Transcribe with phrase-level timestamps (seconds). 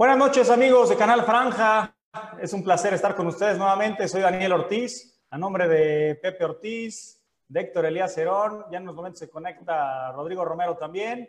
[0.00, 1.94] Buenas noches amigos de Canal Franja.
[2.40, 4.08] Es un placer estar con ustedes nuevamente.
[4.08, 8.64] Soy Daniel Ortiz, a nombre de Pepe Ortiz, de Héctor Elías Cerón.
[8.70, 11.28] Ya en unos momentos se conecta Rodrigo Romero también.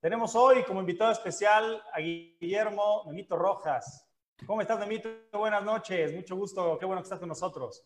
[0.00, 4.08] Tenemos hoy como invitado especial a Guillermo Memito Rojas.
[4.46, 5.08] ¿Cómo estás, Memito?
[5.32, 6.14] Buenas noches.
[6.14, 6.78] Mucho gusto.
[6.78, 7.84] Qué bueno que estás con nosotros.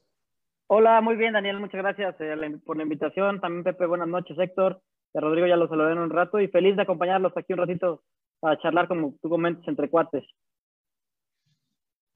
[0.67, 1.61] Hola, muy bien, Daniel.
[1.61, 3.41] Muchas gracias eh, por la invitación.
[3.41, 4.83] También, Pepe, buenas noches, Héctor.
[5.15, 8.03] A Rodrigo ya lo saludé en un rato y feliz de acompañarlos aquí un ratito
[8.41, 10.25] para charlar, como tú comentas, entre cuates.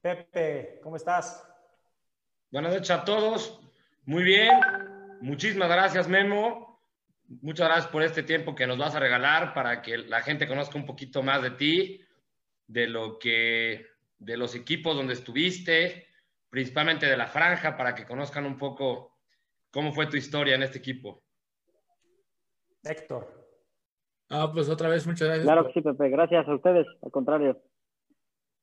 [0.01, 1.47] Pepe, ¿cómo estás?
[2.51, 3.61] Buenas noches a todos.
[4.05, 4.59] Muy bien.
[5.21, 6.81] Muchísimas gracias, Memo.
[7.41, 10.77] Muchas gracias por este tiempo que nos vas a regalar para que la gente conozca
[10.77, 12.01] un poquito más de ti,
[12.67, 13.85] de lo que,
[14.17, 16.07] de los equipos donde estuviste,
[16.49, 19.17] principalmente de la franja, para que conozcan un poco
[19.69, 21.23] cómo fue tu historia en este equipo.
[22.83, 23.40] Héctor.
[24.31, 25.45] Ah, pues otra vez muchas gracias.
[25.45, 26.09] Claro que sí, Pepe.
[26.09, 26.87] Gracias a ustedes.
[27.01, 27.61] Al contrario.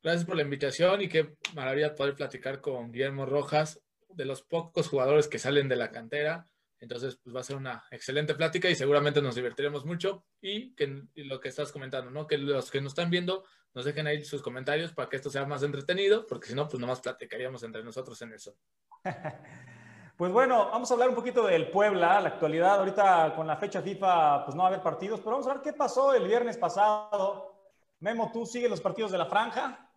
[0.03, 4.89] Gracias por la invitación y qué maravilla poder platicar con Guillermo Rojas, de los pocos
[4.89, 6.47] jugadores que salen de la cantera.
[6.81, 10.25] Entonces, pues va a ser una excelente plática y seguramente nos divertiremos mucho.
[10.41, 12.27] Y que lo que estás comentando, ¿no?
[12.27, 15.45] Que los que nos están viendo nos dejen ahí sus comentarios para que esto sea
[15.45, 18.57] más entretenido, porque si no, pues nomás platicaríamos entre nosotros en eso.
[20.19, 22.81] Pues bueno, vamos a hablar un poquito del Puebla, la actualidad.
[22.81, 25.63] Ahorita con la fecha FIFA, pues no va a haber partidos, pero vamos a ver
[25.63, 27.55] qué pasó el viernes pasado.
[28.01, 29.93] Memo, ¿tú sigues los partidos de la franja?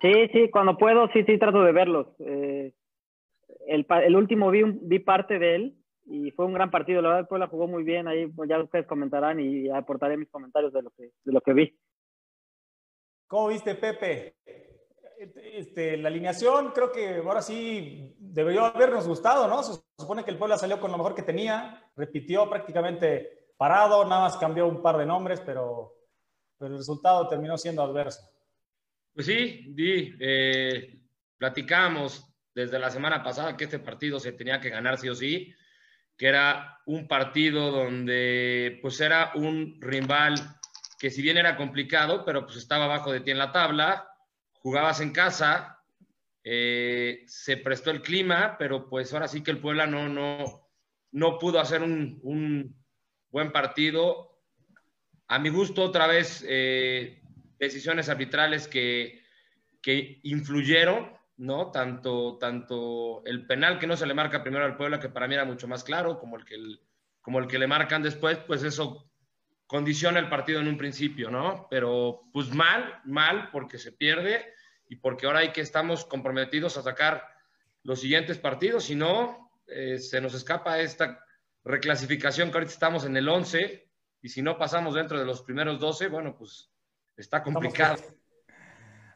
[0.00, 2.08] Sí, sí, cuando puedo, sí, sí, trato de verlos.
[2.18, 2.74] Eh,
[3.68, 7.00] el, el, último vi, vi parte de él y fue un gran partido.
[7.00, 8.08] La verdad, el Puebla jugó muy bien.
[8.08, 11.52] Ahí pues, ya ustedes comentarán y aportaré mis comentarios de lo que, de lo que
[11.52, 11.78] vi.
[13.28, 14.34] ¿Cómo viste, Pepe?
[15.18, 19.62] Este, la alineación creo que ahora sí debería habernos gustado, ¿no?
[19.62, 24.22] Se supone que el Puebla salió con lo mejor que tenía, repitió prácticamente parado, nada
[24.22, 25.94] más cambió un par de nombres, pero,
[26.58, 28.28] pero el resultado terminó siendo adverso.
[29.14, 31.00] Pues sí, Di, eh,
[31.38, 35.54] platicamos desde la semana pasada que este partido se tenía que ganar sí o sí,
[36.16, 40.34] que era un partido donde pues era un rival
[40.98, 44.08] que si bien era complicado, pero pues estaba abajo de ti en la tabla,
[44.66, 45.80] jugabas en casa,
[46.42, 50.68] eh, se prestó el clima, pero pues ahora sí que el Puebla no, no,
[51.12, 52.74] no pudo hacer un,
[53.30, 54.40] buen partido.
[55.28, 57.22] A mi gusto, otra vez, eh,
[57.60, 59.22] decisiones arbitrales que,
[59.80, 61.70] que influyeron, ¿no?
[61.70, 65.34] Tanto, tanto el penal que no se le marca primero al Puebla, que para mí
[65.34, 66.56] era mucho más claro, como el que,
[67.20, 69.08] como el que le marcan después, pues eso
[69.66, 71.66] condiciona el partido en un principio, ¿no?
[71.70, 74.44] Pero pues mal, mal, porque se pierde
[74.88, 77.26] y porque ahora hay que estamos comprometidos a sacar
[77.82, 81.20] los siguientes partidos, si no, eh, se nos escapa esta
[81.64, 83.88] reclasificación que ahorita estamos en el 11
[84.22, 86.72] y si no pasamos dentro de los primeros 12, bueno, pues
[87.16, 87.96] está complicado.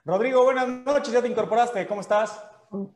[0.04, 2.44] Rodrigo, buenas noches, ya te incorporaste, ¿cómo estás?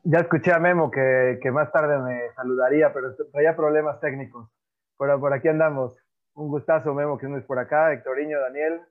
[0.03, 4.49] Ya escuché a Memo que, que más tarde me saludaría, pero traía problemas técnicos.
[4.97, 5.97] Pero por aquí andamos.
[6.35, 7.93] Un gustazo, Memo, que no es por acá.
[7.93, 8.81] Hectoriño, Daniel,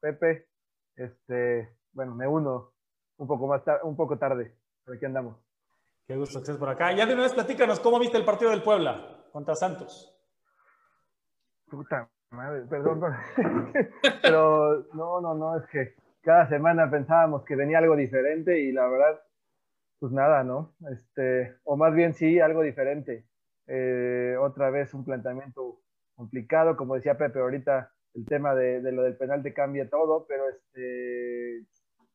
[0.00, 0.46] Pepe.
[0.94, 2.72] Este, bueno, me uno
[3.16, 4.54] un poco más un poco tarde,
[4.84, 5.36] pero aquí andamos.
[6.06, 6.92] Qué gusto que estés por acá.
[6.92, 10.16] Ya de una vez platícanos, ¿cómo viste el partido del Puebla contra Santos?
[11.68, 13.00] Puta madre, perdón,
[14.22, 18.88] pero no, no, no, es que cada semana pensábamos que venía algo diferente y la
[18.88, 19.20] verdad,
[19.98, 20.74] pues nada, ¿no?
[20.90, 23.26] Este, o más bien sí, algo diferente.
[23.66, 25.80] Eh, otra vez un planteamiento
[26.22, 30.24] complicado, como decía Pepe ahorita, el tema de, de, lo del penal te cambia todo,
[30.28, 31.66] pero este,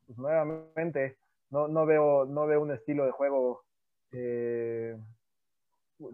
[0.06, 1.18] pues nuevamente
[1.50, 3.64] no, no, veo, no veo un estilo de juego
[4.14, 4.96] eh,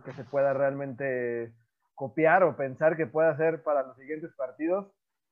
[0.04, 1.54] que se pueda realmente
[1.94, 4.88] copiar o pensar que pueda ser para los siguientes partidos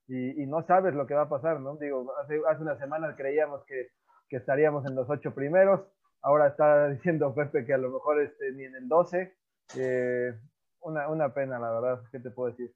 [0.08, 1.78] y, no sabes lo que va a pasar, ¿no?
[1.78, 3.88] Digo, hace, hace una semana creíamos que,
[4.28, 5.80] que, estaríamos en los ocho primeros,
[6.22, 9.34] ahora está diciendo Pepe que a lo mejor este, ni en el 12.
[9.78, 10.34] Eh,
[10.82, 12.74] una, una pena, la verdad, ¿qué te puedo decir?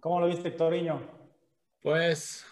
[0.00, 1.00] ¿Cómo lo viste, Toriño?
[1.80, 2.46] Pues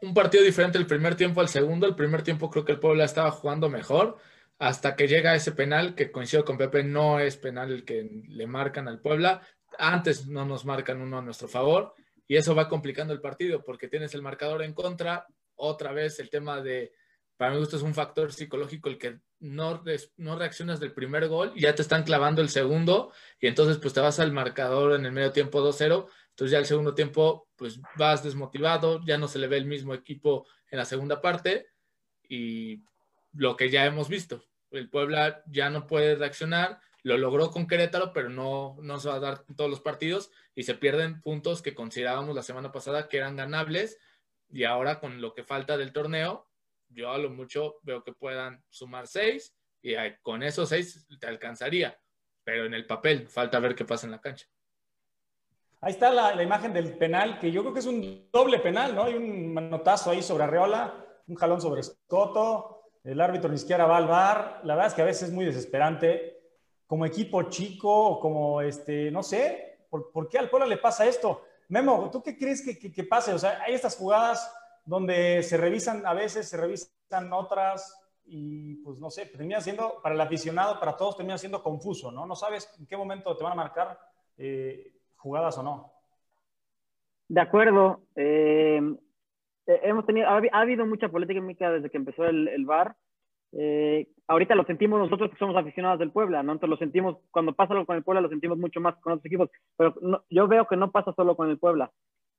[0.00, 1.86] un partido diferente el primer tiempo al segundo.
[1.86, 4.16] El primer tiempo creo que el Puebla estaba jugando mejor
[4.58, 8.46] hasta que llega ese penal que coincido con Pepe, no es penal el que le
[8.46, 9.42] marcan al Puebla.
[9.78, 11.94] Antes no nos marcan uno a nuestro favor
[12.26, 15.26] y eso va complicando el partido porque tienes el marcador en contra.
[15.56, 16.92] Otra vez el tema de,
[17.36, 19.82] para mi gusto es un factor psicológico el que no,
[20.16, 24.20] reaccionas del primer gol ya te están clavando el segundo y entonces pues te vas
[24.20, 29.00] al marcador en el medio tiempo 2-0 entonces ya el segundo tiempo, pues vas desmotivado,
[29.06, 31.68] ya no se le ve el mismo equipo en la segunda parte
[32.28, 32.82] y
[33.32, 38.12] lo que ya hemos visto, el Puebla ya no puede reaccionar, lo logró con Querétaro,
[38.12, 41.74] pero no, no se va a dar todos los partidos y se pierden puntos que
[41.74, 43.98] considerábamos la semana pasada que eran ganables.
[44.50, 46.48] Y ahora con lo que falta del torneo,
[46.94, 51.98] yo a lo mucho veo que puedan sumar seis y con esos seis te alcanzaría.
[52.42, 54.46] Pero en el papel falta ver qué pasa en la cancha.
[55.80, 59.04] Ahí está la, imagen del penal, que yo creo que es un doble penal, ¿no?
[59.04, 60.94] Hay un manotazo ahí sobre Arreola,
[61.26, 64.60] un jalón sobre Scotto, el árbitro ni siquiera va al bar.
[64.64, 66.40] La verdad es que a veces es muy desesperante.
[66.86, 71.44] Como equipo chico, como este, no sé, ¿por, qué al Puebla le pasa esto?
[71.68, 73.34] Memo, ¿tú qué crees que, que, pase?
[73.34, 74.50] O sea, hay estas jugadas
[74.84, 80.14] donde se revisan a veces, se revisan otras, y pues no sé, termina siendo, para
[80.14, 82.26] el aficionado, para todos, termina siendo confuso, ¿no?
[82.26, 83.98] No sabes en qué momento te van a marcar
[84.38, 85.92] eh, jugadas o no.
[87.28, 88.02] De acuerdo.
[88.16, 88.80] Eh,
[89.66, 92.96] eh, hemos tenido, ha, habido mucha polémica desde que empezó el, el VAR.
[94.26, 96.52] Ahorita lo sentimos nosotros que somos aficionados del Puebla, ¿no?
[96.52, 99.26] Entonces lo sentimos, cuando pasa algo con el Puebla, lo sentimos mucho más con otros
[99.26, 99.50] equipos.
[99.76, 99.94] Pero
[100.30, 101.92] yo veo que no pasa solo con el Puebla.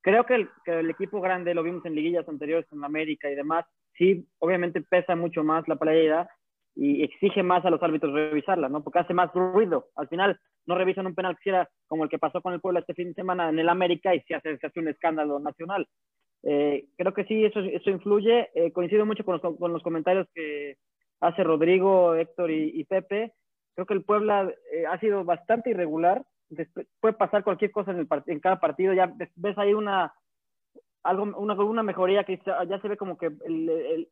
[0.05, 3.33] Creo que el, que el, equipo grande, lo vimos en liguillas anteriores en América y
[3.33, 3.65] demás,
[3.97, 6.29] sí, obviamente pesa mucho más la playera
[6.75, 8.83] y exige más a los árbitros revisarla, ¿no?
[8.83, 9.87] Porque hace más ruido.
[9.95, 12.81] Al final, no revisan un penal que era como el que pasó con el Puebla
[12.81, 15.87] este fin de semana en el América y se hace, se hace un escándalo nacional.
[16.43, 18.49] Eh, creo que sí, eso, eso influye.
[18.53, 20.77] Eh, coincido mucho con los, con los, comentarios que
[21.19, 23.33] hace Rodrigo, Héctor y, Pepe.
[23.73, 26.23] Creo que el Puebla eh, ha sido bastante irregular.
[26.99, 28.93] Puede pasar cualquier cosa en, el, en cada partido.
[28.93, 30.13] Ya ves ahí una,
[31.03, 33.31] algo, una, una mejoría que ya se ve como que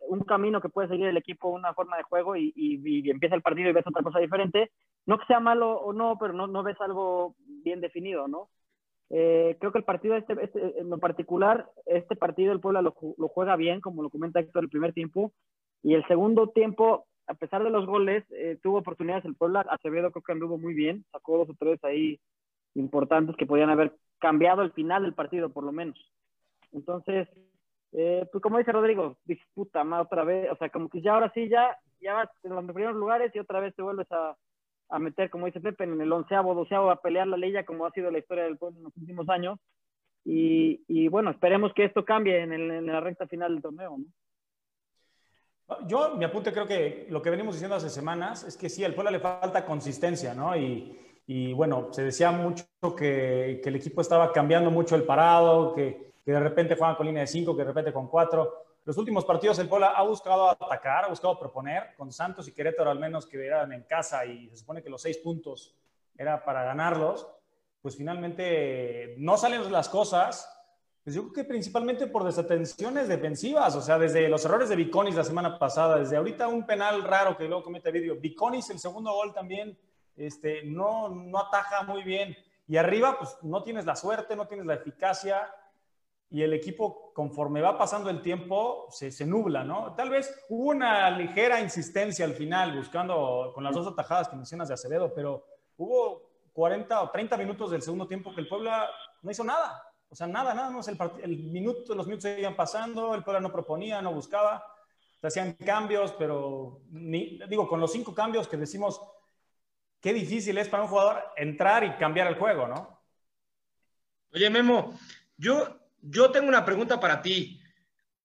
[0.08, 3.42] un camino que puede seguir el equipo, una forma de juego y, y, empieza el
[3.42, 4.72] partido y ves otra cosa diferente.
[5.06, 8.50] No que sea malo o no, pero no, no ves algo bien definido, ¿no?
[9.10, 12.96] Eh, creo que el partido, este, este, en lo particular, este partido el Puebla lo,
[13.18, 15.34] lo, juega bien, como lo comenta Héctor el primer tiempo,
[15.84, 20.12] y el segundo tiempo, a pesar de los goles, eh, tuvo oportunidades el Puebla, Acevedo
[20.12, 22.20] creo que anduvo muy bien, sacó dos o tres ahí
[22.76, 25.98] importantes que podían haber cambiado el final del partido, por lo menos.
[26.72, 27.28] Entonces,
[27.92, 31.32] eh, pues como dice Rodrigo, disputa más otra vez, o sea, como que ya ahora
[31.34, 34.36] sí, ya, ya vas en los primeros lugares y otra vez te vuelves a,
[34.90, 37.92] a meter, como dice Pepe, en el onceavo, doceavo, a pelear la ley, como ha
[37.92, 39.60] sido la historia del pueblo en los últimos años.
[40.26, 43.98] Y, y bueno, esperemos que esto cambie en, el, en, la recta final del torneo.
[43.98, 44.06] ¿no?
[45.88, 48.94] Yo, mi apunte, creo que lo que venimos diciendo hace semanas es que sí, al
[48.94, 50.56] pueblo le falta consistencia, ¿no?
[50.56, 52.66] Y, bueno, se decía mucho
[52.98, 57.22] que, el equipo estaba cambiando mucho el parado, que, que de repente juegan con línea
[57.22, 58.64] de 5, que de repente con 4.
[58.86, 62.92] Los últimos partidos el Puebla ha buscado atacar, ha buscado proponer, con Santos y Querétaro
[62.92, 65.74] al menos que eran en casa y se supone que los seis puntos
[66.18, 67.26] era para ganarlos,
[67.82, 70.50] pues finalmente no salen las cosas.
[71.04, 75.16] Pues yo creo que principalmente por desatenciones defensivas, o sea, desde los errores de Viconis
[75.16, 78.16] la semana pasada, desde ahorita un penal raro que luego comete vídeo.
[78.16, 79.78] Viconis, el segundo gol también,
[80.16, 82.38] este, no, no ataja muy bien.
[82.70, 85.54] Y arriba, pues no tienes la suerte, no tienes la eficacia
[86.30, 89.94] y el equipo, conforme va pasando el tiempo, se, se, nubla, ¿no?
[89.96, 94.70] Tal vez hubo una ligera insistencia al final, buscando con las dos atajadas que mencionas
[94.70, 95.46] de Acevedo, pero
[95.78, 98.90] hubo 40 o 30 minutos del segundo tiempo que el Puebla
[99.22, 99.93] no hizo nada.
[100.14, 100.88] O sea, nada, nada más.
[100.88, 104.64] El, el minuto, los minutos seguían pasando, el Puebla no proponía, no buscaba,
[105.20, 109.02] se hacían cambios, pero ni, digo, con los cinco cambios que decimos,
[110.00, 113.02] qué difícil es para un jugador entrar y cambiar el juego, ¿no?
[114.32, 114.94] Oye, Memo,
[115.36, 117.60] yo yo tengo una pregunta para ti.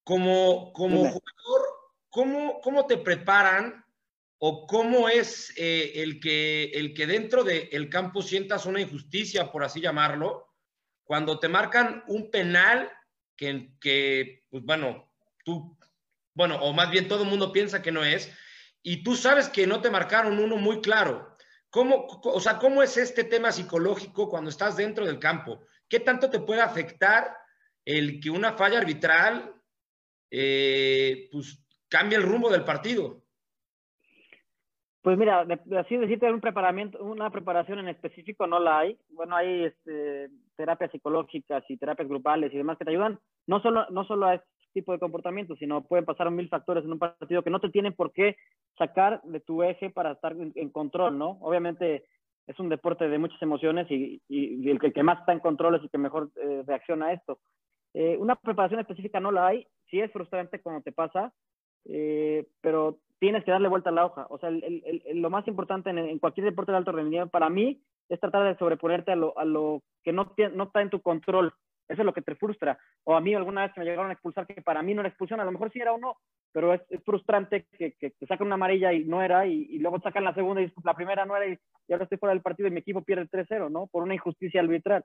[0.05, 1.69] Como, como jugador,
[2.11, 3.83] ¿cómo, ¿cómo te preparan
[4.37, 9.65] o cómo es eh, el, que, el que dentro del campo sientas una injusticia, por
[9.65, 10.48] así llamarlo,
[11.09, 12.93] cuando te marcan un penal
[13.35, 15.11] que, que pues bueno,
[15.43, 15.75] tú,
[16.35, 18.31] bueno, o más bien todo el mundo piensa que no es,
[18.83, 21.35] y tú sabes que no te marcaron uno muy claro.
[21.71, 25.65] ¿Cómo, o sea, ¿cómo es este tema psicológico cuando estás dentro del campo?
[25.89, 27.35] ¿Qué tanto te puede afectar
[27.87, 29.55] el que una falla arbitral
[30.31, 33.25] eh, pues cambia el rumbo del partido.
[35.03, 35.47] Pues mira,
[35.79, 38.99] así decirte un preparamiento, una preparación en específico no la hay.
[39.11, 43.87] Bueno, hay este, terapias psicológicas y terapias grupales y demás que te ayudan no solo,
[43.91, 47.43] no solo a este tipo de comportamiento, sino pueden pasar mil factores en un partido
[47.43, 48.37] que no te tienen por qué
[48.77, 51.39] sacar de tu eje para estar en, control, ¿no?
[51.41, 52.05] Obviamente
[52.47, 55.83] es un deporte de muchas emociones y, y, el, que, más está en control es
[55.83, 57.39] el que mejor eh, reacciona a esto.
[57.95, 61.33] Eh, una preparación específica no la hay, sí es frustrante cuando te pasa,
[61.89, 64.27] eh, pero tienes que darle vuelta a la hoja.
[64.31, 68.45] O sea, lo más importante en, cualquier deporte de alto rendimiento para mí es tratar
[68.45, 71.53] de sobreponerte a lo, a lo que no, no está en tu control.
[71.89, 72.79] Eso es lo que te frustra.
[73.05, 75.41] O a mí alguna vez me llegaron a expulsar que para mí no era expulsión,
[75.41, 76.17] a lo mejor sí era o no,
[76.53, 80.25] pero es, frustrante que, que, te sacan una amarilla y no era, y, luego sacan
[80.25, 82.73] la segunda y la primera no era, y, y, ahora estoy fuera del partido y
[82.73, 83.87] mi equipo pierde 3-0, ¿no?
[83.87, 85.03] Por una injusticia arbitral.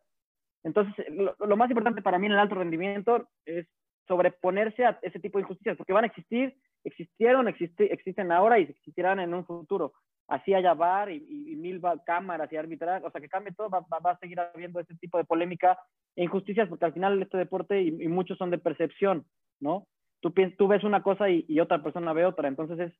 [0.63, 3.67] Entonces, lo, más importante para mí en el alto rendimiento es
[4.07, 9.19] sobreponerse a ese tipo de injusticias, porque van a existir, existieron, existen ahora y existirán
[9.19, 9.93] en un futuro.
[10.27, 14.17] Así haya bar y, mil cámaras y arbitrar, o sea, que cambie todo, va, a
[14.19, 15.77] seguir habiendo ese tipo de polémica
[16.15, 19.25] e injusticias, porque al final este deporte y, muchos son de percepción,
[19.59, 19.85] ¿no?
[20.21, 22.93] Tú, tú ves una cosa y, otra persona ve otra, entonces es,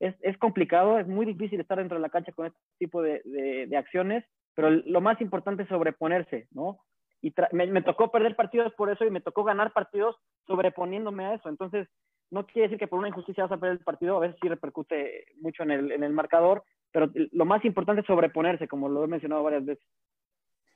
[0.00, 3.68] es, es, complicado, es muy difícil estar dentro de la cancha con este tipo de,
[3.76, 6.80] acciones, pero lo más importante es sobreponerse, ¿no?
[7.22, 10.16] Y me, tocó perder partidos por eso y me tocó ganar partidos
[10.46, 11.50] sobreponiéndome a eso.
[11.50, 11.86] Entonces,
[12.30, 14.48] no quiere decir que por una injusticia vas a perder el partido, a veces sí
[14.48, 19.04] repercute mucho en el, en el marcador, pero lo más importante es sobreponerse, como lo
[19.04, 19.84] he mencionado varias veces.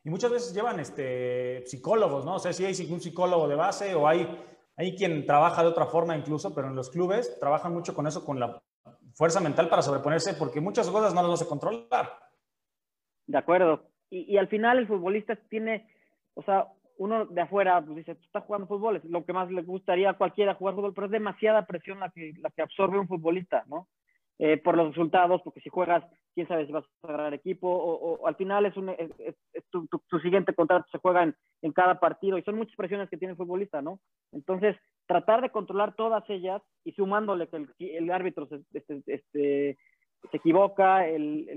[0.05, 2.35] Y muchas veces llevan este, psicólogos, ¿no?
[2.35, 4.29] O sea, si hay un psicólogo de base o hay,
[4.77, 8.25] hay quien trabaja de otra forma incluso, pero en los clubes trabajan mucho con eso,
[8.25, 8.61] con la
[9.15, 12.19] fuerza mental para sobreponerse, porque muchas cosas no las vas a controlar.
[13.27, 13.89] De acuerdo.
[14.11, 15.89] Y, y al final el futbolista tiene,
[16.35, 16.67] o sea,
[16.99, 20.19] uno de afuera pues dice, está jugando fútbol, es lo que más le gustaría a
[20.19, 23.89] cualquiera jugar fútbol, pero es demasiada presión la que, la que absorbe un futbolista, ¿no?
[24.41, 28.27] Eh, por los resultados, porque si juegas, quién sabe si vas a agarrar equipo, o,
[28.27, 29.37] al final es, un, es,
[29.71, 33.17] tu, tu, siguiente contrato se juega en, en, cada partido, y son muchas presiones que
[33.17, 34.01] tiene el futbolista, ¿no?
[34.33, 39.79] Entonces, tratar de controlar todas ellas y sumándole que el, el árbitro se, este, este,
[40.31, 41.49] se equivoca, el,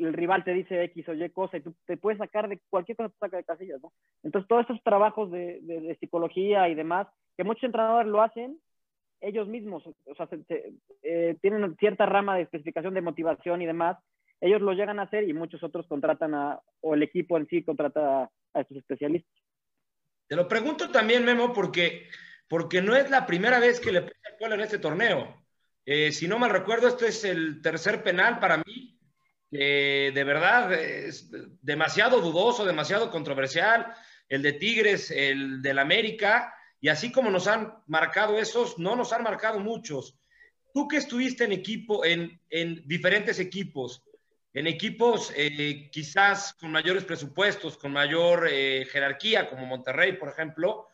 [0.00, 2.96] el, rival te dice X o Y cosa y tú te puedes sacar de cualquier
[2.96, 3.92] cosa, te saca de casillas, ¿no?
[4.22, 8.58] Entonces, todos esos trabajos de, de, psicología y demás, que muchos entrenadores lo hacen
[9.20, 10.28] ellos mismos, o sea,
[11.02, 13.98] eh, tienen cierta rama de especificación de motivación y demás,
[14.40, 17.62] ellos lo llegan a hacer y muchos otros contratan a, o el equipo en sí
[17.62, 19.30] contrata a, a estos especialistas.
[20.26, 22.06] Te lo pregunto también, Memo, porque,
[22.48, 25.39] porque no es la primera vez que le pasa el en este torneo.
[25.92, 28.96] Eh, si no mal recuerdo, este es el tercer penal para mí,
[29.50, 31.32] que de verdad es
[31.62, 33.92] demasiado dudoso, demasiado controversial.
[34.28, 39.12] El de Tigres, el del América, y así como nos han marcado esos, no nos
[39.12, 40.16] han marcado muchos.
[40.72, 42.38] Tú que estuviste en equipo, en,
[42.86, 44.04] diferentes equipos,
[44.54, 50.86] en equipos eh, quizás con mayores presupuestos, con mayor eh, jerarquía, como Monterrey, por ejemplo,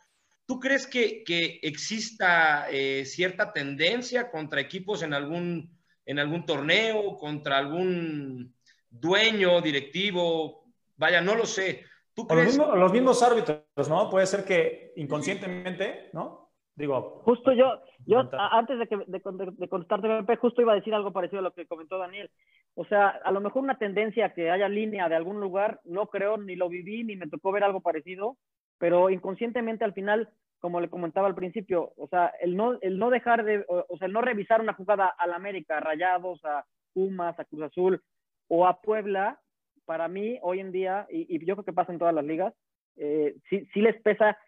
[0.47, 1.25] ¿Tú crees que,
[1.63, 8.55] exista eh, cierta tendencia contra equipos en algún, en algún torneo, contra algún
[8.89, 10.65] dueño, directivo?
[10.97, 11.85] Vaya, no lo sé.
[12.15, 12.57] ¿Tú crees?
[12.57, 14.09] Los, mismos, árbitros, ¿no?
[14.09, 16.51] Puede ser que inconscientemente, ¿no?
[16.77, 17.23] Digo.
[17.25, 19.21] Justo yo, yo antes de, que, de,
[19.69, 22.31] contestarte, justo iba a decir algo parecido a lo que comentó Daniel.
[22.75, 26.37] O sea, a lo mejor una tendencia que haya línea de algún lugar, no creo,
[26.37, 28.37] ni lo viví, ni me tocó ver algo parecido,
[28.79, 30.29] pero inconscientemente al final,
[30.59, 34.07] como le comentaba al principio, o sea, el no, el no dejar de, o, sea,
[34.07, 38.03] el no revisar una jugada al América, a Rayados, a Pumas, a Cruz Azul
[38.49, 39.41] o a Puebla,
[39.85, 42.55] para mí hoy en día, y, yo creo que pasa en todas las ligas,
[42.97, 44.39] eh, sí, sí, les pesa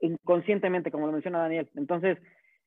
[0.00, 1.70] inconscientemente, como lo menciona Daniel.
[1.76, 2.18] Entonces,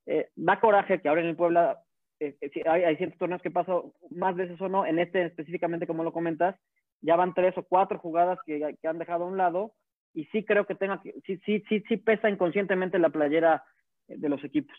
[0.05, 1.81] eh, da coraje que ahora en el Puebla
[2.19, 6.03] eh, hay, hay, ciertos torneos que paso más veces o no, en este específicamente como
[6.03, 6.55] lo comentas,
[7.01, 9.73] ya van tres o cuatro jugadas que han dejado a un lado
[10.15, 13.63] y sí creo que tenga sí, sí, sí, sí pesa inconscientemente la playera
[14.07, 14.75] de los equipos.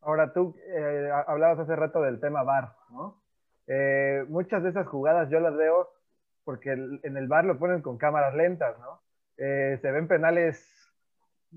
[0.00, 3.22] Ahora tú eh, hablabas hace rato del tema VAR, ¿no?
[3.66, 5.88] Eh, muchas de esas jugadas yo las veo
[6.44, 9.00] porque en el VAR lo ponen con cámaras lentas, ¿no?
[9.36, 10.70] Eh, se ven penales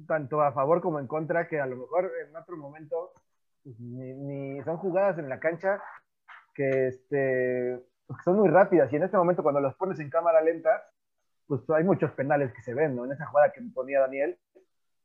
[0.07, 3.13] tanto a favor como en contra que a lo mejor en otro momento
[3.63, 5.81] pues, ni, ni, son jugadas en la cancha
[6.53, 7.83] que, este,
[8.23, 10.83] son muy rápidas y en este momento cuando las pones en cámara lenta
[11.47, 13.05] pues hay muchos penales que se ven, ¿no?
[13.05, 14.37] En esa jugada que ponía Daniel,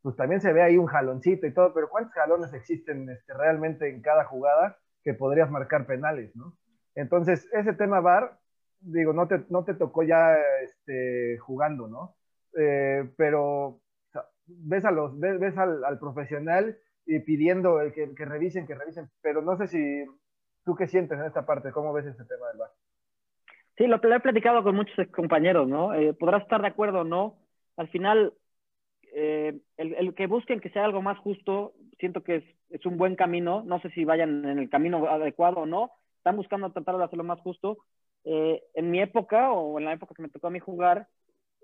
[0.03, 3.89] pues también se ve ahí un jaloncito y todo, pero ¿cuántos jalones existen este, realmente
[3.89, 6.57] en cada jugada que podrías marcar penales, ¿no?
[6.95, 8.39] Entonces, ese tema VAR,
[8.81, 12.17] digo, no te, no te tocó ya este, jugando, ¿no?
[12.59, 13.81] Eh, pero
[14.47, 19.57] ves, a los, ves, al, profesional y pidiendo que, que revisen, que revisen, pero no
[19.57, 20.05] sé si
[20.65, 22.71] tú qué sientes en esta parte, cómo ves ese tema del VAR.
[23.77, 25.95] Sí, lo, he platicado con muchos compañeros, ¿no?
[25.95, 27.39] Eh, podrás estar de acuerdo o no.
[27.77, 28.35] Al final,
[29.15, 33.63] eh, el, que busquen que sea algo más justo, siento que es, un buen camino.
[33.65, 35.91] No sé si vayan en el camino adecuado o no.
[36.19, 37.79] Están buscando tratar de hacerlo más justo.
[38.25, 41.09] Eh, en mi época, o en la época que me tocó a mí jugar,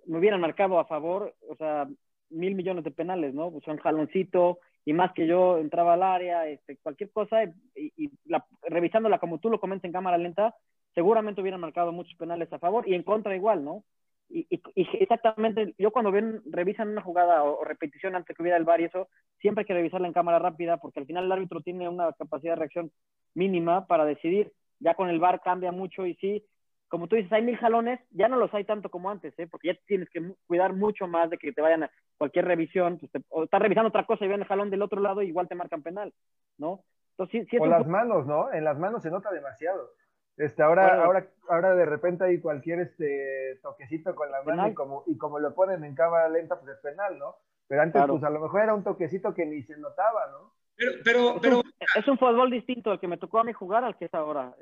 [0.07, 1.89] me hubieran marcado a favor, o sea,
[2.31, 3.51] mil millones de penales, ¿no?
[3.51, 7.53] Pues un jaloncito, y más que yo entraba al área, este, cualquier cosa, y,
[7.97, 10.55] y la, revisándola como tú lo comentas en cámara lenta,
[10.95, 13.85] seguramente hubieran marcado muchos penales a favor y en contra igual, ¿no?
[14.31, 18.81] Y, exactamente, yo cuando ven, revisan una jugada o, repetición antes que hubiera el VAR
[18.81, 19.09] y eso,
[19.41, 22.53] siempre hay que revisarla en cámara rápida porque al final el árbitro tiene una capacidad
[22.53, 22.93] de reacción
[23.35, 24.53] mínima para decidir.
[24.81, 26.45] Ya con el VAR cambia mucho y sí,
[26.89, 29.47] como tú dices, hay mil jalones, ya no los hay tanto como antes, ¿eh?
[29.47, 33.11] porque ya tienes que cuidar mucho más de que te vayan a cualquier revisión, pues
[33.29, 35.83] o estás revisando otra cosa y ven el jalón del otro lado, igual te marcan
[35.83, 36.13] penal,
[36.57, 36.83] ¿no?
[37.13, 38.53] Entonces, sí, o las manos, ¿no?
[38.53, 39.91] En las manos se nota demasiado.
[40.39, 45.03] Este, ahora, ahora, ahora de repente hay cualquier este toquecito con la mano y como,
[45.09, 47.37] y como lo ponen en cámara lenta, pues es penal, ¿no?
[47.67, 50.55] Pero antes, pues a lo mejor era un toquecito que ni se notaba, ¿no?
[50.77, 51.63] Pero, pero, pero...
[51.97, 54.55] Es, un, fútbol distinto el que me tocó a mí jugar al que es ahora.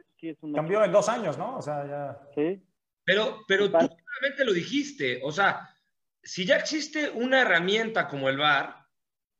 [0.55, 1.59] Cambió en dos años, ¿no?
[1.59, 2.19] O sea, ya.
[2.35, 2.67] Sí.
[3.05, 5.21] Pero, pero tú claramente lo dijiste.
[5.23, 5.69] O sea,
[6.23, 8.75] si ya existe una herramienta como el VAR,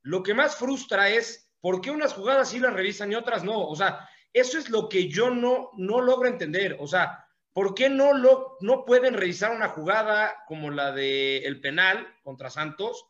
[0.03, 3.67] lo que más frustra es por qué unas jugadas sí las revisan y otras no.
[3.67, 6.77] O sea, eso es lo que yo no, no logro entender.
[6.79, 11.61] O sea, ¿por qué no, lo, no pueden revisar una jugada como la del el
[11.63, 13.07] penal contra Santos?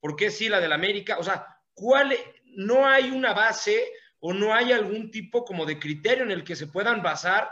[0.00, 1.18] ¿Por qué sí la del América?
[1.18, 6.24] O sea, ¿cuál, no hay una base o no hay algún tipo como de criterio
[6.24, 7.50] en el que se puedan basar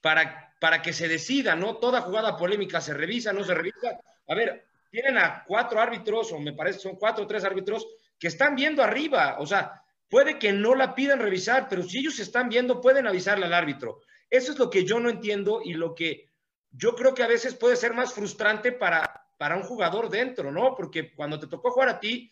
[0.00, 1.76] para, para que se decida, ¿no?
[1.76, 4.00] Toda jugada polémica se revisa, no se revisa.
[4.26, 7.86] A ver, tienen a cuatro árbitros, o me parece son cuatro o tres árbitros,
[8.18, 9.36] que están viendo arriba.
[9.38, 13.46] O sea, puede que no la pidan revisar, pero si ellos están viendo, pueden avisarle
[13.46, 14.00] al árbitro.
[14.28, 16.28] Eso es lo que yo no entiendo y lo que
[16.72, 20.74] yo creo que a veces puede ser más frustrante para, para un jugador dentro, ¿no?
[20.76, 22.30] Porque cuando te tocó jugar a ti,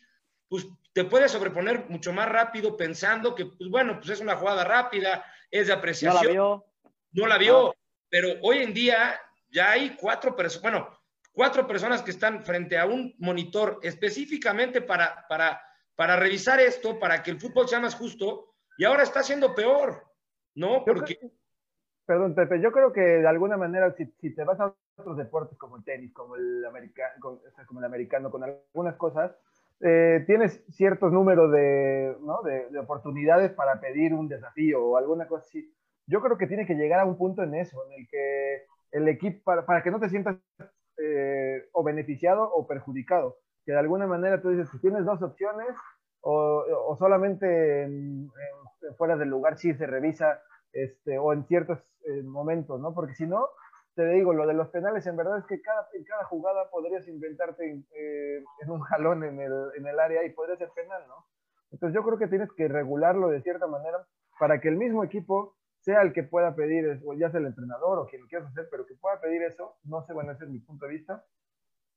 [0.48, 4.64] pues te puedes sobreponer mucho más rápido pensando que, pues bueno, pues es una jugada
[4.64, 6.22] rápida, es de apreciación.
[6.22, 6.64] No la vio.
[7.12, 7.74] No la vio,
[8.08, 9.20] pero hoy en día
[9.50, 10.98] ya hay cuatro personas, bueno,
[11.32, 15.62] cuatro personas que están frente a un monitor específicamente para, para,
[15.98, 20.04] para revisar esto, para que el fútbol sea más justo, y ahora está siendo peor,
[20.54, 20.84] ¿no?
[20.84, 21.18] Porque...
[22.06, 25.58] perdón, Pepe, yo creo que de alguna manera, si, si, te vas a otros deportes
[25.58, 29.32] como el tenis, como el, americano, como el americano, con algunas cosas,
[29.80, 32.42] eh, tienes ciertos números de, ¿no?
[32.42, 35.74] de, oportunidades para pedir un desafío o alguna cosa así.
[36.06, 39.08] Yo creo que tiene que llegar a un punto en eso, en el que el
[39.08, 40.36] equipo, para, para que no te sientas
[40.96, 43.38] eh, o beneficiado o perjudicado,
[43.68, 45.68] que de alguna manera tú dices, que tienes dos opciones
[46.22, 48.30] o, solamente en,
[48.96, 50.40] fuera del lugar sí se revisa
[50.72, 52.94] este, o en ciertos eh, momentos, ¿no?
[52.94, 53.46] Porque si no,
[53.94, 57.06] te digo, lo de los penales, en verdad es que cada, en cada jugada podrías
[57.08, 61.26] inventarte eh, en un jalón en el, en el área y podría ser penal, ¿no?
[61.70, 63.98] Entonces yo creo que tienes que regularlo de cierta manera
[64.40, 67.98] para que el mismo equipo sea el que pueda pedir, o ya sea el entrenador
[67.98, 70.50] o quien lo quieras hacer, pero que pueda pedir eso, no sé, bueno, ese es
[70.50, 71.22] mi punto de vista,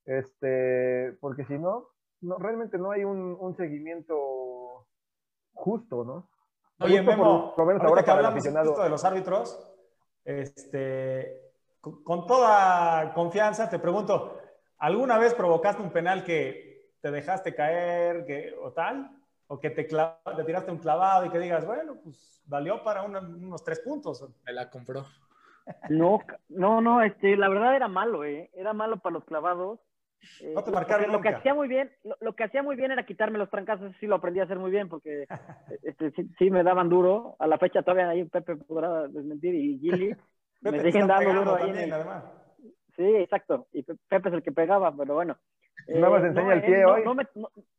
[0.05, 1.89] este, porque si no,
[2.21, 4.87] no realmente no hay un, un seguimiento
[5.53, 6.29] justo, ¿no?
[6.79, 9.71] Oye, Memo, por, lo menos ahora que hablamos de los árbitros,
[10.25, 14.39] este, con toda confianza, te pregunto,
[14.79, 19.11] ¿alguna vez provocaste un penal que te dejaste caer que, o tal?
[19.47, 23.63] ¿O que te, te tiraste un clavado y que digas, bueno, pues valió para unos
[23.63, 24.27] tres puntos?
[24.45, 25.05] Me la compró.
[25.89, 28.49] No, no, no, este, la verdad era malo, ¿eh?
[28.53, 29.79] Era malo para los clavados.
[30.53, 33.05] No te eh, marcaron lo, que hacía muy bien, lo, que hacía muy bien era
[33.05, 35.25] quitarme los trancazos, sí lo aprendí a hacer muy bien, porque
[35.83, 37.35] este, sí, me daban duro.
[37.39, 40.15] A la fecha todavía ahí Pepe podrá desmentir y Gilly
[40.61, 41.91] me siguen dando duro ahí.
[42.95, 43.67] Sí, exacto.
[43.71, 45.37] Y Pepe es el que pegaba, pero bueno.
[45.87, 47.03] no me enseña el eh, pie hoy.
[47.03, 47.27] No me,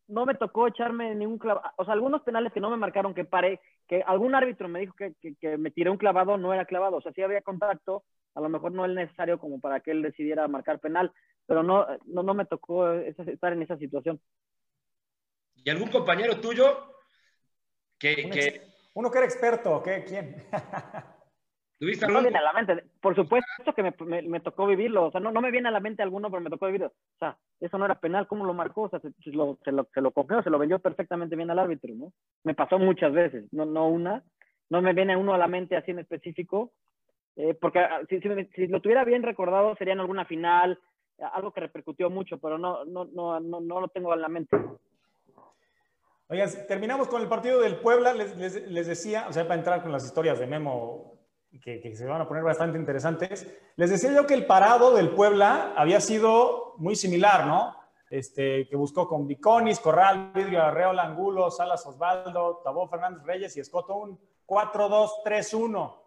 [0.09, 1.71] no, me, tocó echarme ningún clavado.
[1.77, 4.95] O sea, algunos penales que no me marcaron que pare, que algún árbitro me dijo
[4.97, 6.97] que, que, me tiré un clavado, no era clavado.
[6.97, 10.03] O sea, sí había contacto, a lo mejor no es necesario como para que él
[10.03, 11.13] decidiera marcar penal,
[11.47, 14.21] pero no, no, no me tocó estar en esa situación.
[15.57, 16.95] ¿Y algún compañero tuyo
[17.99, 18.31] que...
[18.31, 18.73] que...
[18.95, 20.05] Uno que era experto, ¿qué?
[20.05, 20.37] ¿Quién?
[21.83, 22.85] ¿Tuviste no viene a la mente.
[23.01, 25.07] Por supuesto que me, me, tocó vivirlo.
[25.07, 26.87] O sea, no, no me viene a la mente alguno, pero me tocó vivirlo.
[26.87, 28.29] O sea, eso no era penal.
[28.29, 28.83] ¿Cómo lo marcó?
[28.83, 31.59] O sea, se, lo, se, lo, se lo cogió, se lo vendió perfectamente bien al
[31.59, 32.13] árbitro, ¿no?
[32.45, 34.23] Me pasó muchas veces, no, no una.
[34.71, 36.73] No me viene uno a la mente así en específico.
[37.37, 40.79] Eh, porque ah, si, si, lo tuviera bien recordado, sería en alguna final,
[41.33, 44.57] algo que repercutió mucho, pero no, no, no, no, no lo tengo en la mente.
[46.29, 48.15] Oigan, terminamos con el partido del Puebla.
[48.15, 51.13] Les, les, les, decía, o sea, para entrar con las historias de Memo
[51.61, 53.47] que, se van a poner bastante interesantes.
[53.77, 57.77] Les decía yo que el parado del Puebla había sido muy similar, ¿no?
[58.11, 63.61] Este, que buscó con Viconis, Corral, Vidrio, Arreola, Angulo, Salas Osvaldo, Tabó Fernández Reyes y
[63.61, 66.02] Escoto un 4-2-3-1.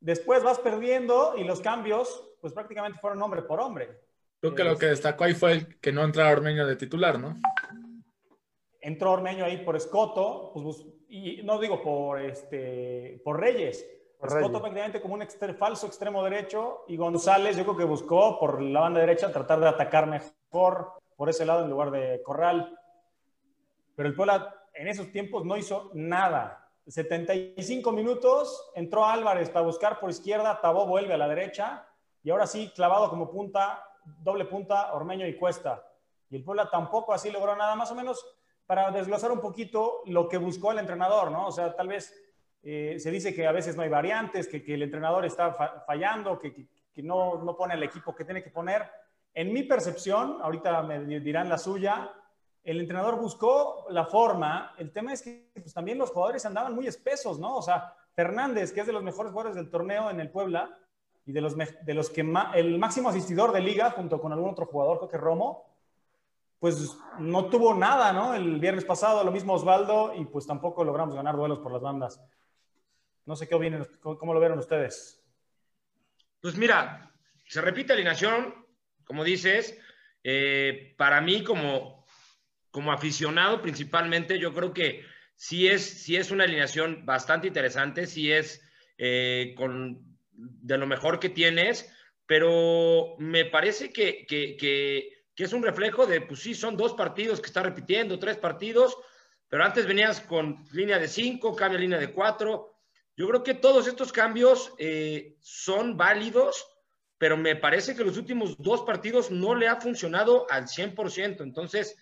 [0.00, 4.00] Después vas perdiendo y los cambios, pues prácticamente fueron hombre por hombre.
[4.40, 7.36] Creo que lo que destacó ahí fue el que no entrara Ormeño de titular, ¿no?
[8.80, 13.84] Entró Ormeño ahí por Escoto, pues, y no digo por, este, por Reyes,
[14.22, 15.26] Escoto prácticamente como un
[15.58, 19.68] falso extremo derecho y González yo creo que buscó por la banda derecha tratar de
[19.68, 22.78] atacar mejor por ese lado en lugar de Corral.
[23.94, 26.65] Pero el Puebla en esos tiempos no hizo nada.
[26.86, 31.86] 75 minutos, entró Álvarez para buscar por izquierda, Tabó vuelve a la derecha
[32.22, 35.84] y ahora sí, clavado como punta, doble punta, Ormeño y Cuesta.
[36.30, 38.24] Y el Puebla tampoco así logró nada, más o menos
[38.66, 41.46] para desglosar un poquito lo que buscó el entrenador, ¿no?
[41.46, 42.14] O sea, tal vez
[42.62, 45.52] eh, se dice que a veces no hay variantes, que, que el entrenador está
[45.86, 46.52] fallando, que,
[46.92, 48.88] que, no, no pone el equipo que tiene que poner.
[49.34, 52.12] En mi percepción, ahorita me dirán la suya,
[52.66, 54.74] el entrenador buscó la forma.
[54.76, 57.56] El tema es que pues, también los jugadores andaban muy espesos, ¿no?
[57.56, 60.76] O sea, Fernández, que es de los mejores jugadores del torneo en el Puebla,
[61.26, 62.20] y de los, de los que
[62.54, 65.76] el máximo asistidor de liga, junto con algún otro jugador, creo que Romo,
[66.60, 68.34] pues no tuvo nada, ¿no?
[68.34, 72.20] El viernes pasado, lo mismo Osvaldo, y pues tampoco logramos ganar duelos por las bandas.
[73.24, 75.20] No sé qué vienen, cómo lo vieron ustedes.
[76.40, 77.12] Pues mira,
[77.44, 78.54] se repite alineación,
[79.04, 79.76] como dices,
[80.22, 81.95] eh, para mí como,
[82.76, 85.02] como aficionado principalmente, yo creo que
[85.34, 88.60] sí es, sí es una alineación bastante interesante, sí es
[88.98, 91.90] eh, con de lo mejor que tienes,
[92.26, 97.40] pero me parece que, que, que, es un reflejo de, pues sí, son dos partidos
[97.40, 98.94] que está repitiendo, tres partidos,
[99.48, 102.76] pero antes venías con línea de cinco, cambia línea de cuatro.
[103.16, 106.62] Yo creo que todos estos cambios eh, son válidos,
[107.16, 111.40] pero me parece que los últimos dos partidos no le ha funcionado al 100%.
[111.40, 111.96] Entonces,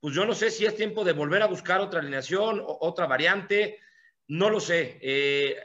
[0.00, 3.80] pues yo no sé si es tiempo de volver a buscar otra alineación, otra variante,
[4.28, 4.98] no lo sé.
[5.00, 5.56] Eh,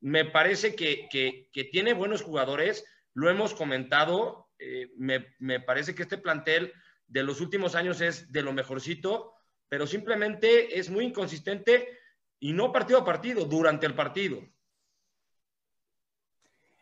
[0.00, 6.72] me parece que, tiene buenos jugadores, lo hemos comentado, eh, me, parece que este plantel
[7.06, 9.34] de los últimos años es de lo mejorcito,
[9.68, 11.98] pero simplemente es muy inconsistente
[12.38, 14.40] y no partido a partido, durante el partido.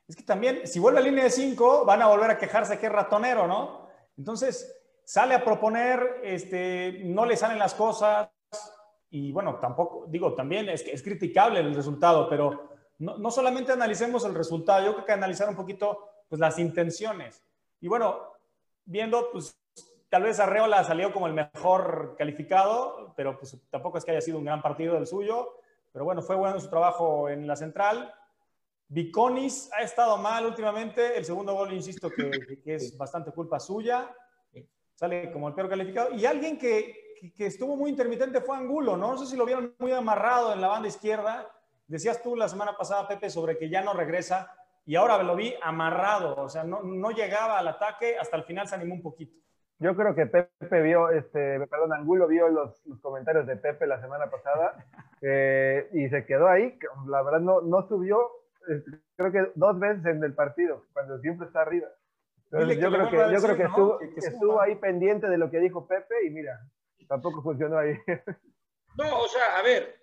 [0.07, 2.87] Es que también, si vuelve a línea de cinco, van a volver a quejarse que
[2.87, 3.91] es ratonero, ¿no?
[4.17, 4.78] Entonces,
[5.09, 8.29] sale a proponer, este, no le salen las cosas,
[9.09, 12.69] y bueno, tampoco, digo, también es, es criticable el resultado, pero
[12.99, 17.43] no, solamente analicemos el resultado, yo creo que analizar un poquito pues, las intenciones.
[17.81, 18.21] Y bueno,
[18.85, 19.59] viendo, pues
[20.11, 24.37] tal vez Arreola salió como el mejor calificado, pero pues tampoco es que haya sido
[24.37, 25.55] un gran partido del suyo.
[25.91, 28.13] Pero bueno, fue bueno su trabajo en la central.
[28.89, 31.17] Viconis ha estado mal últimamente.
[31.17, 34.15] El segundo gol, insisto, que, que es bastante culpa suya.
[34.99, 36.13] Sale como el peor calificado.
[36.13, 39.13] Y alguien que, que, estuvo muy intermitente fue Angulo, ¿no?
[39.13, 41.49] No sé si lo vieron muy amarrado en la banda izquierda
[41.89, 45.55] Decías tú la semana pasada, Pepe, sobre que ya no regresa y ahora lo vi
[45.63, 49.35] amarrado, o sea, no, no llegaba al ataque, hasta el final se animó un poquito.
[49.79, 54.01] Yo creo que Pepe vio, este, perdón, Angulo vio los, los comentarios de Pepe la
[54.03, 54.87] semana pasada
[55.23, 56.79] eh, y se quedó ahí.
[57.07, 58.19] La verdad no, no subió,
[58.69, 61.89] este, creo que dos veces en el partido, cuando siempre está arriba.
[62.51, 66.27] Yo, creo que, yo creo que, estuvo, estuvo ahí pendiente de lo que dijo Pepe
[66.27, 66.61] y mira,
[67.09, 67.95] tampoco funcionó ahí.
[68.97, 69.97] No, o sea, a ver,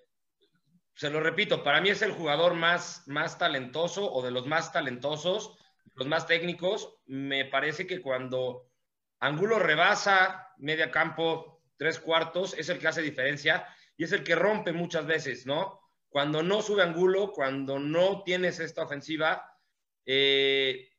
[0.95, 4.71] se lo repito, para mí es el jugador más, más talentoso o de los más
[4.71, 5.58] talentosos,
[5.95, 6.95] los más técnicos.
[7.05, 8.69] Me parece que cuando
[9.19, 14.36] Angulo rebasa media campo, tres cuartos, es el que hace diferencia y es el que
[14.36, 15.81] rompe muchas veces, ¿no?
[16.08, 19.60] Cuando no sube Angulo, cuando no tienes esta ofensiva,
[20.05, 20.94] eh,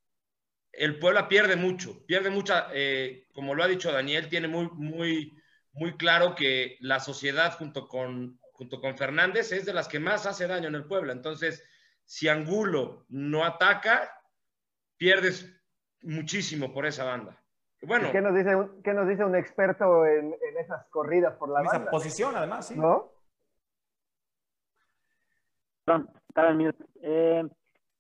[0.78, 5.38] el Puebla pierde mucho, pierde mucha, eh, como lo ha dicho Daniel, tiene muy, muy,
[5.72, 10.26] muy claro que la sociedad junto con junto con Fernández, es de las que más
[10.26, 11.12] hace daño en el Puebla.
[11.12, 11.62] Entonces,
[12.04, 14.10] si Angulo no ataca,
[14.96, 15.54] pierdes
[16.02, 17.42] muchísimo por esa banda.
[17.82, 21.60] Bueno, ¿Qué nos dice un, qué nos dice un experto en, esas corridas por la
[21.60, 21.82] en banda?
[21.82, 22.76] Esa posición, además, sí.
[22.76, 23.12] ¿No?
[25.84, 26.84] Perdón, estaba en mute.
[27.02, 27.44] Eh,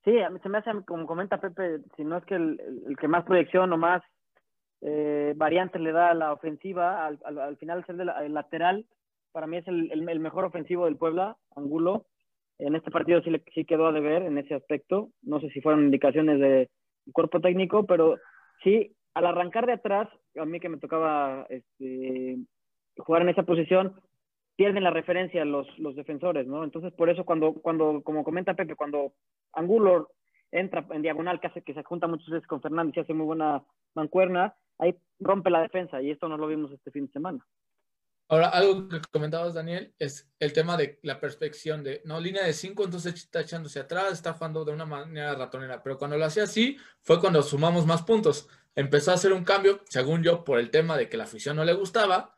[0.06, 3.72] sí, se me hace, como comenta Pepe, si no es que el, que más proyección
[3.72, 4.02] o más
[4.80, 8.86] eh, variantes le da a la ofensiva, al, al, final ser el lateral,
[9.32, 12.06] para mí es el, el, mejor ofensivo del Puebla, Angulo.
[12.58, 15.10] En este partido sí, le, sí quedó a deber en ese aspecto.
[15.22, 16.70] No sé si fueron indicaciones del
[17.12, 18.16] cuerpo técnico, pero
[18.62, 20.08] sí, al arrancar de atrás,
[20.40, 22.38] a mí que me tocaba este,
[22.96, 24.00] jugar en esa posición,
[24.56, 26.64] pierden la referencia los, los defensores, ¿no?
[26.64, 29.12] Entonces, por eso cuando, cuando, como comenta Pepe, cuando
[29.52, 30.10] Angulo
[30.50, 33.26] entra en diagonal, que hace que se junta muchas veces con Fernández y hace muy
[33.26, 33.62] buena
[33.94, 37.46] mancuerna, ahí rompe la defensa y esto no lo vimos este fin de semana.
[38.28, 42.52] Ahora, algo que comentabas, Daniel, es el tema de la perspección de, no, línea de
[42.52, 46.42] 5, entonces está echándose atrás, está jugando de una manera ratonera, pero cuando lo hacía
[46.42, 48.48] así fue cuando sumamos más puntos.
[48.74, 51.64] Empezó a hacer un cambio, según yo, por el tema de que la afición no
[51.64, 52.35] le gustaba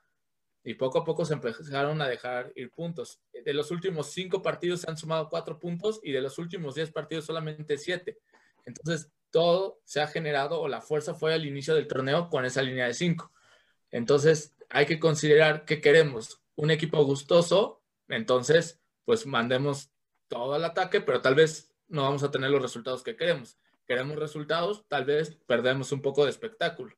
[0.69, 3.23] y poco a poco se empezaron a dejar ir puntos.
[3.33, 6.91] De los últimos cinco partidos se han sumado cuatro puntos y de los últimos diez
[6.91, 8.19] partidos solamente siete.
[8.67, 12.61] Entonces, todo se ha generado o la fuerza fue al inicio del torneo con esa
[12.61, 13.33] línea de cinco.
[13.91, 19.91] Entonces, hay que considerar que queremos un equipo gustoso, entonces pues mandemos
[20.29, 23.57] todo al ataque, pero tal vez no vamos a tener los resultados que queremos.
[23.87, 26.95] queremos resultados, tal vez perdemos un poco de espectáculo.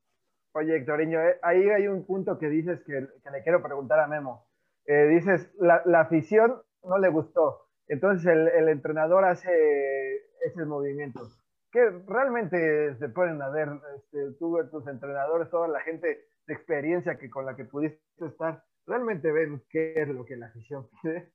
[0.53, 4.47] Oye, Héctoriño, eh, ahí hay un punto que dices que, le quiero preguntar a Memo.
[4.87, 9.51] Eh, dices, la, la, afición no le gustó, entonces el, el entrenador hace
[10.45, 11.21] ese movimiento.
[11.71, 17.17] ¿Qué realmente se pueden a ver este, tú, tus entrenadores, toda la gente de experiencia
[17.17, 21.31] que con la que pudiste estar, realmente ven qué es lo que la afición pide?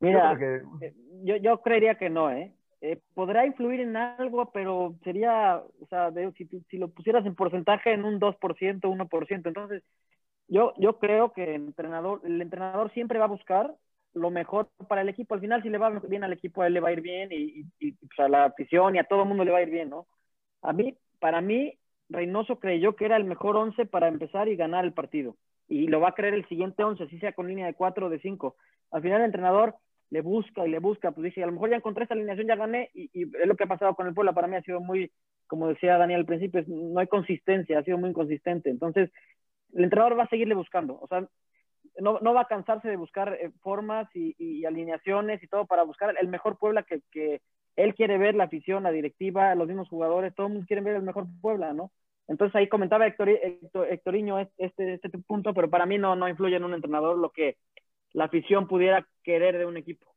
[0.00, 2.52] Mira, eh, yo, yo, creería que no, ¿eh?
[2.80, 3.00] ¿Eh?
[3.14, 8.04] podrá influir en algo, pero sería, o sea, si, si, lo pusieras en porcentaje en
[8.04, 9.82] un 2%, 1%, entonces
[10.48, 13.74] yo, yo creo que el entrenador, el entrenador siempre va a buscar
[14.14, 15.34] lo mejor para el equipo.
[15.34, 17.30] Al final, si le va bien al equipo, a él le va a ir bien
[17.32, 19.70] y, y, pues, a la afición y a todo el mundo le va a ir
[19.70, 20.06] bien, ¿no?
[20.62, 24.84] A mí, para mí, Reynoso creyó que era el mejor 11 para empezar y ganar
[24.84, 25.36] el partido.
[25.68, 28.10] Y lo va a creer el siguiente 11, si sea con línea de 4 o
[28.10, 28.56] de 5.
[28.90, 29.74] Al final, el entrenador
[30.10, 32.56] le busca y le busca, pues dice, a lo mejor ya encontré esta alineación, ya
[32.56, 35.10] gané, y, es lo que ha pasado con el Puebla, para mí ha sido muy,
[35.46, 39.10] como decía Daniel al principio, no hay consistencia, ha sido muy inconsistente, entonces
[39.74, 41.26] el entrenador va a seguirle buscando, o sea,
[42.00, 46.14] no, no va a cansarse de buscar eh, formas y, alineaciones y todo para buscar
[46.20, 47.40] el mejor Puebla que, que,
[47.76, 50.94] él quiere ver, la afición, la directiva, los mismos jugadores, todo el mundo quiere ver
[50.94, 51.90] el mejor Puebla, ¿no?
[52.28, 56.64] Entonces ahí comentaba Héctor, Héctoriño este, este punto, pero para mí no, no influye en
[56.64, 57.56] un entrenador lo que
[58.14, 60.14] la afición pudiera querer de un equipo.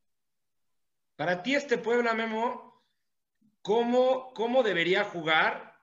[1.18, 2.84] Para ti este Puebla, Memo,
[3.62, 5.76] ¿cómo, cómo debería jugar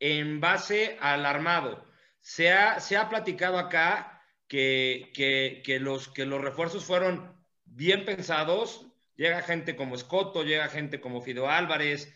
[0.00, 1.84] en base al armado?
[2.20, 8.86] Se ha, se ha platicado acá que, que, los, que los refuerzos fueron bien pensados.
[9.14, 12.12] Llega gente como Escoto, llega gente como Fido Álvarez,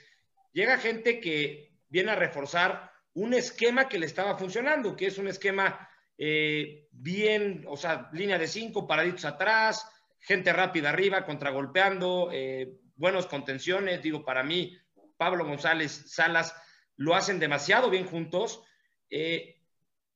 [0.53, 5.29] llega gente que viene a reforzar un esquema que le estaba funcionando, que es un
[5.29, 9.88] esquema eh, bien, o sea, línea de cinco, paraditos atrás,
[10.20, 14.03] gente rápida arriba, contragolpeando, eh, buenos contenciones.
[14.03, 14.79] Digo, para mí,
[15.16, 16.55] Pablo González, Salas,
[16.96, 18.62] lo hacen demasiado bien juntos.
[19.11, 19.61] Eh,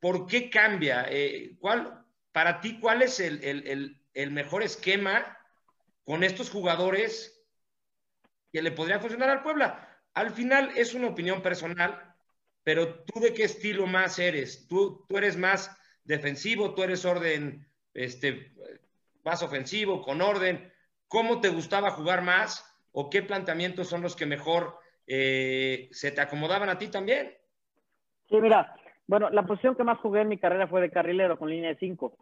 [0.01, 1.09] ¿Por qué cambia?
[1.59, 5.37] ¿cuál, para ti, ¿cuál es el, el, mejor esquema
[6.05, 7.45] con estos jugadores
[8.53, 10.01] que le podría funcionar al Puebla?
[10.15, 12.15] Al final es una opinión personal,
[12.63, 14.69] pero tú de qué estilo más eres?
[14.69, 15.77] ¿Tú, tú eres más
[16.09, 18.51] defensivo, tú eres orden, este,
[19.25, 20.73] más ofensivo, con orden.
[21.07, 26.21] ¿Cómo te gustaba jugar más o qué planteamientos son los que mejor eh, se te
[26.21, 27.35] acomodaban a ti también?
[28.29, 28.75] Sí, mira,
[29.07, 31.79] bueno, la posición que más jugué en mi carrera fue de carrilero con línea de
[31.79, 32.17] 5.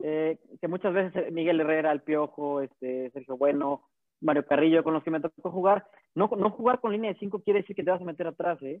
[0.00, 3.88] Eh, que muchas veces Miguel Herrera, El Piojo, este, Sergio Bueno,
[4.20, 5.86] Mario Carrillo, con los que me tocó jugar.
[6.14, 8.80] No, jugar con línea de 5 quiere decir que te vas a meter atrás, ¿eh?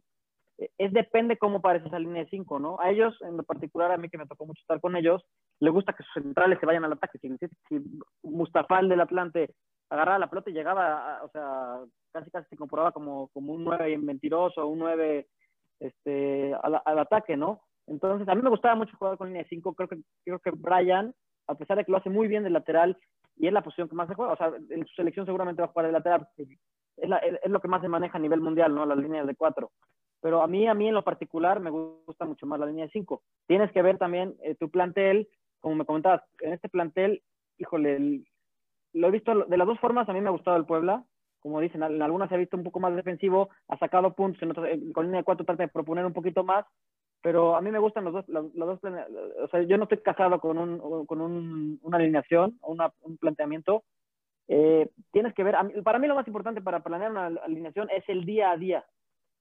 [0.58, 2.80] Es depende cómo parece esa línea de 5, ¿no?
[2.80, 5.24] A ellos, en particular, a mí que me tocó mucho estar con ellos,
[5.60, 7.18] les gusta que sus centrales se vayan al ataque.
[7.18, 7.28] Si,
[7.68, 9.54] si Mustafa, el del Atlante,
[9.88, 11.78] agarraba la pelota y llegaba, o sea,
[12.12, 15.28] casi casi se comprobaba como, como un 9 mentiroso, un 9
[15.78, 17.62] este, al, al, ataque, ¿no?
[17.86, 19.74] Entonces, a mí me gustaba mucho jugar con línea de 5.
[19.74, 21.14] Creo que, creo que Brian,
[21.46, 22.98] a pesar de que lo hace muy bien de lateral,
[23.36, 25.66] y es la posición que más se juega, o sea, en su selección seguramente va
[25.66, 26.48] a jugar de lateral, es,
[26.96, 28.84] es lo que más se maneja a nivel mundial, ¿no?
[28.84, 29.70] Las líneas de 4
[30.20, 32.92] pero a mí, a mí en lo particular me gusta mucho más la línea de
[32.92, 33.22] 5.
[33.46, 35.28] Tienes que ver también eh, tu plantel,
[35.60, 37.22] como me comentabas, en este plantel,
[37.58, 38.22] híjole,
[38.92, 41.04] lo he visto de las dos formas, a mí me ha gustado el Puebla,
[41.40, 44.50] como dicen, en algunas se ha visto un poco más defensivo, ha sacado puntos, en
[44.50, 46.64] otras, con línea de 4 trata de proponer un poquito más,
[47.22, 50.40] pero a mí me gustan los dos, los, dos o sea, yo no estoy casado
[50.40, 53.84] con, un, con un, una alineación, una, un planteamiento,
[54.48, 58.24] eh, tienes que ver, para mí lo más importante para planear una alineación es el
[58.24, 58.84] día a día.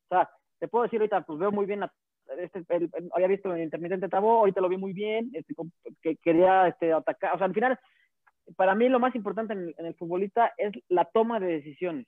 [0.09, 1.85] O sea, te puedo decir ahorita, pues veo muy bien,
[2.37, 2.63] este,
[3.13, 5.53] había visto el intermitente Tabo, ahorita lo vi muy bien, este,
[6.01, 7.79] que quería este, atacar, o sea, al final,
[8.55, 12.07] para mí lo más importante en el, futbolista es la toma de decisiones.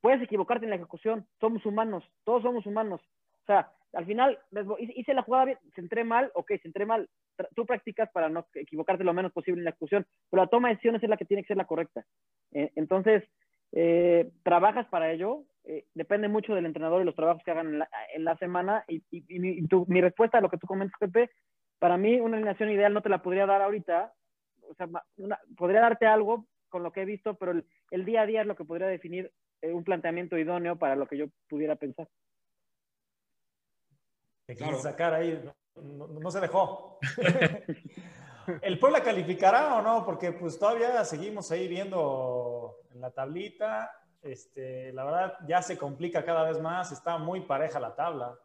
[0.00, 3.00] Puedes equivocarte en la ejecución, somos humanos, todos somos humanos.
[3.42, 4.38] O sea, al final,
[4.78, 7.08] hice la jugada bien, se entré mal, ok, se entré mal,
[7.54, 10.74] tú practicas para no equivocarte lo menos posible en la ejecución, pero la toma de
[10.74, 12.04] decisiones es la que tiene que ser la correcta.
[12.52, 13.22] Eh, entonces,
[13.72, 17.82] eh, trabajas para ello, eh, depende mucho del entrenador y los trabajos que hagan
[18.14, 18.84] en la, semana.
[18.88, 19.02] Y,
[19.38, 21.30] mi, respuesta a lo que tú comentas, Pepe,
[21.78, 24.12] para mí una alineación ideal no te la podría dar ahorita.
[24.68, 24.88] O sea,
[25.56, 27.52] podría darte algo con lo que he visto, pero
[27.90, 31.06] el, día a día es lo que podría definir eh, un planteamiento idóneo para lo
[31.06, 32.08] que yo pudiera pensar.
[34.46, 35.40] Te sacar ahí,
[35.76, 36.98] no, se dejó.
[38.62, 40.04] ¿El Puebla calificará o no?
[40.04, 46.24] Porque pues todavía seguimos ahí viendo en la tablita este, la verdad, ya se complica
[46.24, 48.38] cada vez más, está muy pareja la tabla.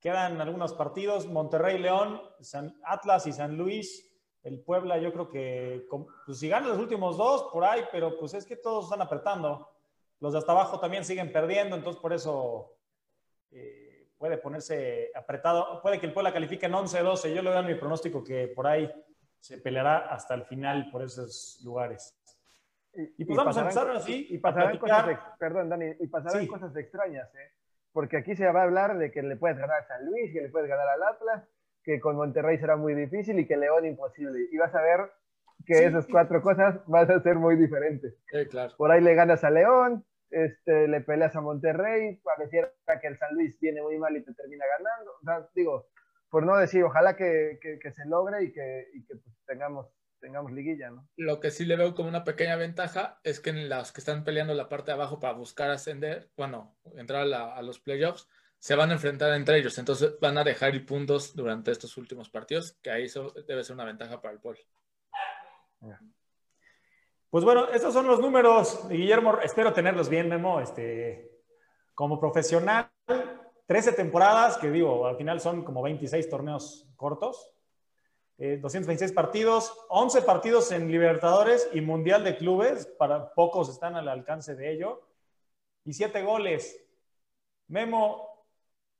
[0.00, 4.10] Quedan algunos partidos, Monterrey, León, San Atlas y San Luis.
[4.42, 5.86] El Puebla, yo creo que,
[6.26, 9.70] pues si ganan los últimos dos, por ahí, pero pues es que todos están apretando.
[10.20, 12.76] los de hasta abajo también siguen perdiendo, entonces por eso
[13.50, 15.80] eh, puede ponerse apretado.
[15.80, 17.32] Puede que el Puebla califique en 11-12.
[17.32, 18.90] Yo le doy mi pronóstico que por ahí
[19.40, 22.14] se peleará hasta el final por esos lugares.
[22.96, 24.26] Y, pues vamos a empezar así.
[24.30, 27.52] Y pasarán cosas, perdón, Dani, y pasarán cosas extrañas, ¿eh?
[27.92, 30.42] Porque aquí se va a hablar de que le puedes ganar a San Luis, que
[30.42, 31.48] le puedes ganar al Atlas,
[31.82, 34.48] que con Monterrey será muy difícil y que León imposible.
[34.50, 35.00] Y vas a ver
[35.64, 38.14] que esas cuatro cosas van a ser muy diferentes.
[38.50, 38.72] claro.
[38.76, 43.34] Por ahí le ganas a León, este, le peleas a Monterrey, pareciera que el San
[43.34, 45.12] Luis viene muy mal y te termina ganando.
[45.12, 45.86] O sea, digo,
[46.30, 49.86] por no decir, ojalá que, que, se logre y que, y que pues, tengamos
[50.24, 51.06] tengamos liguilla, ¿no?
[51.16, 54.24] Lo que sí le veo como una pequeña ventaja es que en los que están
[54.24, 58.26] peleando la parte de abajo para buscar ascender, bueno, entrar a, los playoffs,
[58.58, 62.30] se van a enfrentar entre ellos, entonces van a dejar ir puntos durante estos últimos
[62.30, 64.62] partidos, que ahí eso debe ser una ventaja para el Pueblo.
[67.28, 71.42] Pues bueno, estos son los números, Guillermo, espero tenerlos bien, Memo, este,
[71.92, 72.90] como profesional,
[73.66, 77.53] 13 temporadas, que digo, al final son como 26 torneos cortos,
[78.38, 84.08] 226 eh, partidos, 11 partidos en Libertadores y Mundial de Clubes, para pocos están al
[84.08, 85.02] alcance de ello,
[85.84, 86.84] y 7 goles.
[87.68, 88.34] Memo,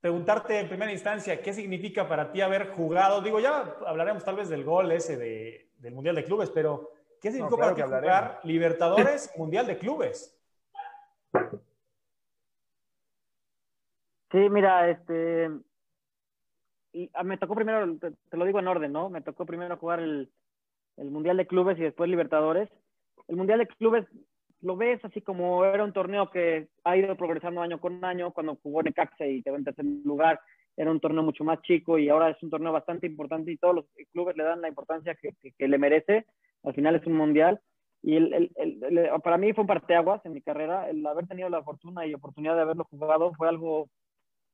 [0.01, 3.21] preguntarte en primera instancia, ¿qué significa para ti haber jugado?
[3.23, 7.61] Digo, ya hablaremos tal vez del gol ese del Mundial de Clubes, pero ¿qué significa
[7.61, 10.39] para ti jugar Libertadores, Mundial de Clubes?
[14.31, 15.49] Sí, mira, este,
[16.95, 19.11] y ah, me tocó primero, te, lo digo en orden, ¿no?
[19.11, 20.31] Me tocó primero jugar el,
[20.97, 22.71] el Mundial de Clubes y después Libertadores.
[23.27, 24.07] El Mundial de Clubes
[24.61, 28.33] lo ves así como era un torneo que ha ido progresando año con año.
[28.33, 30.41] Cuando jugó Necaxa y quedó en tercer lugar,
[30.77, 33.75] era un torneo mucho más chico y ahora es un torneo bastante importante y todos
[33.75, 36.27] los clubes le dan la importancia que, que, le merece.
[36.63, 37.61] Al final es un mundial.
[38.03, 40.89] Y el, el, para mí fue un parteaguas en mi carrera.
[40.89, 43.89] El haber tenido la fortuna y oportunidad de haberlo jugado fue algo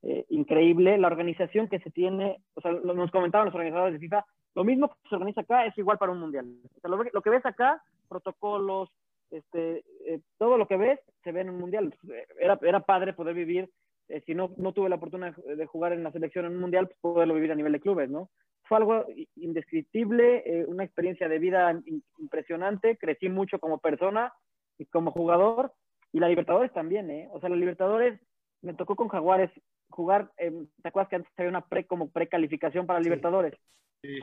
[0.02, 0.96] eh, increíble.
[0.98, 4.88] La organización que se tiene, o sea, nos comentaban los organizadores de FIFA, lo mismo
[4.88, 6.46] que se organiza acá es igual para un mundial.
[6.76, 8.90] O sea, lo, que ves acá, protocolos,
[9.30, 11.94] este, eh, todo lo que ves se ve en un mundial.
[12.38, 13.70] Era, era padre poder vivir,
[14.08, 16.86] eh, si no, no tuve la oportunidad de jugar en la selección en un mundial,
[16.86, 18.30] pues poderlo vivir a nivel de clubes, ¿no?
[18.64, 21.76] Fue algo indescriptible, una experiencia de vida
[22.18, 24.32] impresionante, crecí mucho como persona
[24.78, 25.72] y como jugador,
[26.12, 27.28] y la Libertadores también, ¿eh?
[27.32, 28.20] O sea, la Libertadores
[28.62, 29.50] me tocó con Jaguares
[29.90, 33.55] jugar, eh, ¿te acuerdas que antes había una pre como precalificación para Libertadores?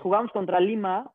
[0.01, 1.12] Jugamos contra Lima,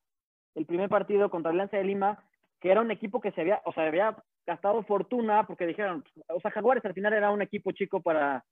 [0.54, 2.22] el primer partido contra Alianza de Lima,
[2.60, 6.40] que era un equipo que se había, o sea, había gastado fortuna porque dijeron, o
[6.40, 8.44] sea, Jaguares al final era un equipo chico para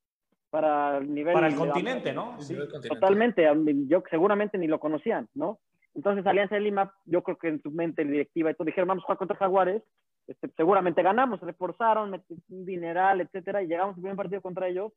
[0.51, 2.41] para el nivel para el continente, ¿no?
[2.41, 2.57] Sí.
[2.89, 3.49] Totalmente,
[3.87, 5.61] yo seguramente ni lo conocían, ¿no?
[5.95, 9.03] Entonces Alianza de Lima, yo creo que en su mente directiva y todo dijeron, vamos
[9.03, 9.83] a jugar contra Jaguares,
[10.27, 14.93] este, seguramente ganamos, reforzaron, un dineral, etcétera, y llegamos al primer partido contra ellos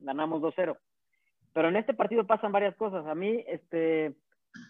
[0.00, 0.76] ganamos 2-0.
[1.52, 3.06] Pero en este partido pasan varias cosas.
[3.06, 4.14] A mí, este,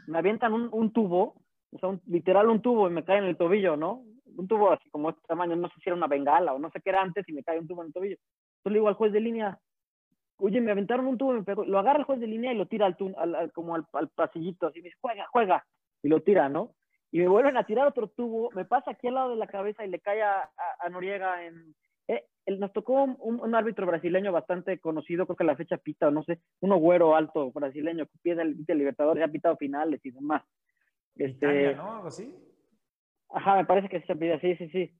[0.06, 3.76] me avientan un, tubo, o sea, literal un tubo y me cae en el tobillo,
[3.76, 4.04] ¿no?
[4.36, 6.80] Un tubo así como este tamaño, no sé si era una bengala o no sé
[6.80, 8.16] qué era antes y me cae un tubo en el tobillo.
[8.16, 9.58] Entonces le digo al juez de línea,
[10.38, 11.64] oye, me aventaron un tubo, me pegó.
[11.64, 14.84] Lo agarra el juez de línea y lo tira al, como al, pasillito, así me
[14.84, 15.66] dice, juega, juega,
[16.02, 16.74] y lo tira, ¿no?
[17.12, 19.84] Y me vuelven a tirar otro tubo, me pasa aquí al lado de la cabeza
[19.84, 21.74] y le cae a, a Noriega en,
[22.08, 22.24] eh,
[22.58, 26.76] nos tocó un, árbitro brasileño bastante conocido, creo que la fecha pita, no sé, uno
[26.76, 30.42] güero alto brasileño que pide el, Libertador, ya ha pitado finales y demás.
[31.16, 31.96] Este, ¿no?
[31.96, 32.34] ¿Algo así?
[33.28, 34.96] Ajá, me parece que se pide, sí, sí, sí.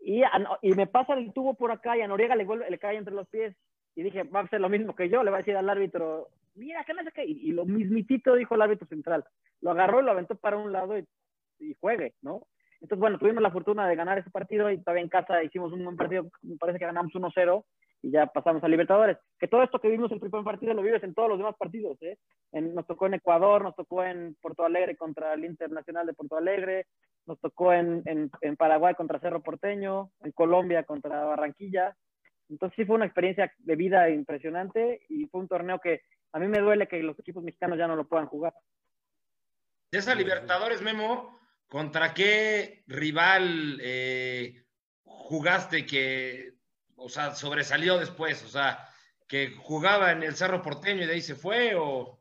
[0.00, 0.22] Y,
[0.62, 3.14] y me pasa el tubo por acá y a Noriega le, vuelve, le cae entre
[3.14, 3.54] los pies.
[3.94, 6.28] Y dije, va a ser lo mismo que yo, le va a decir al árbitro,
[6.54, 9.24] mira, ¿qué me hace Y, y lo mismitito dijo el árbitro central.
[9.60, 11.04] Lo agarró y lo aventó para un lado y,
[11.58, 12.46] y juegue, ¿no?
[12.80, 15.84] Entonces, bueno, tuvimos la fortuna de ganar ese partido y todavía en casa hicimos un
[15.84, 17.64] buen partido, me parece que ganamos 1-0
[18.02, 19.18] y ya pasamos a Libertadores.
[19.38, 21.56] Que todo esto que vimos en el primer partido lo vives en todos los demás
[21.58, 21.98] partidos.
[22.02, 22.16] ¿eh?
[22.52, 26.86] nos tocó en Ecuador, nos tocó en Porto Alegre contra el Internacional de Porto Alegre,
[27.26, 31.94] nos tocó en, en, en Paraguay contra Cerro Porteño, en Colombia contra Barranquilla.
[32.48, 36.00] Entonces sí fue una experiencia de vida impresionante y fue un torneo que
[36.32, 38.54] a mí me duele que los equipos mexicanos ya no lo puedan jugar.
[39.92, 41.39] De esa Libertadores, Memo,
[41.70, 44.64] ¿Contra qué rival eh,
[45.04, 46.54] jugaste que,
[46.96, 48.44] o sea, sobresalió después?
[48.44, 48.88] O sea,
[49.28, 52.18] que jugaba en el Cerro Porteño y de ahí se fue o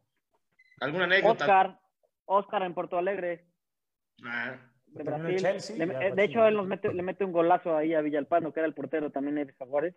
[0.79, 1.45] alguna anécdota.
[1.45, 1.79] Oscar,
[2.25, 3.47] Oscar en Porto Alegre.
[4.23, 4.55] Ah.
[4.85, 5.81] De, Brasil.
[5.81, 8.67] Eh, de hecho, él nos mete, le mete un golazo ahí a Villalpano, que era
[8.67, 9.95] el portero también de Jaguares.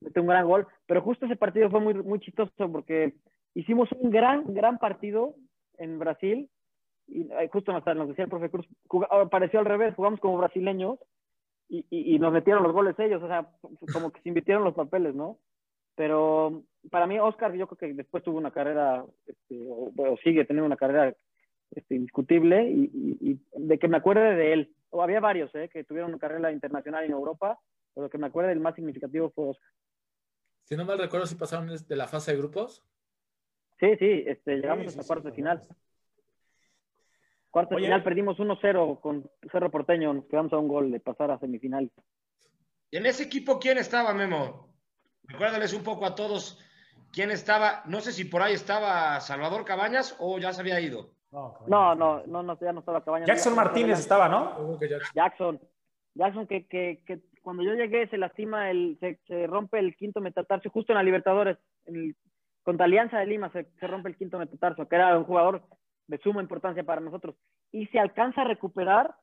[0.00, 0.68] Mete un gran gol.
[0.86, 3.16] Pero justo ese partido fue muy, muy chistoso porque
[3.54, 5.34] hicimos un gran, gran partido
[5.78, 6.48] en Brasil
[7.06, 8.66] y justo nos, nos decía el profe Cruz,
[9.30, 10.98] pareció al revés, jugamos como brasileños
[11.68, 13.48] y, y, nos metieron los goles ellos, o sea,
[13.92, 15.38] como que se invirtieron los papeles, ¿no?
[15.96, 20.66] Pero para mí, Oscar, yo creo que después tuvo una carrera, este, o, sigue teniendo
[20.66, 21.14] una carrera
[21.70, 22.90] este, indiscutible, y,
[23.20, 24.74] y, de que me acuerde de él.
[24.90, 25.68] O había varios ¿eh?
[25.72, 27.58] que tuvieron una carrera internacional en Europa,
[27.94, 29.70] pero que me acuerde el más significativo fue Oscar.
[30.64, 32.82] Si no mal recuerdo, si pasaron de la fase de grupos.
[33.80, 35.62] Sí, sí, este, llegamos hasta cuarto de final.
[37.54, 41.30] Cuarto de final perdimos 1-0 con Cerro Porteño, nos quedamos a un gol de pasar
[41.30, 41.88] a semifinal.
[42.90, 44.74] ¿Y en ese equipo quién estaba, Memo?
[45.22, 46.58] Recuérdales un poco a todos
[47.12, 47.84] quién estaba.
[47.86, 51.12] No sé si por ahí estaba Salvador Cabañas o ya se había ido.
[51.30, 53.28] No, no, no, no, ya no estaba Cabañas.
[53.28, 54.76] Jackson Martínez estaba, ¿no?
[55.14, 55.60] Jackson.
[56.14, 60.20] Jackson, que, que, que, cuando yo llegué se lastima, el, se, se rompe el quinto
[60.20, 61.56] metatarso justo en la Libertadores.
[61.86, 62.16] En
[62.64, 65.62] contra Alianza de Lima se, se rompe el quinto metatarso, que era un jugador
[66.06, 67.36] de suma importancia para nosotros.
[67.72, 69.14] Y se alcanza a recuperar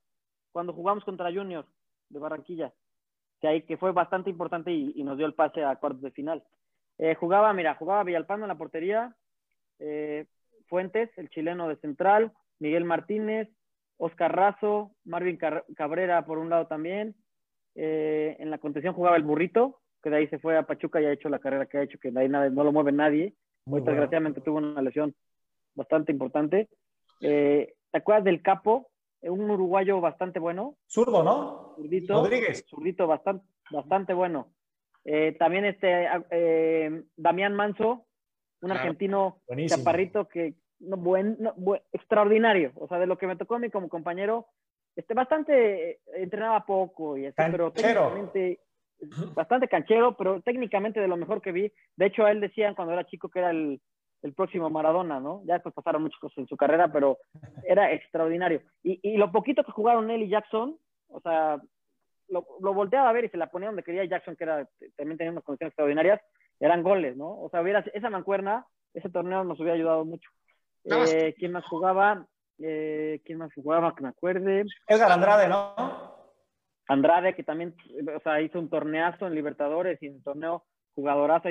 [0.51, 1.65] cuando jugamos contra Junior
[2.09, 2.73] de Barranquilla,
[3.39, 6.43] que, ahí, que fue bastante importante y, nos dio el pase a cuartos de final.
[6.97, 9.15] Eh, jugaba, mira, jugaba Villalpando en la portería,
[9.79, 10.25] eh,
[10.67, 13.49] Fuentes, el chileno de central, Miguel Martínez,
[13.97, 15.37] Oscar Razo, Marvin
[15.75, 17.15] Cabrera por un lado también.
[17.75, 21.05] Eh, en la contención jugaba el Burrito, que de ahí se fue a Pachuca y
[21.05, 23.35] ha hecho la carrera que ha hecho, que de ahí nada, no lo mueve nadie.
[23.65, 25.13] Muy desgraciadamente tuvo una lesión
[25.75, 26.69] bastante importante.
[27.21, 28.89] Eh, ¿Te acuerdas del Capo?
[29.21, 30.75] Un uruguayo bastante bueno.
[30.87, 31.73] Zurdo, ¿no?
[31.75, 32.13] Zurdito.
[32.15, 32.65] Rodríguez.
[32.67, 34.51] Zurdito, bastante, bastante bueno.
[35.03, 38.05] Eh, también este eh, Damián Manso,
[38.61, 41.37] un argentino chaparrito que no, buen,
[41.91, 42.71] extraordinario.
[42.75, 44.47] O sea, de lo que me tocó a mí como compañero,
[44.95, 48.59] este, bastante entrenaba poco y pero técnicamente
[49.33, 51.71] bastante canchero, pero técnicamente de lo mejor que vi.
[51.95, 53.81] De hecho, a él decían cuando era chico que era el,
[54.21, 55.41] el próximo Maradona, ¿no?
[55.45, 57.17] Ya después pasaron muchas cosas en su carrera, pero
[57.63, 58.61] era extraordinario.
[58.83, 60.77] Y, y lo poquito que jugaron él y Jackson,
[61.09, 61.59] o sea,
[62.29, 65.17] lo, lo, volteaba a ver y se la ponía donde quería Jackson, que era, también
[65.17, 66.21] tenía unas condiciones extraordinarias,
[66.59, 67.41] eran goles, ¿no?
[67.41, 70.29] O sea, hubiera, esa mancuerna, ese torneo nos hubiera ayudado mucho.
[70.85, 72.25] Eh, ¿Quién más jugaba?
[72.59, 73.95] Eh, ¿Quién más jugaba?
[73.95, 74.65] Que me acuerde.
[74.87, 75.75] Edgar Andrade, ¿no?
[76.87, 77.75] Andrade, que también,
[78.15, 81.49] o sea, hizo un torneazo en Libertadores y en el torneo jugadorazo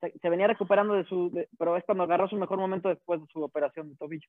[0.00, 3.42] se, venía recuperando de su, pero es cuando agarró su mejor momento después de su
[3.42, 4.28] operación de tobillo.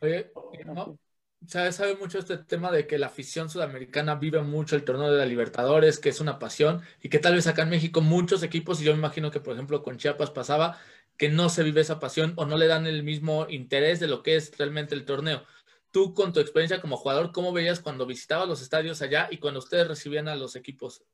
[0.00, 0.30] Oye,
[0.64, 0.98] ¿no?
[1.46, 5.18] ¿Sabe, sabe mucho este tema de que la afición sudamericana vive mucho el torneo de
[5.18, 8.80] la Libertadores, que es una pasión, y que tal vez acá en México muchos equipos,
[8.80, 10.78] y yo me imagino que por ejemplo con Chiapas pasaba,
[11.16, 14.22] que no se vive esa pasión o no le dan el mismo interés de lo
[14.22, 15.44] que es realmente el torneo.
[15.90, 19.58] Tú con tu experiencia como jugador, ¿cómo veías cuando visitabas los estadios allá y cuando
[19.58, 21.04] ustedes recibían a los equipos?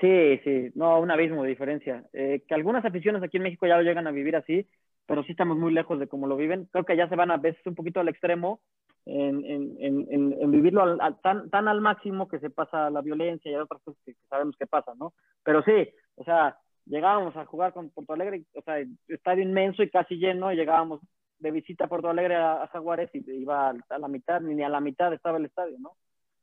[0.00, 2.04] Sí, sí, no, un abismo de diferencia.
[2.14, 4.66] Eh, que algunas aficiones aquí en México ya lo llegan a vivir así,
[5.06, 6.68] pero sí estamos muy lejos de cómo lo viven.
[6.72, 8.60] Creo que ya se van a veces un poquito al extremo
[9.04, 13.82] en, en, en, vivirlo tan, tan al máximo que se pasa la violencia y otras
[13.82, 15.12] cosas que, sabemos que pasan, ¿no?
[15.42, 18.76] Pero sí, o sea, llegábamos a jugar con Porto Alegre, o sea,
[19.08, 21.00] estadio inmenso y casi lleno, y llegábamos
[21.38, 24.68] de visita a Porto Alegre a, a Jaguares y iba a la mitad, ni a
[24.68, 25.92] la mitad estaba el estadio, ¿no?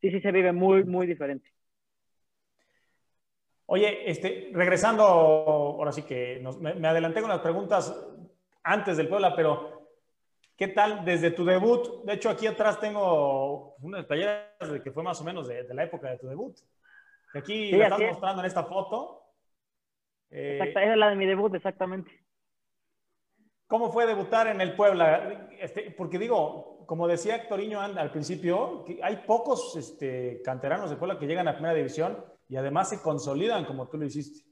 [0.01, 1.47] Sí, sí se vive muy, muy diferente.
[3.69, 7.93] Oye, este, regresando, ahora sí que me, adelanté con las preguntas
[8.63, 9.89] antes del Puebla, pero
[10.55, 12.05] ¿qué tal desde tu debut?
[12.05, 16.09] De hecho, aquí atrás tengo unas playeras que fue más o menos de, la época
[16.09, 16.55] de tu debut.
[17.33, 19.33] aquí me estás mostrando en esta foto.
[20.29, 22.25] Eh, Exacto, es la de mi debut, exactamente.
[23.67, 25.49] ¿Cómo fue debutar en el Puebla?
[25.59, 31.27] Este, porque digo, como decía Héctor al principio, hay pocos este, canteranos de Puebla que
[31.27, 34.47] llegan a primera división y además se consolidan como tú lo hiciste.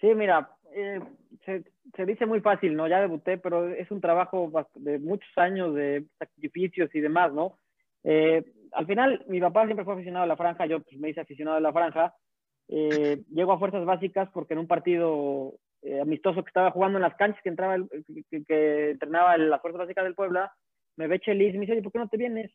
[0.00, 1.00] Sí, mira, eh,
[1.44, 2.88] se, dice muy fácil, ¿no?
[2.88, 7.58] Ya debuté, pero es un trabajo de muchos años de sacrificios y demás, ¿no?
[8.02, 11.20] Eh, al final, mi papá siempre fue aficionado a la franja, yo pues, me hice
[11.20, 12.14] aficionado a la franja.
[12.68, 15.54] Eh, llego a fuerzas básicas porque en un partido
[16.00, 17.76] amistoso que estaba jugando en las canchas que entraba
[18.46, 20.50] que, entrenaba en las fuerzas básicas del Puebla,
[20.96, 22.50] me ve Chelis y me dice, ¿por qué no te vienes?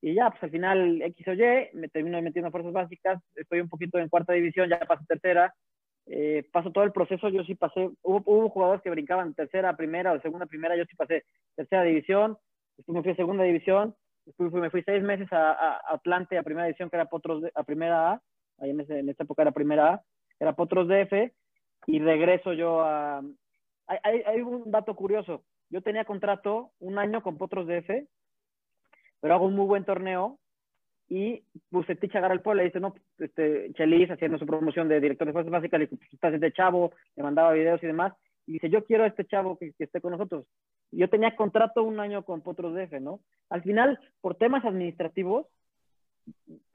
[0.00, 3.68] Y ya, pues al final X o Y, me termino metiendo fuerzas básicas, estoy un
[3.68, 5.54] poquito en cuarta división, ya paso tercera,
[6.06, 10.12] eh, paso todo el proceso, yo sí pasé, hubo, hubo, jugadores que brincaban tercera, primera
[10.12, 11.24] o segunda, primera, yo sí pasé
[11.56, 12.36] tercera división,
[12.76, 16.42] después me fui a segunda división, después me fui seis meses a, a, Atlante, a
[16.42, 18.22] primera división, que era Potros, a primera A,
[18.58, 20.02] ahí en, ese, en esa época era primera A,
[20.38, 21.32] era Potros DF,
[21.86, 23.22] y regreso yo a...
[23.88, 28.06] Hay, hay un dato curioso, yo tenía contrato un año con Potros DF,
[29.20, 30.38] pero hago un muy buen torneo
[31.08, 35.26] y Bucetich agarra el pueblo y dice, no, este, Chelis haciendo su promoción de director
[35.26, 38.12] de fuerzas básicas, le pues estás este chavo, le mandaba videos y demás,
[38.46, 40.46] y dice, yo quiero a este chavo que, esté con nosotros.
[40.92, 43.20] Yo tenía contrato un año con Potros DF, ¿no?
[43.50, 45.46] Al final, por temas administrativos,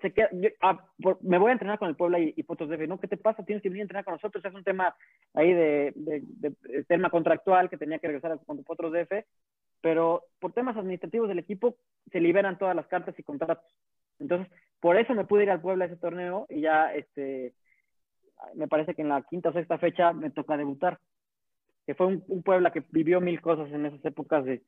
[0.01, 0.29] se queda,
[0.61, 0.85] ah,
[1.21, 2.99] me voy a entrenar con el Puebla y, y Potros DF, ¿no?
[2.99, 3.43] ¿Qué te pasa?
[3.43, 4.43] Tienes que venir a entrenar con nosotros.
[4.43, 4.95] Es un tema
[5.33, 9.25] ahí de, de, tema contractual que tenía que regresar con Potros DF,
[9.81, 11.75] pero por temas administrativos del equipo
[12.11, 13.65] se liberan todas las cartas y contratos.
[14.19, 17.53] Entonces, por eso me pude ir al Puebla a ese torneo y ya, este,
[18.55, 20.99] me parece que en la quinta o sexta fecha me toca debutar.
[21.85, 24.61] Que fue un, un Puebla que vivió mil cosas en esas épocas de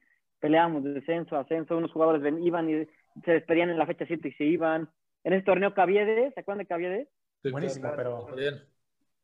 [0.44, 2.86] peleábamos de descenso, ascenso, unos jugadores ven, iban y
[3.24, 4.90] se despedían en la fecha 7 y se iban.
[5.24, 7.08] En ese torneo Caviedes, ¿se acuerdan de Caviedes?
[7.50, 8.28] Buenísimo, pero...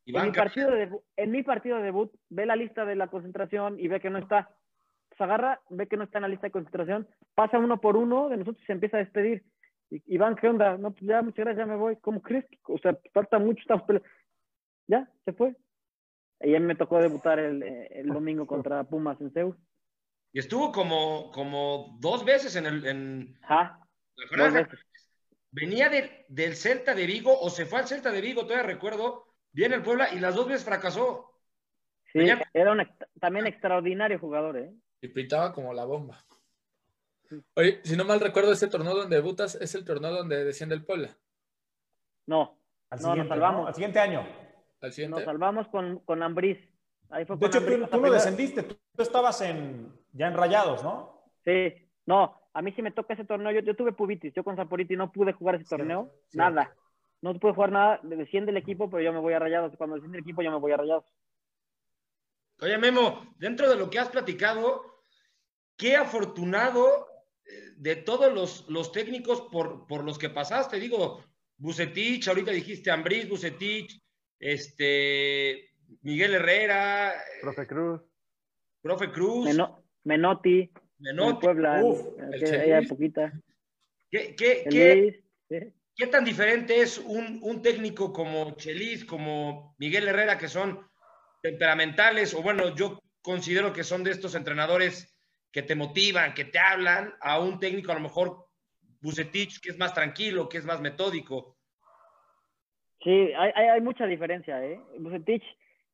[0.06, 3.08] En mi, partido de debut, en mi partido de debut, ve la lista de la
[3.08, 4.50] concentración y ve que no está.
[5.20, 7.06] Se agarra, ve que no está en la lista de concentración,
[7.36, 9.44] pasa uno por uno de nosotros y se empieza a despedir.
[9.90, 10.78] Y, Iván, ¿qué onda?
[10.78, 11.98] No, pues ya, muchas gracias, ya me voy.
[11.98, 12.46] ¿Cómo crees?
[12.64, 13.84] O sea, falta mucho, estamos
[14.88, 15.58] Ya, se fue.
[16.40, 19.58] Y a mí me tocó debutar el, el domingo contra Pumas en Seúl.
[20.32, 22.86] Y estuvo como, como dos veces en el.
[22.86, 23.40] En
[25.52, 25.90] Venía
[26.30, 29.26] del Celta de Vigo o se fue al Celta de Vigo, todavía recuerdo.
[29.52, 31.34] Viene el Puebla y las dos veces fracasó.
[32.14, 32.20] Sí,
[32.54, 32.88] era un
[33.20, 34.74] también extraordinario jugador, ¿eh?
[35.02, 36.24] Y pintaba como la bomba.
[37.56, 40.84] Oye, si no mal recuerdo, ese torneo donde debutas es el torneo donde desciende el
[40.84, 41.16] Puebla.
[42.26, 42.58] No,
[42.90, 43.68] al no, nos salvamos.
[43.68, 44.26] Al siguiente año.
[44.82, 45.18] Al siguiente.
[45.18, 46.58] Nos salvamos con, con Ambriz.
[47.10, 51.24] Ahí fue de hecho, tú, no descendiste, tú, estabas en, ya en Rayados, ¿no?
[51.44, 51.74] Sí,
[52.06, 53.52] no, a mí sí me toca ese torneo.
[53.52, 56.76] Yo, yo tuve pubitis, yo con Saporiti no pude jugar ese torneo, nada.
[57.22, 59.76] No pude jugar nada, desciende el equipo, pero yo me voy a Rayados.
[59.76, 61.06] Cuando desciende el equipo, yo me voy a Rayados.
[62.62, 65.04] Oye, Memo, dentro de lo que has platicado,
[65.78, 67.08] qué afortunado
[67.46, 70.80] eh, de todos los, los técnicos por, por, los que pasaste.
[70.80, 71.24] Digo,
[71.58, 74.02] Bucetich, ahorita dijiste Ambriz, Bucetich,
[74.40, 75.70] este,
[76.02, 77.14] Miguel Herrera.
[77.42, 78.02] Profe Cruz.
[78.82, 79.46] Profe Cruz.
[80.04, 80.70] Menotti.
[81.00, 81.46] Menotti.
[81.46, 81.82] Puebla.
[82.38, 83.32] que, poquita.
[84.12, 85.24] ¿Qué, qué,
[85.96, 90.89] qué, tan diferente es un, un, técnico como Chelis, como Miguel Herrera, que son
[91.42, 95.16] temperamentales, o bueno, yo considero que son de estos entrenadores
[95.52, 98.46] que te motivan, que te hablan, a un técnico a lo mejor
[99.02, 101.58] Bucetich, que es más tranquilo, que es más metódico?
[103.04, 104.80] Sí, hay, hay, mucha diferencia, ¿eh?
[105.00, 105.44] Bucetich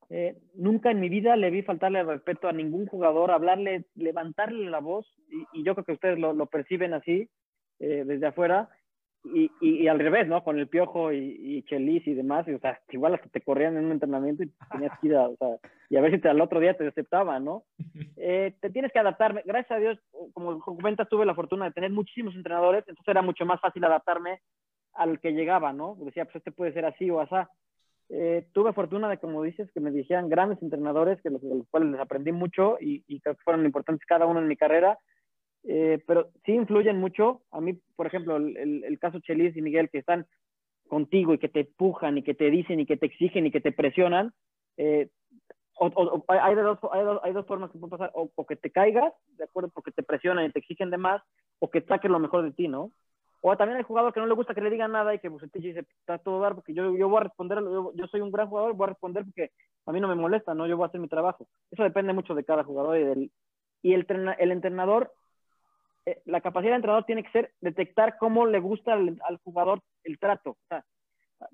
[0.09, 4.79] eh, nunca en mi vida le vi faltarle respeto a ningún jugador, hablarle, levantarle la
[4.79, 5.07] voz,
[5.53, 7.29] y, yo creo que ustedes lo, perciben así
[7.79, 8.69] eh, desde afuera,
[9.33, 10.43] y, y, al revés, ¿no?
[10.43, 13.77] Con el Piojo y, y Chelis y demás, y, o sea, igual hasta te corrían
[13.77, 15.57] en un entrenamiento y tenías que ir a, o sea,
[15.89, 17.63] y a ver si te, al otro día te aceptaban, ¿no?
[18.17, 19.43] Eh, te tienes que adaptarme.
[19.45, 19.99] Gracias a Dios,
[20.33, 24.41] como comentas, tuve la fortuna de tener muchísimos entrenadores, entonces era mucho más fácil adaptarme
[24.93, 25.95] al que llegaba, ¿no?
[25.99, 27.35] Decía, pues este puede ser así o así
[28.09, 31.67] eh, tuve fortuna de, como dices, que me dirigían grandes entrenadores, que los, de los
[31.69, 34.97] cuales les aprendí mucho y, creo que fueron importantes cada uno en mi carrera,
[35.67, 37.41] eh, pero sí influyen mucho.
[37.51, 40.25] A mí, por ejemplo, el, el, caso Chelis y Miguel, que están
[40.87, 43.61] contigo y que te empujan y que te dicen y que te exigen y que
[43.61, 44.33] te presionan,
[44.77, 45.09] eh,
[45.77, 48.55] o, hay, de dos, hay, dos, hay, dos, formas que pueden pasar, o, o, que
[48.55, 49.69] te caigas, ¿de acuerdo?
[49.73, 51.21] Porque te presionan y te exigen de más,
[51.59, 52.91] o que saques lo mejor de ti, ¿no?
[53.47, 55.61] O también hay jugador que no le gusta que le digan nada y que Bucetich
[55.61, 58.73] dice, está todo dar, porque yo, yo voy a responder, yo, soy un gran jugador,
[58.73, 59.51] voy a responder porque
[59.85, 60.65] a mí no me molesta, ¿no?
[60.65, 61.47] Yo voy a hacer mi trabajo.
[61.69, 63.31] Eso depende mucho de cada jugador y del...
[63.83, 64.07] Y el,
[64.39, 65.11] el entrenador,
[66.05, 70.19] eh, la capacidad del entrenador tiene que ser detectar cómo le gusta al, jugador el
[70.19, 70.51] trato.
[70.51, 70.85] O sea,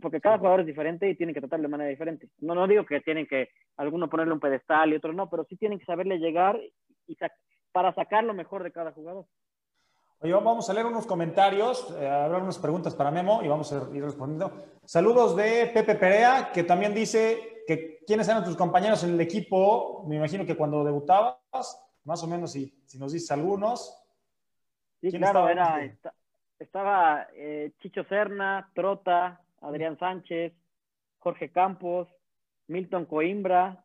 [0.01, 2.29] porque cada jugador es diferente y tiene que tratarlo de manera diferente.
[2.39, 5.55] No, no digo que tienen que alguno ponerle un pedestal y otro no, pero sí
[5.55, 6.59] tienen que saberle llegar
[7.07, 7.17] y
[7.71, 9.25] para sacar lo mejor de cada jugador.
[10.19, 13.89] Oye, vamos a leer unos comentarios, eh, habrá unas preguntas para Memo y vamos a
[13.91, 14.51] ir respondiendo.
[14.85, 20.03] Saludos de Pepe Perea, que también dice que quiénes eran tus compañeros en el equipo.
[20.07, 21.39] Me imagino que cuando debutabas,
[22.03, 24.00] más o menos, si, si nos dices algunos.
[25.01, 25.81] Sí, claro, era,
[26.59, 30.53] estaba eh, Chicho Serna, Trota, Adrián Sánchez,
[31.19, 32.07] Jorge Campos,
[32.67, 33.83] Milton Coimbra,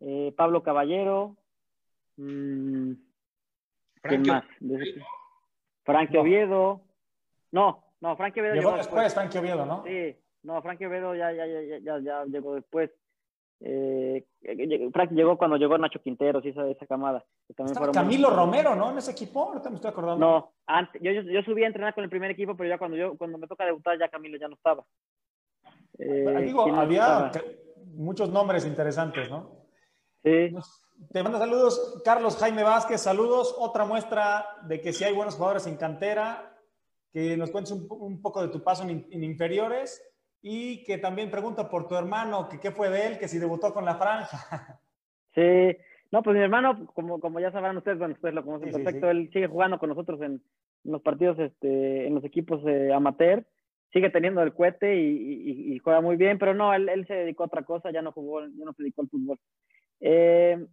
[0.00, 1.36] eh, Pablo Caballero.
[2.16, 2.92] Mmm,
[4.02, 4.44] ¿Quién más?
[5.82, 6.82] Frankie Oviedo.
[7.50, 9.82] No, no, Frankie Oviedo llegó, después, Frankie Oviedo, ¿no?
[9.84, 12.90] Sí, no, Frankie Oviedo ya, ya, ya, ya, ya llegó después.
[13.60, 14.24] Eh,
[14.92, 17.24] Frankie llegó cuando llegó Nacho Quinteros y esa, esa camada.
[17.92, 18.90] Camilo Romero, ¿no?
[18.90, 20.26] En ese equipo, ahorita me estoy acordando.
[20.26, 23.16] No, antes, yo, yo, subí a entrenar con el primer equipo, pero ya cuando yo
[23.16, 24.84] cuando me toca debutar ya Camilo ya no estaba.
[25.98, 27.30] Eh, digo, había
[27.94, 29.64] muchos nombres interesantes, ¿no?
[30.22, 30.54] Sí.
[31.12, 33.54] Te manda saludos Carlos Jaime Vázquez, saludos.
[33.58, 36.54] Otra muestra de que si hay buenos jugadores en cantera,
[37.12, 40.02] que nos cuentes un, poco de tu paso en, inferiores
[40.46, 43.72] y que también pregunta por tu hermano, que qué fue de él, que si debutó
[43.72, 44.80] con la franja.
[45.34, 45.76] Sí,
[46.12, 49.28] no, pues mi hermano, como, como ya sabrán ustedes, bueno, ustedes lo conocen perfecto, él
[49.32, 50.40] sigue jugando con nosotros en,
[50.84, 53.44] los partidos, este, en los equipos eh, amateur
[53.92, 57.62] sigue teniendo el cohete y, juega muy bien, pero no, él, se dedicó a otra
[57.62, 59.38] cosa, ya no jugó, ya no se dedicó al fútbol.
[60.00, 60.66] Eh,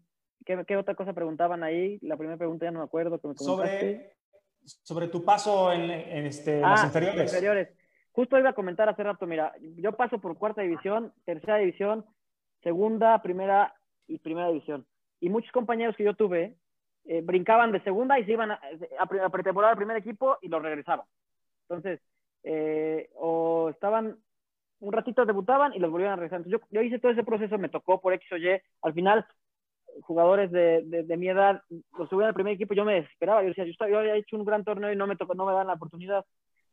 [0.44, 2.00] ¿qué, otra cosa preguntaban ahí?
[2.02, 3.20] La primera pregunta ya no me acuerdo.
[3.36, 4.16] sobre,
[4.64, 7.24] sobre tu paso en, este, las ah, inferiores.
[7.24, 7.81] inferiores.
[8.14, 12.06] Justo iba a comentar hace rato, mira, yo paso por cuarta división, tercera división,
[12.62, 13.74] segunda, primera
[14.08, 14.86] y primera división.
[15.20, 16.56] Y muchos compañeros que yo tuve
[17.06, 18.60] eh, brincaban de segunda y se iban a,
[19.00, 21.06] a, pretemporada al primer equipo y lo regresaban.
[21.70, 22.02] Entonces,
[22.44, 24.18] eh, o estaban
[24.82, 26.44] un ratito debutaban y los volvían a regresar.
[26.48, 28.60] yo, yo, hice todo ese proceso, me tocó por X o Y.
[28.82, 29.26] Al final,
[30.02, 31.62] jugadores de, de, mi edad
[31.98, 33.44] los subían al primer equipo, yo me desesperaba.
[33.44, 35.54] Yo decía, yo, yo había hecho un gran torneo y no me tocó, no me
[35.54, 36.26] dan la oportunidad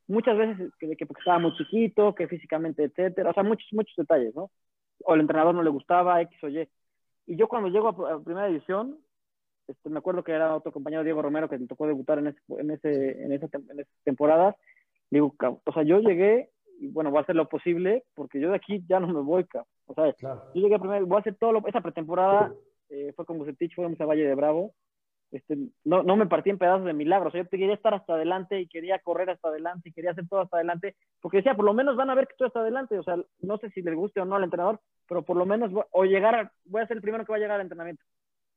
[0.09, 3.95] muchas veces que, que porque estaba muy chiquito, que físicamente, etcétera, o sea, muchos, muchos
[3.97, 4.51] detalles, ¿no?
[5.05, 6.69] O el entrenador no le gustaba, X o Y.
[7.27, 8.99] Y yo cuando llego a, primera división,
[9.69, 12.41] este, me acuerdo que era otro compañero Diego Romero que le tocó debutar en, ese,
[12.49, 14.57] en, ese, en, esa, en esa temporada.
[15.11, 16.51] Digo, o sea, yo llegué
[16.81, 19.45] y bueno, voy a hacer lo posible porque yo de aquí ya no me voy,
[19.45, 19.69] cabrón.
[19.87, 22.53] O sea, yo llegué a primera, voy a hacer todo lo, esa pretemporada,
[22.89, 24.73] eh, fue con Bucetich, fuimos a Valle de Bravo,
[25.31, 27.35] este, no, no me partí en pedazos de milagros.
[27.35, 30.57] yo quería estar hasta adelante y quería correr hasta adelante y quería hacer todo hasta
[30.57, 32.99] adelante, porque decía, por lo menos van a ver que tú estás adelante.
[32.99, 35.71] O sea, no sé si le guste o no al entrenador, pero por lo menos,
[35.91, 38.03] o llegar, voy a ser el primero que va a llegar al entrenamiento.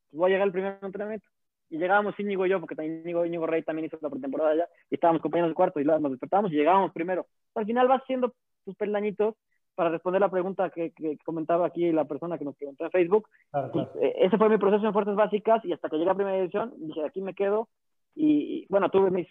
[0.09, 1.27] Pues voy a llegar al primer entrenamiento.
[1.69, 4.95] Y llegábamos Íñigo y yo, porque también Íñigo, Rey también hizo la pretemporada allá, y
[4.95, 7.27] estábamos compañeros de cuarto y nos despertábamos y llegábamos primero.
[7.55, 8.33] Al final vas haciendo
[8.65, 9.35] tus peldañitos
[9.75, 10.93] para responder la pregunta que,
[11.25, 13.27] comentaba aquí la persona que nos preguntó en Facebook.
[13.71, 16.37] Pues, eh, ese fue mi proceso en Fuerzas Básicas y hasta que llegué a Primera
[16.37, 17.69] División dije, aquí me quedo.
[18.13, 19.27] Y, bueno, tuve mis,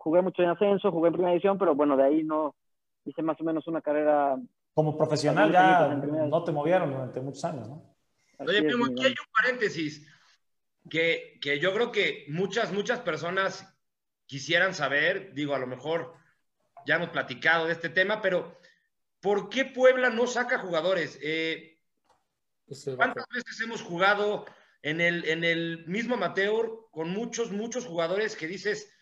[0.00, 2.54] jugué mucho en ascenso, jugué en Primera División, pero bueno, de ahí no
[3.04, 4.36] hice más o menos una carrera.
[4.74, 7.82] Como profesional ya no te movieron durante muchos años, ¿no?
[8.38, 10.06] Oye, Primo, aquí hay un paréntesis
[10.88, 13.78] que, que yo creo que muchas, muchas personas
[14.26, 16.14] quisieran saber, digo, a lo mejor
[16.86, 18.59] ya hemos platicado de este tema, pero
[19.20, 21.18] ¿por qué Puebla no saca jugadores?
[21.22, 21.78] Eh,
[22.96, 24.46] ¿Cuántas veces hemos jugado
[24.82, 28.92] en el, en el mismo amateur con muchos, muchos jugadores que dices,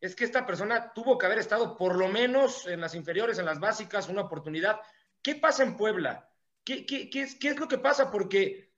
[0.00, 3.44] es que esta persona tuvo que haber estado por lo menos en las inferiores, en
[3.44, 4.80] las básicas, una oportunidad?
[5.22, 6.28] ¿Qué pasa en Puebla?
[6.64, 8.10] ¿Qué, es, lo que pasa?
[8.10, 8.70] Porque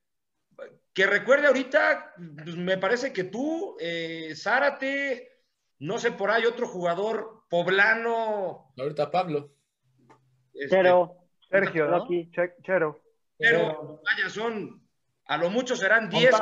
[0.93, 2.14] que recuerde ahorita,
[2.45, 5.32] pues, me parece que tú, eh, Zárate,
[5.78, 8.72] no sé, por ahí otro jugador poblano.
[8.76, 9.55] Ahorita Pablo.
[10.55, 11.16] Este, Chero.
[11.48, 12.09] Sergio, ¿no?
[12.62, 13.00] Chero.
[13.36, 14.80] Pero, vaya, son,
[15.26, 16.34] a lo mucho serán 10,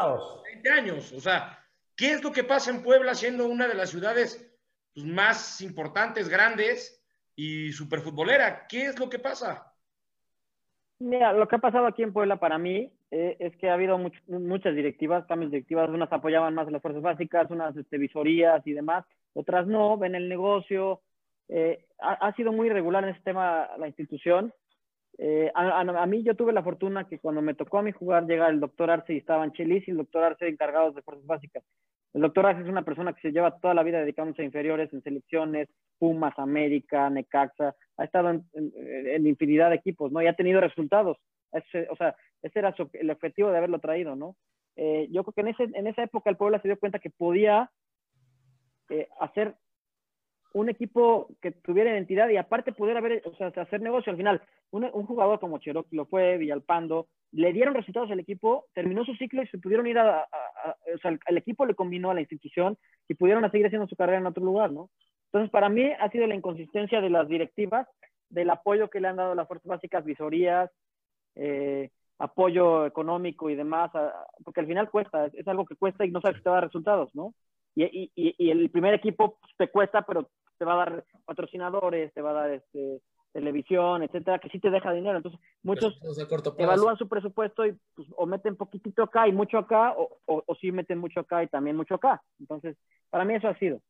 [0.45, 1.13] 20 años.
[1.13, 1.59] O sea,
[1.97, 4.49] ¿qué es lo que pasa en Puebla siendo una de las ciudades
[4.95, 7.03] pues, más importantes, grandes
[7.35, 8.67] y superfutbolera?
[8.69, 9.73] ¿Qué es lo que pasa?
[11.01, 13.99] Mira, lo que ha pasado aquí en Puebla para mí eh, es que ha habido
[14.29, 18.73] muchas directivas, cambios directivas, unas apoyaban más a las fuerzas básicas, unas este, visorías y
[18.73, 21.01] demás, otras no, ven el negocio,
[21.49, 24.53] eh, ha, sido muy irregular en este tema la institución.
[25.19, 28.49] Eh, a, mí yo tuve la fortuna que cuando me tocó a mí jugar llega
[28.49, 31.63] el doctor Arce y estaban Chelis y el doctor Arce encargados de fuerzas básicas.
[32.15, 34.93] El doctor Arce es una persona que se lleva toda la vida dedicándose a inferiores
[34.93, 40.23] en selecciones, Pumas, América, Necaxa, ha estado en, infinidad de equipos, ¿no?
[40.23, 41.19] Y ha tenido resultados.
[41.53, 44.37] o sea, ese era el objetivo de haberlo traído, ¿no?
[44.77, 47.11] Eh, yo creo que en, ese, en esa época el pueblo se dio cuenta que
[47.11, 47.71] podía
[49.21, 49.55] hacer
[50.53, 54.43] un equipo que tuviera identidad y aparte pudiera haber, o sea, hacer negocio al final.
[54.73, 59.43] Un, jugador como Cherokee lo fue, Villalpando, le dieron resultados al equipo, terminó su ciclo
[59.43, 60.29] y se pudieron ir a,
[60.95, 62.77] o sea, el, equipo le combinó a la institución
[63.09, 64.91] y pudieron seguir haciendo su carrera en otro lugar, ¿no?
[65.27, 67.87] Entonces, para mí ha sido la inconsistencia de las directivas,
[68.29, 70.71] del apoyo que le han dado las fuerzas básicas, visorías,
[71.37, 73.91] eh, apoyo económico y demás,
[74.45, 76.61] porque al final cuesta, es, algo que cuesta y no sabes si te va a
[76.61, 77.35] dar resultados, ¿no?
[77.75, 80.29] Y, y, y, el primer equipo te cuesta, pero
[80.61, 83.01] te va a dar patrocinadores, te va a dar este,
[83.33, 85.17] televisión, etcétera, que sí te deja dinero.
[85.17, 85.99] Entonces, muchos
[86.59, 90.71] evalúan su presupuesto y pues, o meten poquitito acá y mucho acá, o, o, sí
[90.71, 92.23] meten mucho acá y también mucho acá.
[92.39, 92.77] Entonces,
[93.09, 93.81] para mí eso ha sido.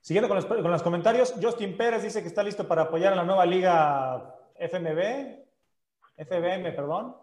[0.00, 3.16] Siguiendo con los, con los comentarios, Justin Pérez dice que está listo para apoyar a
[3.16, 5.38] la nueva liga FMB,
[6.18, 7.16] FBM, perdón.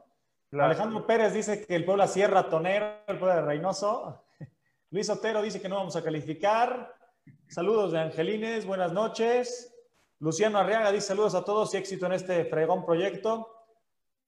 [0.52, 4.26] Alejandro Pérez dice que el pueblo Sierra Tonero, el pueblo de Reynoso.
[4.92, 7.01] Luis Otero dice que no vamos a calificar.
[7.48, 9.76] Saludos de Angelines, buenas noches.
[10.20, 13.66] Luciano Arriaga dice saludos a todos y éxito en este fregón proyecto.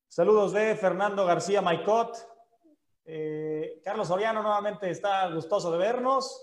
[0.07, 2.17] Saludos de Fernando García Maicot.
[3.05, 6.39] Eh, Carlos Soriano nuevamente está gustoso de vernos.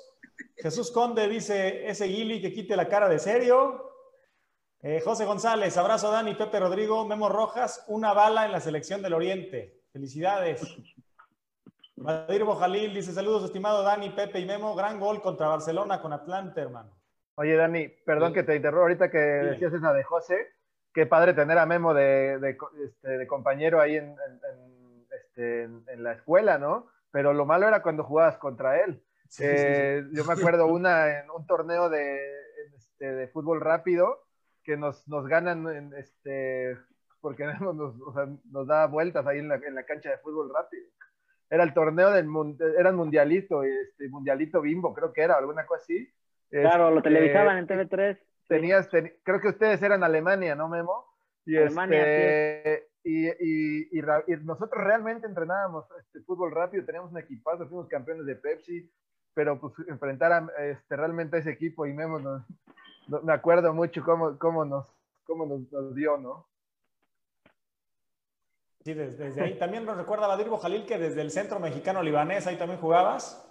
[0.56, 3.90] Jesús Conde dice ese Gili que quite la cara de serio.
[4.82, 9.12] Eh, José González, abrazo Dani, Pepe Rodrigo, Memo Rojas, una bala en la selección del
[9.12, 9.82] Oriente.
[9.92, 10.62] Felicidades.
[12.00, 14.74] Vadir Bojalil dice: Saludos, estimado Dani, Pepe y Memo.
[14.74, 16.90] Gran gol contra Barcelona con Atlante, hermano.
[17.34, 20.48] Oye, Dani, perdón que te interrumpa ahorita que decías esa de José.
[20.94, 24.16] Qué padre tener a Memo de, de, este, compañero ahí en,
[25.10, 26.88] este, en, la escuela, ¿no?
[27.10, 29.02] Pero lo malo era cuando jugabas contra él.
[29.38, 32.18] Eh, yo me acuerdo una en un torneo de,
[32.76, 34.24] este, de fútbol rápido
[34.64, 36.76] que nos, nos ganan en este,
[37.20, 40.50] porque nos, o sea, nos da vueltas ahí en la, en la, cancha de fútbol
[40.52, 40.86] rápido.
[41.50, 42.28] Era el torneo del
[42.78, 46.08] eran mundialito, este, mundialito bimbo, creo que era, alguna cosa así.
[46.48, 48.18] Claro, lo televisaban en este, TV3.
[48.46, 51.04] Tenías, creo que ustedes eran Alemania, ¿no, Memo?
[51.44, 54.02] Y, Alemania, este, y, y, y,
[54.44, 58.90] nosotros realmente entrenábamos este, fútbol rápido, teníamos un equipazo, fuimos campeones de Pepsi,
[59.34, 62.44] pero pues enfrentar a, este, realmente a ese equipo y Memo,
[63.22, 64.86] me acuerdo mucho cómo, cómo, nos,
[65.24, 66.46] cómo nos, dio, ¿no?
[68.84, 69.58] Sí, desde, ahí.
[69.58, 73.46] También nos recuerda Badir Jalil que desde el centro mexicano libanés ahí también jugabas.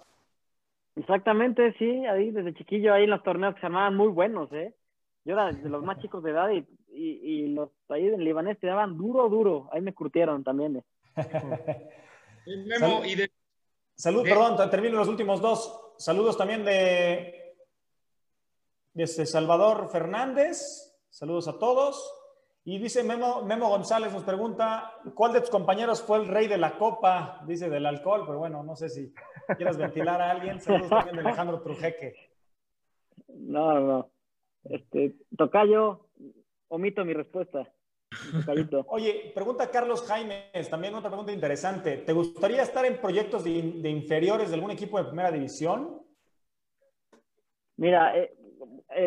[0.96, 4.74] Exactamente, sí, ahí desde chiquillo, ahí en los torneos que se llamaban muy buenos, ¿eh?
[5.24, 8.66] Yo era de los más chicos de edad y, y, los ahí en libanés te
[8.66, 9.68] daban duro, duro.
[9.72, 10.76] Ahí me curtieron también.
[10.76, 10.84] ¿eh?
[12.78, 13.30] Salud, y de...
[13.94, 15.92] Salud perdón, termino los últimos dos.
[15.98, 17.54] Saludos también de,
[18.94, 20.98] de este Salvador Fernández.
[21.10, 22.19] Saludos a todos.
[22.70, 26.56] Y dice Memo, Memo González nos pregunta, ¿cuál de tus compañeros fue el rey de
[26.56, 27.42] la copa?
[27.44, 29.12] Dice del alcohol, pero bueno, no sé si
[29.56, 30.60] quieres ventilar a alguien.
[30.60, 32.14] Saludos también de Alejandro Trujeque.
[33.26, 34.10] No, no.
[34.62, 36.10] Este, tocayo,
[36.68, 37.68] omito mi respuesta.
[38.86, 41.96] Oye, pregunta Carlos Jaimes, también otra pregunta interesante.
[41.96, 46.02] ¿Te gustaría estar en proyectos de, inferiores de algún equipo de primera división?
[47.78, 48.32] Mira, eh,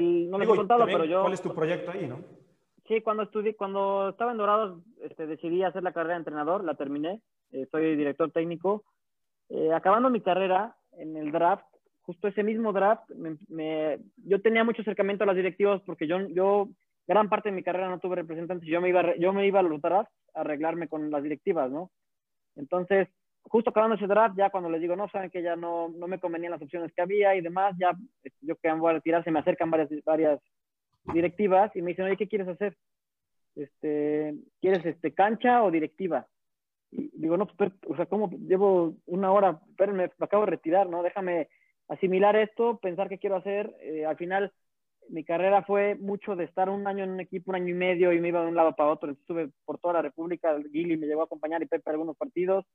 [0.01, 1.21] no les he contado, pero yo...
[1.21, 2.42] ¿Cuál es tu proyecto ahí, no?
[2.87, 6.75] Sí, cuando estudié, cuando estaba en Dorados, este, decidí hacer la carrera de entrenador, la
[6.75, 7.21] terminé,
[7.51, 8.83] eh, soy director técnico.
[9.49, 11.65] Eh, acabando mi carrera en el draft,
[12.01, 13.09] justo ese mismo draft,
[13.47, 16.69] me, yo tenía mucho acercamiento a las directivas porque yo, yo,
[17.07, 19.63] gran parte de mi carrera no tuve representantes, yo me iba, yo me iba a
[19.63, 21.89] los drafts a arreglarme con las directivas, ¿no?
[22.57, 23.07] Entonces,
[23.43, 26.19] justo acabando ese draft, ya cuando les digo, no, saben que ya no, no me
[26.19, 27.91] convenían las opciones que había y demás, ya
[28.23, 30.39] este, yo que voy a retirar, se me acercan varias, varias
[31.05, 32.77] directivas y me dicen, oye, ¿qué quieres hacer?
[33.55, 36.27] Este, ¿Quieres este, cancha o directiva?
[36.91, 39.59] Y digo, no, pues, o sea, ¿cómo llevo una hora?
[39.77, 41.01] Pero me acabo de retirar, ¿no?
[41.03, 41.49] Déjame
[41.87, 43.75] asimilar esto, pensar qué quiero hacer.
[43.81, 44.51] Eh, al final,
[45.09, 48.13] mi carrera fue mucho de estar un año en un equipo, un año y medio,
[48.13, 49.11] y me iba de un lado para otro.
[49.11, 52.65] Estuve por toda la República, Gili me llevó a acompañar y Pepe algunos partidos.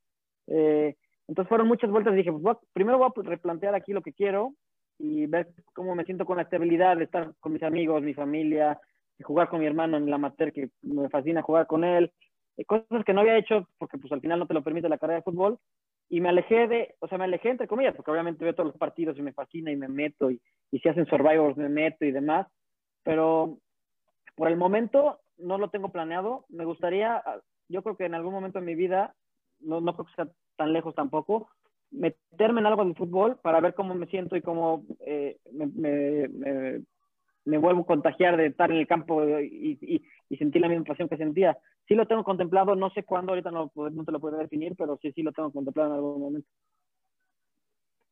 [0.49, 0.97] Eh,
[1.29, 4.55] entonces fueron muchas vueltas dije, pues primero voy a replantear aquí lo que quiero
[4.99, 8.81] y ver cómo me siento con la estabilidad de estar con mis amigos, mi familia,
[9.23, 12.13] jugar con mi hermano en la amateur, que me fascina jugar con él.
[12.57, 14.99] Eh, cosas que no había hecho porque pues al final no te lo permite la
[14.99, 15.59] carrera de fútbol
[16.09, 18.79] y me alejé de, o sea, me alejé entre comillas, porque obviamente veo todos los
[18.79, 20.41] partidos y me fascina y me meto, y,
[20.71, 22.47] y si hacen survivors me meto y demás,
[23.03, 23.59] pero
[24.35, 26.47] por el momento no lo tengo planeado.
[26.49, 27.23] Me gustaría,
[27.69, 29.15] yo creo que en algún momento de mi vida,
[29.61, 31.49] no, no creo que sea tan lejos tampoco,
[31.91, 36.83] meterme en algo del fútbol para ver cómo me siento y cómo eh, me, me,
[37.45, 39.79] me vuelvo a contagiar de estar en el campo y,
[40.29, 41.57] y, sentir la misma pasión que sentía.
[41.87, 44.99] Sí lo tengo contemplado, no sé cuándo, ahorita no, no te lo puedo definir, pero
[45.01, 46.49] sí, sí lo tengo contemplado en algún momento.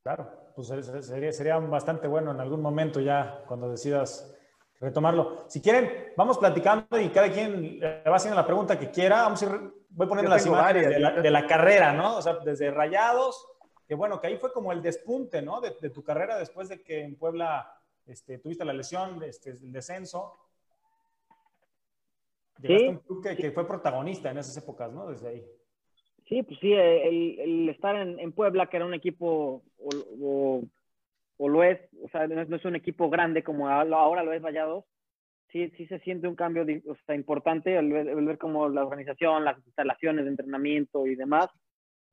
[0.02, 0.68] Claro, pues
[1.06, 4.34] sería, sería bastante bueno en algún momento ya cuando decidas
[4.80, 5.44] retomarlo.
[5.48, 9.22] Si quieren, vamos platicando y cada quien le va haciendo la pregunta que quiera.
[9.22, 9.60] Vamos a ir,
[9.90, 12.16] voy poniendo las imágenes de la, de la, carrera, ¿no?
[12.16, 13.46] O sea, desde Rayados,
[13.86, 15.60] que bueno, que ahí fue como el despunte, ¿no?
[15.60, 17.72] De, de tu carrera después de que en Puebla
[18.06, 20.38] este, tuviste la lesión, este, el descenso.
[22.60, 25.08] Llegaste a un club que, fue protagonista en esas épocas, ¿no?
[25.08, 25.44] Desde ahí.
[26.28, 30.62] Sí, pues sí, el, estar en, Puebla, que era un equipo, o,
[31.38, 34.84] lo es, o sea, no es, un equipo grande como ahora lo es Vallados,
[35.52, 39.44] sí, sí se siente un cambio o sea, importante al ver, ver como la organización,
[39.44, 41.48] las instalaciones de entrenamiento y demás,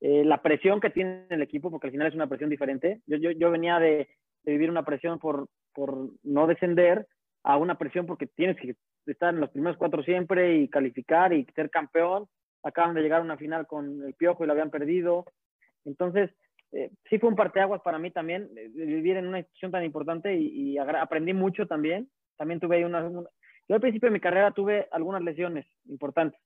[0.06, 3.00] eh, la presión que tiene el equipo, porque al final es una presión diferente.
[3.06, 4.06] Yo, yo, yo venía de,
[4.42, 7.06] de vivir una presión por, por no descender
[7.42, 8.76] a una presión porque tienes que
[9.06, 12.26] estar en los primeros cuatro siempre y calificar y ser campeón.
[12.62, 15.24] Acaban de llegar a una final con el Piojo y la habían perdido.
[15.86, 16.30] Entonces,
[16.72, 20.36] eh, sí fue un parteaguas para mí también eh, vivir en una institución tan importante
[20.36, 22.10] y, aprendí mucho también.
[22.36, 26.38] También tuve ahí Yo al principio de mi carrera tuve algunas lesiones importantes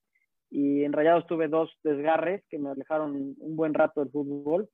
[0.51, 4.68] y en Rayados tuve dos desgarres que me alejaron un buen rato del fútbol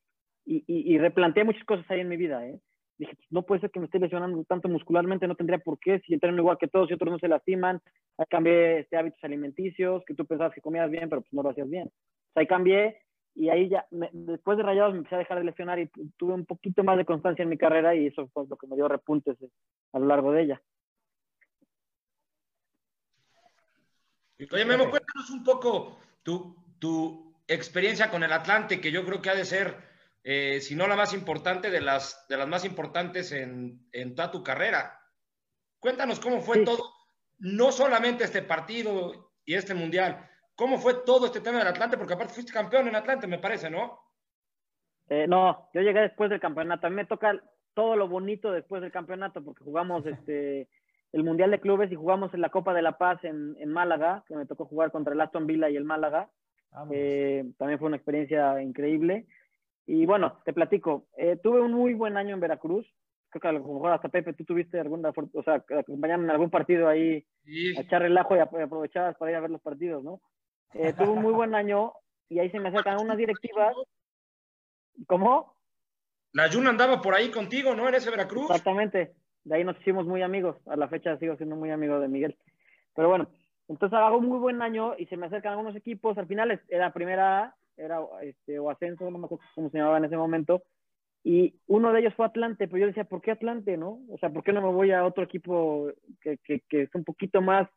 [0.45, 2.47] y, y, y replanteé muchas cosas ahí en mi vida.
[2.47, 2.61] ¿eh?
[2.99, 6.01] dije, pues, no puede ser que me esté lesionando tanto muscularmente, no tendría por qué,
[6.01, 7.81] si entreno igual que todos y otros no se lastiman,
[8.19, 11.51] ahí cambié este, hábitos alimenticios, que tú pensabas que comías bien, pero pues no lo
[11.51, 11.89] hacías bien.
[11.89, 12.99] O sea, ahí cambié
[13.35, 16.47] y ahí ya, después de Rayados me empecé a dejar de lesionar y tuve un
[16.47, 19.41] poquito más de constancia en mi carrera y eso fue lo que me dio repuntes
[19.43, 19.49] eh,
[19.93, 20.63] a lo largo de ella.
[24.39, 29.31] Oye, Memo, cuéntanos un poco tu, tu experiencia con el Atlante, que yo creo que
[29.31, 29.77] ha de ser,
[30.25, 34.31] eh, si no la más importante, de las, de las más importantes en, en toda
[34.31, 35.01] tu carrera.
[35.79, 36.93] Cuéntanos cómo fue todo,
[37.39, 42.15] no solamente este partido y este mundial, cómo fue todo este tema del Atlante, porque
[42.15, 44.01] aparte fuiste campeón en Atlante, me parece, ¿no?
[45.09, 46.87] Eh, no, yo llegué después del campeonato.
[46.87, 47.39] A mí me toca
[47.75, 50.69] todo lo bonito después del campeonato, porque jugamos este
[51.15, 54.25] el Mundial de Clubes y jugamos en la Copa de la Paz en, en Málaga,
[54.27, 56.29] que me tocó jugar contra el Aston Villa y el Málaga.
[56.91, 59.25] Eh, también fue una experiencia increíble.
[59.87, 62.85] Y bueno, te platico, eh, tuve un muy buen año en Veracruz.
[63.31, 66.51] Creo que a lo mejor hasta Pepe, tú tuviste alguna, o sea, acompañarme en algún
[66.51, 67.25] partido ahí,
[67.77, 70.21] a echar relajo y aprovechabas para ir a ver los partidos, ¿no?
[70.73, 71.93] Eh, tuve un muy buen año
[72.29, 73.73] y ahí se me acercan unas directivas.
[75.07, 75.55] ¿Cómo?
[76.33, 77.89] La Jun andaba por ahí contigo, ¿no?
[77.89, 78.51] En ese Veracruz.
[78.51, 80.57] Exactamente de ahí nos hicimos muy amigos.
[80.67, 82.37] A la fecha sigo siendo muy amigo de Miguel.
[82.95, 83.29] Pero bueno,
[83.69, 86.19] entonces hago un muy buen año y se me acercan algunos equipos.
[86.19, 90.05] Al final era primera era este, o ascenso, no me acuerdo cómo se llamaba en
[90.05, 90.63] ese momento.
[91.23, 94.01] Y uno de ellos fue Atlante, pero yo decía, ¿por qué Atlante, no?
[94.11, 95.91] O sea, ¿por qué no me voy a otro equipo
[96.21, 97.69] que, que, es un poquito más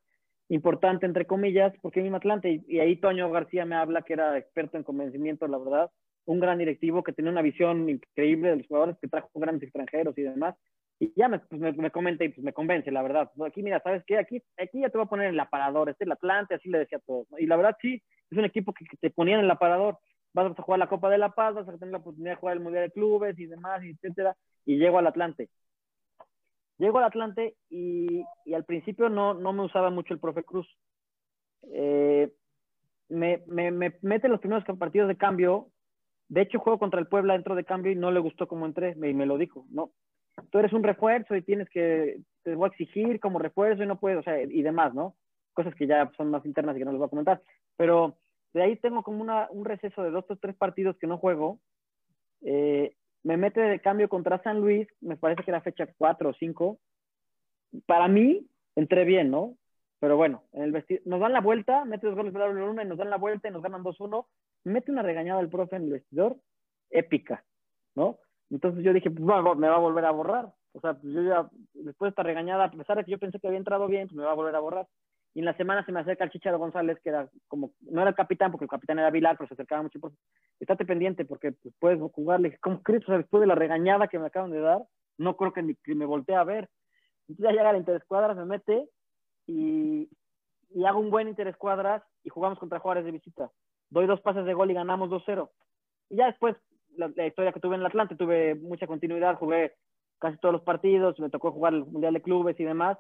[0.49, 1.73] importante, entre comillas?
[1.81, 2.51] ¿Por qué mismo Atlante?
[2.51, 5.91] Y, y, ahí Toño García me habla, que era experto en convencimiento, la verdad.
[6.25, 10.17] Un gran directivo que tenía una visión increíble de los jugadores, que trajo grandes extranjeros
[10.17, 10.55] y demás.
[10.99, 13.31] Y ya me, pues me, comenta y pues me convence, la verdad.
[13.45, 14.17] Aquí, mira, ¿sabes qué?
[14.17, 16.69] Aquí, aquí ya te voy a poner en el aparador, este es el Atlante, así
[16.69, 17.27] le decía a todos.
[17.37, 19.99] Y la verdad, sí, es un equipo que, te ponían en el aparador.
[20.33, 22.57] Vas a jugar la Copa de la Paz, vas a tener la oportunidad de jugar
[22.57, 24.35] el Mundial de Clubes y demás, etcétera.
[24.65, 25.49] Y llego al Atlante.
[26.79, 30.67] Llego al Atlante y, y al principio no, no me usaba mucho el profe Cruz.
[31.73, 32.31] Eh,
[33.09, 35.69] me, me, me mete los primeros partidos de cambio.
[36.27, 38.95] De hecho, juego contra el Puebla dentro de cambio y no le gustó cómo entré,
[38.97, 39.65] y me lo dijo.
[39.69, 39.91] No,
[40.51, 43.99] tú eres un refuerzo y tienes que, te voy a exigir como refuerzo y no
[43.99, 45.15] puedes, o sea, y demás, ¿no?
[45.53, 47.41] Cosas que ya son más internas y que no les voy a comentar.
[47.75, 48.17] Pero
[48.53, 51.59] de ahí tengo como una, un receso de dos o tres partidos que no juego.
[52.41, 56.33] Eh, me mete de cambio contra San Luis, me parece que era fecha cuatro o
[56.33, 56.79] cinco.
[57.85, 59.57] Para mí, entré bien, ¿no?
[59.99, 62.83] Pero bueno, en el vestido, nos dan la vuelta, mete dos goles para la luna
[62.83, 64.27] y nos dan la vuelta y nos ganan 2-1.
[64.65, 66.37] Mete una regañada el profe en el vestidor,
[66.91, 67.43] épica,
[67.95, 68.19] ¿no?
[68.49, 70.53] Entonces yo dije, pues me va a volver a borrar.
[70.73, 73.39] O sea, pues yo ya, después de esta regañada, a pesar de que yo pensé
[73.39, 74.87] que había entrado bien, pues me va a volver a borrar.
[75.33, 78.09] Y en la semana se me acerca el Chicharo González, que era como, no era
[78.11, 79.99] el capitán, porque el capitán era Vilar, pero se acercaba mucho.
[79.99, 80.13] Pues,
[80.59, 82.57] estate pendiente, porque pues, puedes jugarle.
[82.59, 83.03] ¿Cómo crees?
[83.03, 84.83] O sea, después de la regañada que me acaban de dar,
[85.17, 86.69] no creo que, ni, me voltee a ver.
[87.27, 88.87] Entonces ya llega la interescuadras, me mete
[89.47, 90.09] y,
[90.69, 93.51] y hago un buen interescuadras y jugamos contra Juárez de visita.
[93.89, 95.49] Doy dos pases de gol y ganamos 2-0.
[96.09, 96.55] Y ya después
[96.97, 99.73] la, historia que tuve en el Atlante, tuve mucha continuidad, jugué
[100.19, 102.97] casi todos los partidos, me tocó jugar el Mundial de Clubes y demás.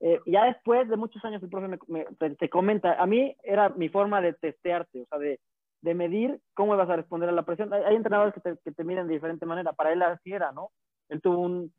[0.00, 2.04] Eh, ya después de muchos años el profe me,
[2.36, 5.40] te, comenta, a mí era mi forma de testearte, o sea, de,
[5.82, 7.72] de medir cómo vas a responder a la presión.
[7.72, 10.70] Hay, entrenadores que te, que te miden de diferente manera, para él así era, ¿no?
[11.08, 11.72] Él tuvo un,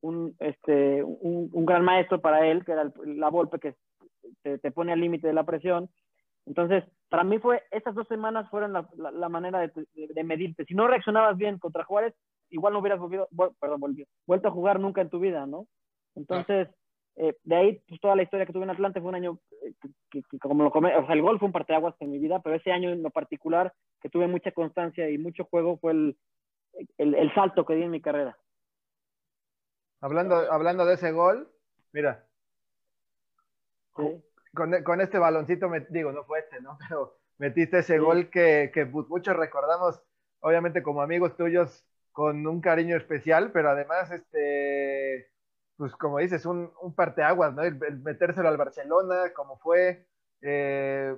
[0.00, 3.74] un, este, un, un gran maestro para él, que era la Volpe, que
[4.42, 5.88] te, te pone al límite de la presión,
[6.46, 10.64] entonces, para mí fue, esas dos semanas fueron la, la, manera de, de, medirte.
[10.66, 12.14] Si no reaccionabas bien contra Juárez,
[12.50, 13.28] igual no hubieras volvido,
[13.60, 15.66] perdón, volvió, vuelto a jugar nunca en tu vida, ¿no?
[16.14, 16.68] Entonces,
[17.16, 19.72] eh, de ahí, pues toda la historia que tuve en Atlante fue un año eh,
[20.10, 22.56] que, como lo comenté, o sea, el gol fue un parteaguas en mi vida, pero
[22.56, 23.72] ese año en lo particular,
[24.02, 26.16] que tuve mucha constancia y mucho juego, fue el,
[26.98, 28.36] el, el salto que di en mi carrera.
[30.00, 31.48] Hablando, hablando de ese gol,
[31.92, 32.26] mira.
[33.96, 34.22] Sí
[34.54, 36.78] con, este baloncito, me, digo, no fue este, ¿no?
[36.88, 40.00] Pero metiste ese gol que, que pues, muchos recordamos,
[40.40, 45.32] obviamente como amigos tuyos, con un cariño especial, pero además, este,
[45.76, 47.62] pues como dices, un, un parteaguas, ¿no?
[47.62, 50.06] El, metérselo al Barcelona, como fue,
[50.40, 51.12] eh,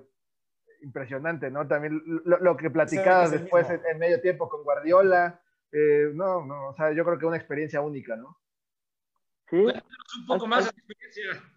[0.80, 1.68] impresionante, ¿no?
[1.68, 6.92] También lo, que platicabas después en, medio tiempo con Guardiola, eh, no, no, o sea,
[6.92, 8.38] yo creo que una experiencia única, ¿no?
[9.50, 9.58] Sí.
[9.58, 11.55] un poco más de experiencia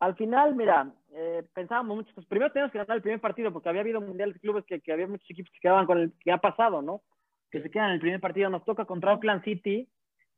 [0.00, 3.68] al final, mira, eh, pensábamos mucho, pues primero teníamos que ganar el primer partido, porque
[3.68, 6.30] había habido mundial de clubes que, que, había muchos equipos que quedaban con el que
[6.30, 7.02] ha pasado, ¿no?
[7.50, 8.50] Que se quedan en el primer partido.
[8.50, 9.88] Nos toca contra Oakland City,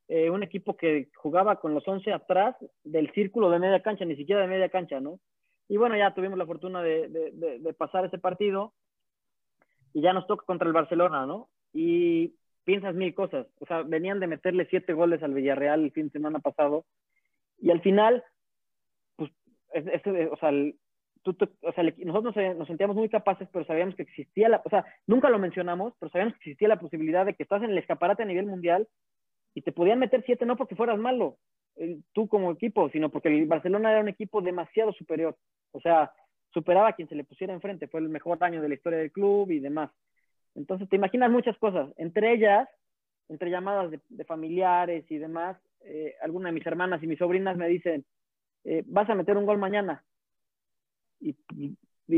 [0.08, 4.16] eh, un equipo que jugaba con los 11 atrás del círculo de media cancha, ni
[4.16, 5.20] siquiera de media cancha, ¿no?
[5.68, 8.72] Y bueno, ya tuvimos la fortuna de, de, de pasar ese partido
[9.92, 11.48] y ya nos toca contra el Barcelona, ¿no?
[11.72, 12.34] Y
[12.64, 13.46] piensas mil cosas.
[13.60, 16.86] O sea, venían de meterle siete goles al Villarreal el fin de semana pasado
[17.58, 18.24] y al final
[22.04, 25.94] nosotros nos, sentíamos muy capaces, pero sabíamos que existía la, o sea, nunca lo mencionamos,
[25.98, 28.88] pero sabíamos que existía la posibilidad de que estás en el escaparate a nivel mundial
[29.54, 31.36] y te podían meter siete no porque fueras malo,
[32.12, 35.36] tú como equipo, sino porque el Barcelona era un equipo demasiado superior.
[35.72, 36.12] O sea,
[36.52, 37.88] superaba a quien se le pusiera enfrente.
[37.88, 39.90] Fue el mejor año de la historia del club y demás.
[40.54, 41.90] Entonces, te imaginas muchas cosas.
[41.96, 42.68] Entre ellas,
[43.28, 47.68] entre llamadas de, familiares y demás, eh, algunas de mis hermanas y mis sobrinas me
[47.68, 48.04] dicen,
[48.64, 50.04] eh, vas a meter un gol mañana.
[51.20, 51.34] Y,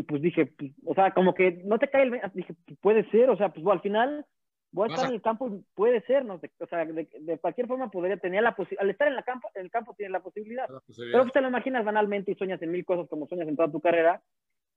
[0.03, 2.21] pues dije, pues, o sea, como que no te cae el...
[2.35, 4.25] Dije, puede ser, o sea, pues al final
[4.71, 6.35] voy a estar en el campo y puede ser, ¿no?
[6.35, 9.63] o sea, de, cualquier forma podría tener la posibilidad, al estar en, la campo, en
[9.63, 10.67] el campo tiene la posibilidad.
[10.67, 13.71] Pero pues te lo imaginas banalmente y sueñas en mil cosas como sueñas en toda
[13.71, 14.23] tu carrera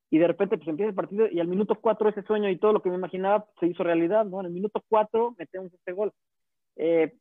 [0.09, 2.73] y de repente pues empieza el partido y al minuto cuatro ese sueño y todo
[2.73, 4.41] lo que me imaginaba se hizo realidad, ¿no?
[4.41, 6.11] En el minuto cuatro metemos este gol.
[6.75, 7.13] Eh,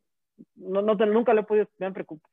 [0.56, 1.68] no, no nunca lo he podido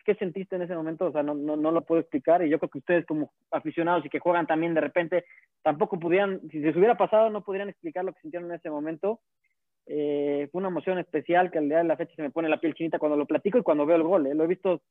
[0.05, 1.07] ¿Qué sentiste en ese momento?
[1.07, 4.05] O sea, no, no, no, lo puedo explicar y yo creo que ustedes como aficionados
[4.05, 5.25] y que juegan también de repente
[5.61, 9.19] tampoco pudieran, si se hubiera pasado, no podrían explicar lo que sintieron en ese momento
[9.87, 12.59] eh, fue una emoción especial que al día de la fecha se me pone la
[12.59, 14.27] piel chinita cuando lo platico y cuando veo el gol.
[14.27, 14.33] ¿eh?
[14.33, 14.81] Lo he visto,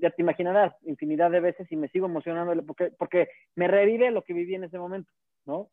[0.00, 4.22] ya te imaginarás, infinidad de veces y me sigo emocionando porque, porque me revive lo
[4.22, 5.10] que viví en ese momento,
[5.46, 5.68] ¿no?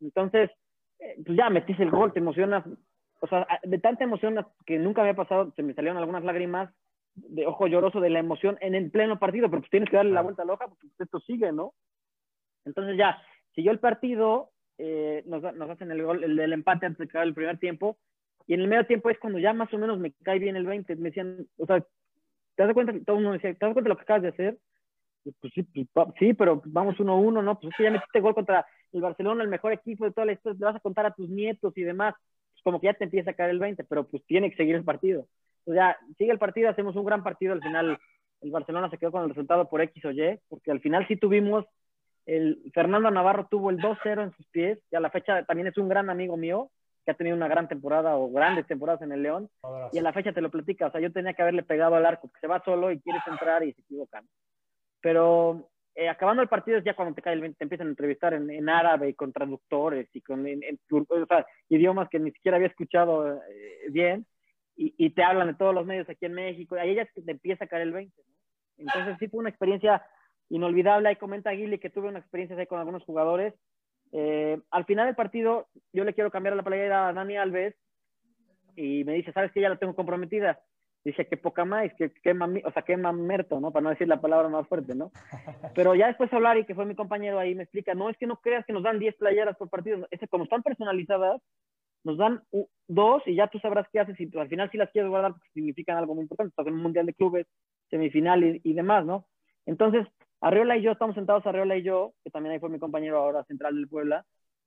[0.00, 0.50] Entonces,
[0.98, 2.64] eh, pues ya metiste el gol, te emocionas.
[3.24, 6.68] O sea, de tanta emoción que nunca me ha pasado, se me salieron algunas lágrimas
[7.14, 10.12] de ojo lloroso de la emoción en el pleno partido, pero pues tienes que darle
[10.12, 11.72] la vuelta loca porque esto sigue, ¿no?
[12.66, 13.22] Entonces ya,
[13.54, 17.34] siguió el partido, eh, nos, nos, hacen el gol, el empate antes de acabar el
[17.34, 17.96] primer tiempo.
[18.46, 20.66] Y en el medio tiempo es cuando ya más o menos me cae bien el
[20.66, 20.96] 20.
[20.96, 22.92] Me decían, o sea, ¿te das cuenta?
[23.06, 24.58] Todo el mundo decía, ¿te das cuenta de lo que acabas de hacer?
[25.40, 27.58] Pues sí, pues, sí, pero vamos 1-1, ¿no?
[27.58, 30.32] Pues es que ya metiste gol contra el Barcelona, el mejor equipo de toda la
[30.32, 32.14] historia, te vas a contar a tus nietos y demás.
[32.64, 34.84] Como que ya te empieza a caer el 20, pero pues tiene que seguir el
[34.84, 35.26] partido.
[35.66, 37.52] O sea, sigue el partido, hacemos un gran partido.
[37.52, 37.98] Al final,
[38.40, 41.16] el Barcelona se quedó con el resultado por X o Y, porque al final sí
[41.16, 41.64] tuvimos
[42.26, 45.76] el Fernando Navarro tuvo el 2-0 en sus pies, y a la fecha también es
[45.76, 46.70] un gran amigo mío,
[47.04, 49.50] que ha tenido una gran temporada o grandes temporadas en el León,
[49.92, 52.06] y a la fecha te lo platica, o sea, yo tenía que haberle pegado al
[52.06, 54.26] arco, que se va solo y quieres entrar y se equivocan.
[55.02, 58.34] Pero eh, acabando el partido es ya cuando te cae el te empiezan a entrevistar
[58.34, 60.44] en, árabe y con traductores y con
[61.68, 64.26] idiomas que ni siquiera había escuchado eh, bien,
[64.76, 67.64] y, te hablan de todos los medios aquí en México, y ahí ya te empieza
[67.64, 68.12] a caer el 20,
[68.78, 70.04] Entonces sí fue una experiencia
[70.48, 71.08] inolvidable.
[71.08, 73.54] Ahí comenta Aguile que tuve una experiencia ahí con algunos jugadores.
[74.12, 77.74] Eh, al final del partido, yo le quiero cambiar la playera a Dani Alves
[78.76, 80.60] y me dice, ¿sabes que ya la tengo comprometida?
[81.04, 83.70] Dice, que poca más, que, que o sea, que mamerto, ¿no?
[83.70, 85.12] Para no decir la palabra más fuerte, ¿no?
[85.74, 88.26] Pero ya después hablar y que fue mi compañero ahí, me explica, no, es que
[88.26, 90.06] no creas que nos dan 10 playeras por partido.
[90.10, 91.42] Es que como están personalizadas,
[92.04, 92.42] nos dan
[92.86, 95.48] dos y ya tú sabrás qué haces y al final si las quieres guardar porque
[95.54, 97.46] significan algo muy importante, porque en un mundial de clubes,
[97.90, 99.26] semifinal y, y demás, ¿no?
[99.66, 100.06] Entonces,
[100.44, 103.44] Arriola y yo, estamos sentados Arriola y yo, que también ahí fue mi compañero ahora
[103.44, 104.26] central del Puebla.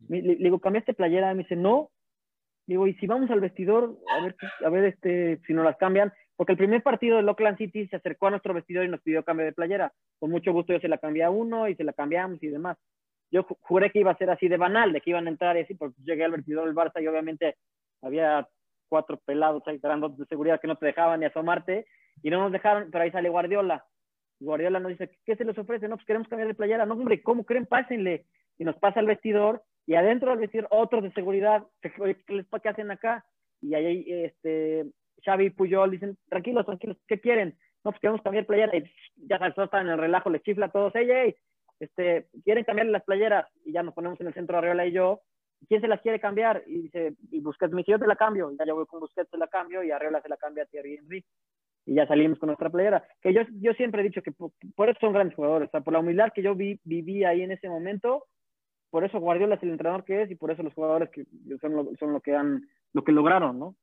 [0.10, 1.34] Le, digo, ¿cambiaste playera?
[1.36, 1.92] Me dice, no.
[2.68, 3.98] Digo, ¿y si vamos al vestidor?
[4.10, 6.14] A ver, a ver este, si nos las cambian.
[6.36, 9.24] Porque el primer partido del Oakland City se acercó a nuestro vestidor y nos pidió
[9.24, 9.92] cambio de playera.
[10.20, 12.78] Con mucho gusto yo se la cambié a uno y se la cambiamos y demás.
[13.32, 15.62] Yo juré que iba a ser así de banal, de que iban a entrar y
[15.62, 17.56] así, porque llegué al vestidor del Barça y obviamente
[18.02, 18.48] había
[18.88, 21.88] cuatro pelados ahí de seguridad que no te dejaban ni asomarte
[22.22, 23.84] y no nos dejaron, pero ahí sale Guardiola
[24.40, 25.88] Guardiola nos dice, ¿qué se les ofrece?
[25.88, 26.86] No, pues queremos cambiar de playera.
[26.86, 27.66] No, hombre, ¿cómo creen?
[27.66, 28.26] Pásenle.
[28.58, 33.26] Y nos pasa al vestidor y adentro del vestidor otros de seguridad, ¿qué, hacen acá?
[33.62, 34.86] Y ahí este,
[35.24, 37.58] Xavi y Puyol dicen, tranquilos, tranquilos, ¿qué quieren?
[37.84, 38.78] No, pues queremos cambiar playera.
[38.78, 38.84] Y
[39.16, 41.24] ya sabes, están en el relajo, les chifla a todos, ella
[41.80, 43.48] este, quieren cambiar las playeras.
[43.64, 45.22] Y ya nos ponemos en el centro Arriola y yo.
[45.68, 46.64] ¿Quién se las quiere cambiar?
[46.68, 48.52] Y dice, y Busquets me dice, yo te la cambio.
[48.52, 50.68] Y ya yo voy con Busquets, se la cambio y Arriola se la cambia a
[50.68, 51.26] Thierry Henry
[51.88, 53.08] y ya salimos con nuestra playera.
[53.22, 55.94] Que yo, yo siempre he dicho que por, eso son grandes jugadores, o sea, por
[55.94, 58.26] la humildad que yo vi, viví ahí en ese momento,
[58.90, 61.26] por eso Guardiola es el entrenador que es y por eso los jugadores que
[61.62, 63.76] son lo, son lo que han, lo que lograron, ¿no?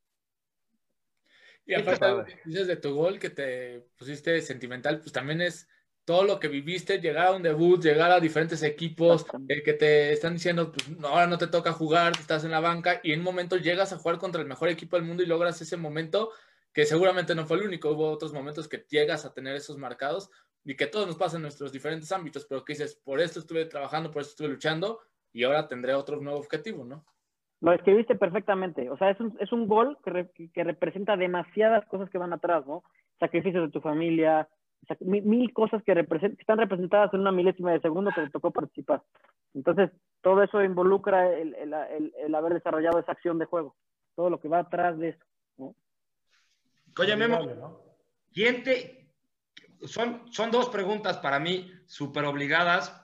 [1.66, 5.66] Y aparte, dices de tu gol que te pusiste sentimental, pues también es
[6.04, 10.12] todo lo que viviste, llegar a un debut, llegar a diferentes equipos, el que te
[10.12, 13.24] están diciendo, pues ahora no te toca jugar, estás en la banca y en un
[13.24, 16.30] momento llegas a jugar contra el mejor equipo del mundo y logras ese momento,
[16.74, 20.30] que seguramente no fue el único, hubo otros momentos que llegas a tener esos marcados
[20.64, 23.66] y que todos nos pasa en nuestros diferentes ámbitos, pero que dices, por esto estuve
[23.66, 25.00] trabajando, por esto estuve luchando
[25.32, 27.04] y ahora tendré otro nuevo objetivo, ¿no?
[27.60, 32.10] Lo escribiste perfectamente, o sea, es un, es un gol que, que representa demasiadas cosas
[32.10, 32.82] que van atrás, ¿no?
[33.18, 34.48] Sacrificios de tu familia,
[35.00, 35.92] mil, cosas que,
[36.38, 39.02] están representadas en una milésima de segundo que te tocó participar.
[39.54, 39.90] Entonces,
[40.20, 43.76] todo eso involucra el, el, el haber desarrollado esa acción de juego,
[44.14, 45.24] todo lo que va atrás de eso.
[45.58, 45.74] ¿no?
[46.98, 47.38] Oye, Memo,
[48.32, 49.03] ¿quién te...
[49.86, 53.00] Son, son dos preguntas para mí súper obligadas.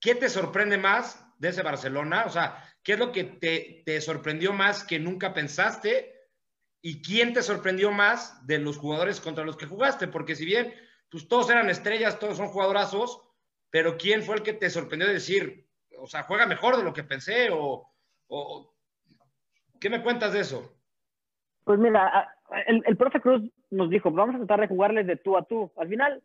[0.00, 2.24] ¿qué te sorprende más de ese Barcelona?
[2.26, 6.14] O sea, ¿qué es lo que te, te sorprendió más que nunca pensaste?
[6.80, 10.08] ¿Y quién te sorprendió más de los jugadores contra los que jugaste?
[10.08, 10.74] Porque si bien
[11.10, 13.22] pues todos eran estrellas, todos son jugadorazos,
[13.70, 15.66] pero ¿quién fue el que te sorprendió de decir,
[15.98, 17.48] o sea, juega mejor de lo que pensé?
[17.50, 17.90] O,
[18.28, 18.74] o
[19.80, 20.76] ¿Qué me cuentas de eso?
[21.64, 25.36] Pues mira, el, el profe Cruz nos dijo, vamos a tratar de jugarles de tú
[25.36, 25.70] a tú.
[25.76, 26.22] Al final,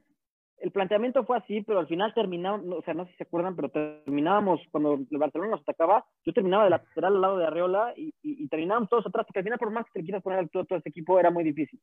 [0.63, 3.53] el planteamiento fue así, pero al final terminamos, o sea, no sé si se acuerdan,
[3.55, 7.93] pero terminábamos, cuando el Barcelona nos atacaba, yo terminaba de lateral al lado de Arreola
[7.97, 10.63] y, y, terminábamos todos atrás, porque al final, por más que te quieras poner todo,
[10.63, 11.82] todo ese equipo, era muy difícil.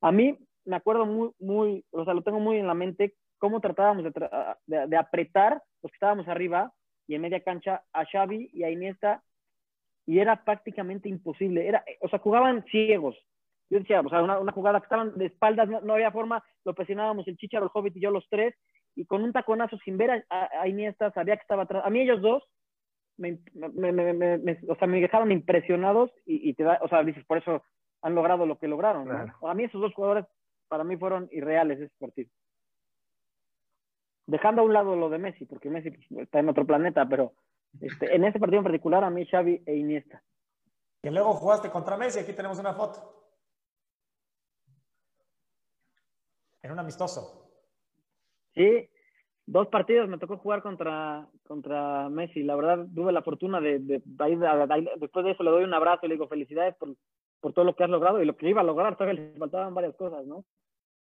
[0.00, 3.60] A mí me acuerdo muy, muy, o sea, lo tengo muy en la mente, cómo
[3.60, 4.12] tratábamos de,
[4.66, 6.72] de, de apretar los que estábamos arriba
[7.08, 9.24] y en media cancha a Xavi y a Iniesta,
[10.06, 11.66] y era prácticamente imposible.
[11.66, 13.16] Era, o sea, jugaban ciegos,
[13.70, 16.74] yo decía, o sea, una, una jugada que estaban de espaldas, no, había forma, lo
[16.74, 18.54] presionábamos el Chicharo, el Hobbit y yo los tres,
[18.96, 21.84] y con un taconazo sin ver a, a, Iniesta, sabía que estaba atrás.
[21.86, 22.42] A mí ellos dos,
[23.16, 23.92] me, me,
[24.38, 27.62] me, o sea, me dejaron impresionados y, y, te da, o sea, dices, por eso
[28.02, 29.04] han logrado lo que lograron.
[29.04, 29.32] Claro.
[29.40, 29.48] ¿no?
[29.48, 30.26] A mí esos dos jugadores,
[30.68, 32.28] para mí fueron irreales ese partido.
[34.26, 37.34] Dejando a un lado lo de Messi, porque Messi pues, está en otro planeta, pero
[37.80, 40.22] este, en ese partido en particular, a mí Xavi e Iniesta.
[41.02, 43.19] Y luego jugaste contra Messi, aquí tenemos una foto.
[46.62, 47.48] En un amistoso.
[48.54, 48.88] Sí,
[49.46, 52.42] dos partidos me tocó jugar contra, contra Messi.
[52.42, 56.06] La verdad, tuve la fortuna de, de, de, después de eso le doy un abrazo
[56.06, 56.94] y le digo felicidades por,
[57.40, 59.74] por todo lo que has logrado y lo que iba a lograr, todavía le faltaban
[59.74, 60.44] varias cosas, ¿no?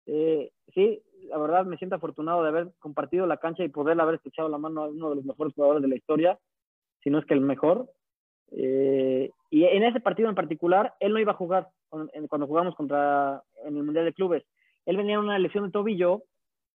[0.07, 4.21] Eh, sí, la verdad me siento afortunado de haber compartido la cancha y poder haber
[4.25, 6.39] echado la mano a uno de los mejores jugadores de la historia,
[7.03, 7.91] si no es que el mejor.
[8.53, 13.43] Eh, y en ese partido en particular, él no iba a jugar cuando jugamos contra
[13.65, 14.45] en el Mundial de Clubes
[14.87, 16.22] él venía en una lesión de tobillo,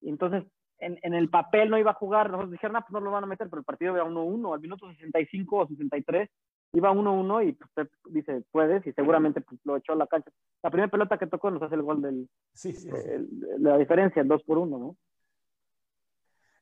[0.02, 0.44] y entonces
[0.80, 3.24] en, en, el papel no iba a jugar, nosotros dijeron, ah, pues no lo van
[3.24, 6.30] a meter, pero el partido iba 1-1, al minuto 65 o 63,
[6.74, 10.32] iba 1-1 y pues, dice, puedes, y seguramente pues, lo echó a la cancha.
[10.64, 13.10] La primera pelota que tocó nos hace el gol del, sí, sí, sí.
[13.10, 13.30] El,
[13.60, 14.96] la diferencia, el 2 por 1, ¿no?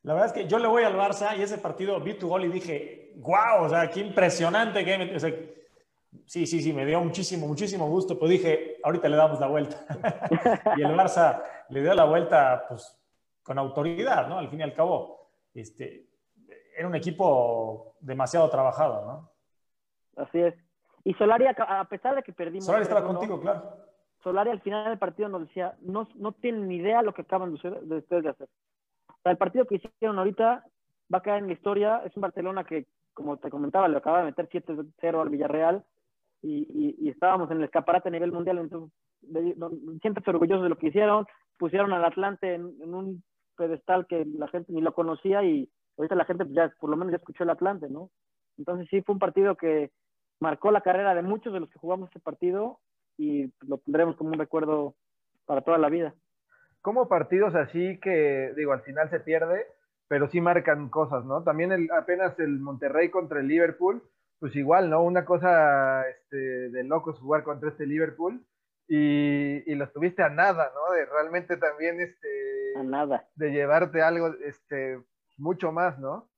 [0.02, 2.44] La verdad es que yo le voy al Barça y ese partido vi tu gol
[2.44, 5.16] y dije, wow, o sea, qué impresionante que...
[5.16, 5.34] O sea,
[6.26, 9.84] sí, sí, sí, me dio muchísimo, muchísimo gusto, pues dije, ahorita le damos la vuelta.
[10.76, 12.98] y el Barça le dio la vuelta, pues,
[13.42, 14.38] con autoridad, ¿no?
[14.38, 16.06] Al fin y al cabo, este,
[16.76, 19.30] era un equipo demasiado trabajado, ¿no?
[20.22, 20.54] Así es.
[21.04, 22.66] Y Solari, a pesar de que perdimos...
[22.66, 23.62] Solari estaba contigo, claro.
[24.22, 27.50] Solari al final del partido nos decía, no, no tienen ni idea lo que acaban
[27.50, 28.48] de, ustedes de hacer.
[29.08, 30.64] O sea, el partido que hicieron ahorita
[31.12, 32.02] va a quedar en la historia.
[32.04, 35.84] Es un Barcelona que, como te comentaba, le acaba de meter 7-0 al Villarreal
[36.42, 38.92] y, y, y, estábamos en el escaparate a nivel mundial, entonces
[40.00, 41.26] siempre orgullosos de lo que hicieron,
[41.58, 43.24] pusieron al Atlante en, en, un
[43.56, 46.96] pedestal que la gente ni lo conocía y ahorita la gente pues, ya por lo
[46.96, 48.10] menos ya escuchó el Atlante, ¿no?
[48.58, 49.90] Entonces sí fue un partido que
[50.40, 52.78] marcó la carrera de muchos de los que jugamos ese partido
[53.16, 54.94] y lo tendremos como un recuerdo
[55.46, 56.14] para toda la vida.
[56.82, 59.66] Como partidos así que, digo, al final se pierde,
[60.08, 61.42] pero sí marcan cosas, ¿no?
[61.42, 64.02] También el, apenas el Monterrey contra el Liverpool,
[64.38, 65.02] pues igual, ¿no?
[65.02, 68.44] Una cosa este, de locos jugar contra este Liverpool
[68.88, 70.94] y, y lo tuviste a nada, ¿no?
[70.94, 72.74] De realmente también, este...
[72.76, 73.28] A nada.
[73.34, 75.00] De llevarte algo, este,
[75.38, 76.30] mucho más, ¿no?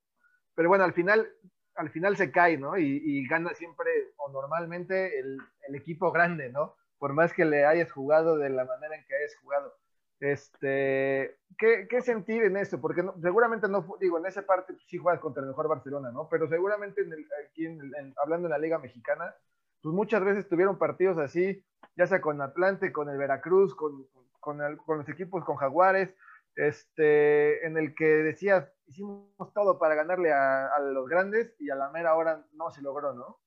[0.55, 1.28] Pero bueno, al final,
[1.74, 2.78] al final se cae, ¿no?
[2.78, 5.38] Y, y gana siempre o normalmente el,
[5.68, 6.76] el, equipo grande, ¿no?
[6.99, 9.74] Por más que le hayas jugado de la manera en que hayas jugado.
[10.20, 12.81] Este, ¿qué, qué sentir en eso?
[12.81, 16.28] Porque seguramente no, digo, en esa parte pues, sí juegas contra el mejor Barcelona, ¿no?
[16.28, 19.35] Pero seguramente en el, aquí en, hablando en la Liga Mexicana,
[19.81, 21.65] pues muchas veces tuvieron partidos así,
[21.97, 24.09] ya sea con Atlante, con el Veracruz, con,
[24.40, 24.59] con
[24.99, 26.15] los equipos, con Jaguares,
[26.59, 31.77] este, en el que decías, hicimos todo para ganarle a, a, los grandes y a
[31.77, 33.39] la mera hora no se logró, ¿no?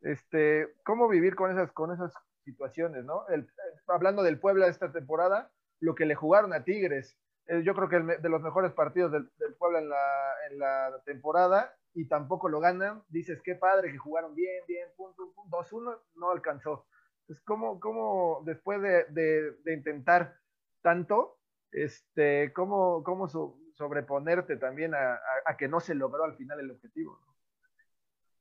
[0.00, 2.14] Este, ¿Cómo vivir con esas, con esas
[2.44, 3.28] situaciones, ¿no?
[3.28, 3.46] El,
[3.88, 7.16] hablando del Puebla esta temporada, lo que le jugaron a Tigres.
[7.46, 10.58] Eh, yo creo que el, de los mejores partidos del, del Puebla en la, en
[10.58, 13.02] la, temporada y tampoco lo ganan.
[13.08, 16.86] Dices, qué padre que jugaron bien, bien, punto, punto, 2-1, no alcanzó.
[17.22, 20.36] Entonces, ¿cómo, cómo después de, de, de, intentar
[20.82, 21.38] tanto,
[21.72, 26.60] este, cómo, cómo so, sobreponerte también a, a, a, que no se logró al final
[26.60, 27.18] el objetivo?
[27.26, 27.36] ¿no?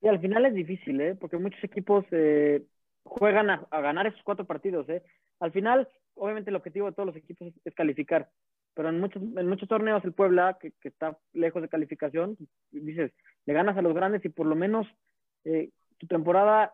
[0.02, 1.16] Y al final es difícil, ¿eh?
[1.16, 2.64] porque muchos equipos eh,
[3.04, 4.88] juegan a, a, ganar esos cuatro partidos.
[4.90, 5.04] ¿eh?
[5.40, 8.30] Al final, obviamente el objetivo de todos los equipos es, es calificar,
[8.74, 12.38] pero en muchos, en muchos torneos el Puebla, que, que, está lejos de calificación,
[12.72, 13.12] dices,
[13.46, 14.86] le ganas a los grandes y por lo menos
[15.46, 16.74] eh, tu temporada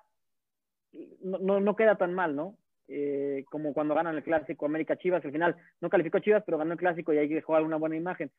[1.22, 2.57] no, no, no, queda tan mal, ¿no?
[2.88, 6.73] Eh, como cuando ganan el clásico América Chivas, al final no calificó Chivas, pero ganó
[6.73, 8.31] el clásico y ahí dejó alguna buena imagen.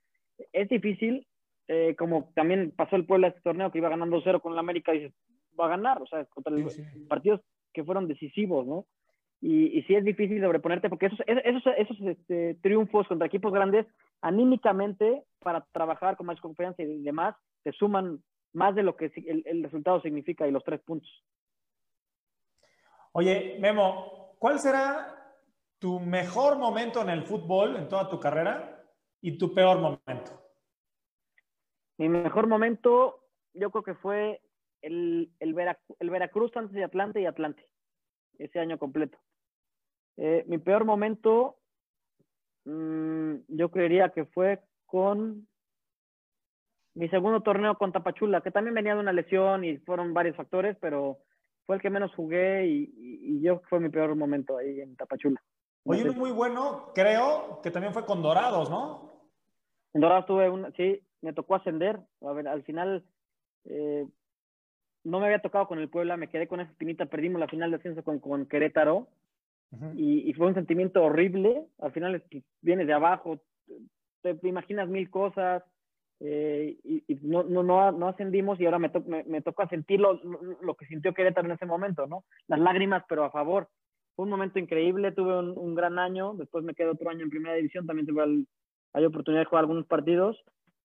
[0.53, 1.27] Es difícil,
[1.69, 4.93] eh, como también pasó el Puebla este torneo, que iba ganando 0 con la América,
[4.93, 5.15] dices,
[5.59, 7.41] va a ganar, o sea, contra los partidos
[7.73, 8.87] que fueron decisivos, ¿no?
[9.45, 13.87] Y, y sí es difícil sobreponerte, porque esos, esos, esos este, triunfos contra equipos grandes,
[14.21, 19.43] anímicamente, para trabajar con más confianza y demás, te suman más de lo que el,
[19.45, 21.11] el resultado significa y los tres puntos.
[23.15, 25.37] Oye, Memo, ¿cuál será
[25.81, 28.81] tu mejor momento en el fútbol en toda tu carrera
[29.21, 30.41] y tu peor momento?
[31.99, 33.25] Mi mejor momento,
[33.55, 34.41] yo creo que fue
[34.83, 35.57] el, el,
[35.99, 37.69] el Veracruz antes de Atlante y Atlante,
[38.39, 39.19] ese año completo.
[40.17, 41.57] Eh, mi peor momento,
[42.65, 45.49] mmm, yo creería que fue con
[46.95, 50.77] mi segundo torneo con Tapachula, que también venía de una lesión y fueron varios factores,
[50.81, 51.19] pero
[51.65, 54.95] fue el que menos jugué y, y, y yo fue mi peor momento ahí en
[54.97, 55.43] Tapachula.
[55.85, 59.31] Oye, uno muy bueno, creo que también fue con Dorados, ¿no?
[59.95, 61.99] En Dorados tuve un, sí, me tocó ascender.
[62.21, 63.05] A ver, al final
[63.65, 64.07] eh,
[65.05, 67.71] no me había tocado con el Puebla, me quedé con esa espinita, perdimos la final
[67.71, 69.09] de ascenso con, con Querétaro
[69.73, 69.93] uh -huh.
[69.97, 71.67] y, y, fue un sentimiento horrible.
[71.79, 72.23] Al final
[72.61, 73.41] vienes de abajo,
[74.23, 75.63] te, te imaginas mil cosas
[76.21, 79.69] eh, y, y, no, no, no, no ascendimos y ahora me, to me, me toca
[79.69, 80.21] sentir lo,
[80.63, 82.25] lo, que sintió Querétaro en ese momento, ¿no?
[82.47, 83.69] Las lágrimas, pero a favor.
[84.15, 87.31] Fue un momento increíble, tuve un, un gran año, después me quedé otro año en
[87.31, 88.47] primera división, también tuve el,
[88.93, 90.39] hay oportunidad de jugar algunos partidos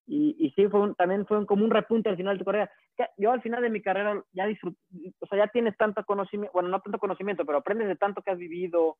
[0.07, 2.45] y, y sí, fue un, también fue un, como un repunte al final de tu
[2.45, 2.71] carrera.
[3.17, 4.79] Yo al final de mi carrera ya disfruté,
[5.19, 8.31] o sea, ya tienes tanto conocimiento, bueno, no tanto conocimiento, pero aprendes de tanto que
[8.31, 8.97] has vivido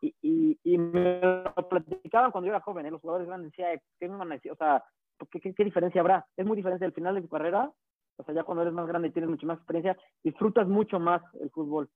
[0.00, 2.90] y, y, y me lo platicaban cuando yo era joven, ¿eh?
[2.90, 4.08] los jugadores grandes decían, ¿qué?
[4.50, 4.84] O sea,
[5.30, 6.26] ¿qué, qué, ¿qué, diferencia habrá?
[6.36, 7.70] Es muy diferente al final de tu carrera,
[8.16, 11.22] o sea, ya cuando eres más grande y tienes mucha más experiencia, disfrutas mucho más
[11.40, 11.88] el fútbol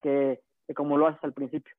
[0.00, 1.74] que, que como lo haces al principio.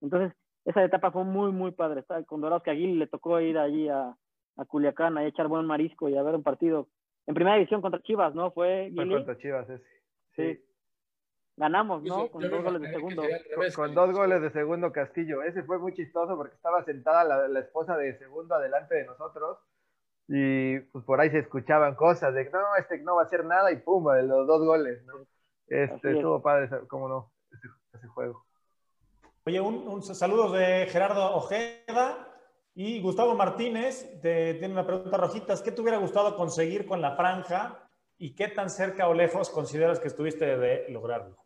[0.00, 0.32] Entonces,
[0.64, 2.04] esa etapa fue muy, muy padre.
[2.26, 4.14] Con Dorados que Aguil le tocó ir allí a,
[4.56, 6.88] a Culiacán a echar buen marisco y a ver un partido
[7.26, 8.50] en primera división contra Chivas, ¿no?
[8.50, 9.84] Fue, Fue contra Chivas ese.
[10.34, 10.54] Sí.
[10.54, 10.64] sí.
[11.56, 12.30] Ganamos, ¿no?
[12.30, 13.22] Con dos goles de segundo.
[13.54, 15.42] Con, con, dos goles de segundo Castillo.
[15.42, 19.58] Ese fue muy chistoso porque estaba sentada la, la, esposa de segundo adelante de nosotros
[20.26, 23.70] y pues por ahí se escuchaban cosas de no, este no va a hacer nada
[23.72, 25.26] y pum, de los dos goles, ¿no?
[25.66, 28.46] Este, estuvo padre, cómo no, ese, ese juego.
[29.44, 32.29] Oye, un, un saludos de Gerardo Ojeda
[32.74, 35.62] y Gustavo Martínez te, tiene una pregunta rojitas.
[35.62, 37.88] ¿Qué te hubiera gustado conseguir con la franja
[38.18, 41.36] y qué tan cerca o lejos consideras que estuviste de lograrlo?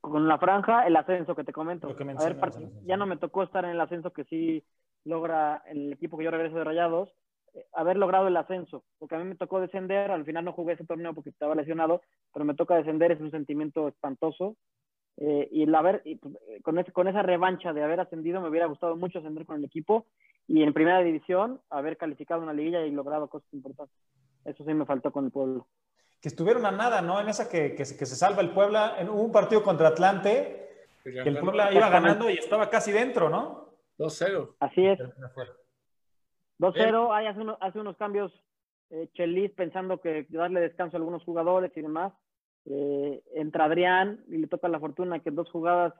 [0.00, 1.94] Con la franja, el ascenso que te comento.
[1.94, 2.38] Que A ver,
[2.84, 4.64] ya no me tocó estar en el ascenso que sí
[5.04, 7.10] logra el equipo que yo regreso de Rayados,
[7.54, 10.74] eh, haber logrado el ascenso, porque a mí me tocó descender, al final no jugué
[10.74, 12.02] ese torneo porque estaba lesionado,
[12.32, 14.56] pero me toca descender, es un sentimiento espantoso,
[15.20, 18.48] eh, y, el haber, y pues, con, ese, con esa revancha de haber ascendido me
[18.48, 20.06] hubiera gustado mucho ascender con el equipo
[20.48, 23.96] y en primera división haber calificado una liguilla y logrado cosas importantes.
[24.44, 25.66] Eso sí me faltó con el pueblo.
[26.20, 27.20] Que estuvieron a nada, ¿no?
[27.20, 30.68] En esa que, que, que se salva el Puebla, en un partido contra Atlante,
[31.02, 33.70] que el Puebla iba ganando y estaba casi dentro, ¿no?
[33.98, 34.54] 2-0.
[34.60, 34.98] Así es.
[36.58, 38.32] 2-0, hay hace, uno, hace, unos cambios
[38.90, 42.12] eh, Chelis pensando que darle descanso a algunos jugadores y demás.
[42.66, 45.94] Eh, entra Adrián y le toca la fortuna que dos jugadas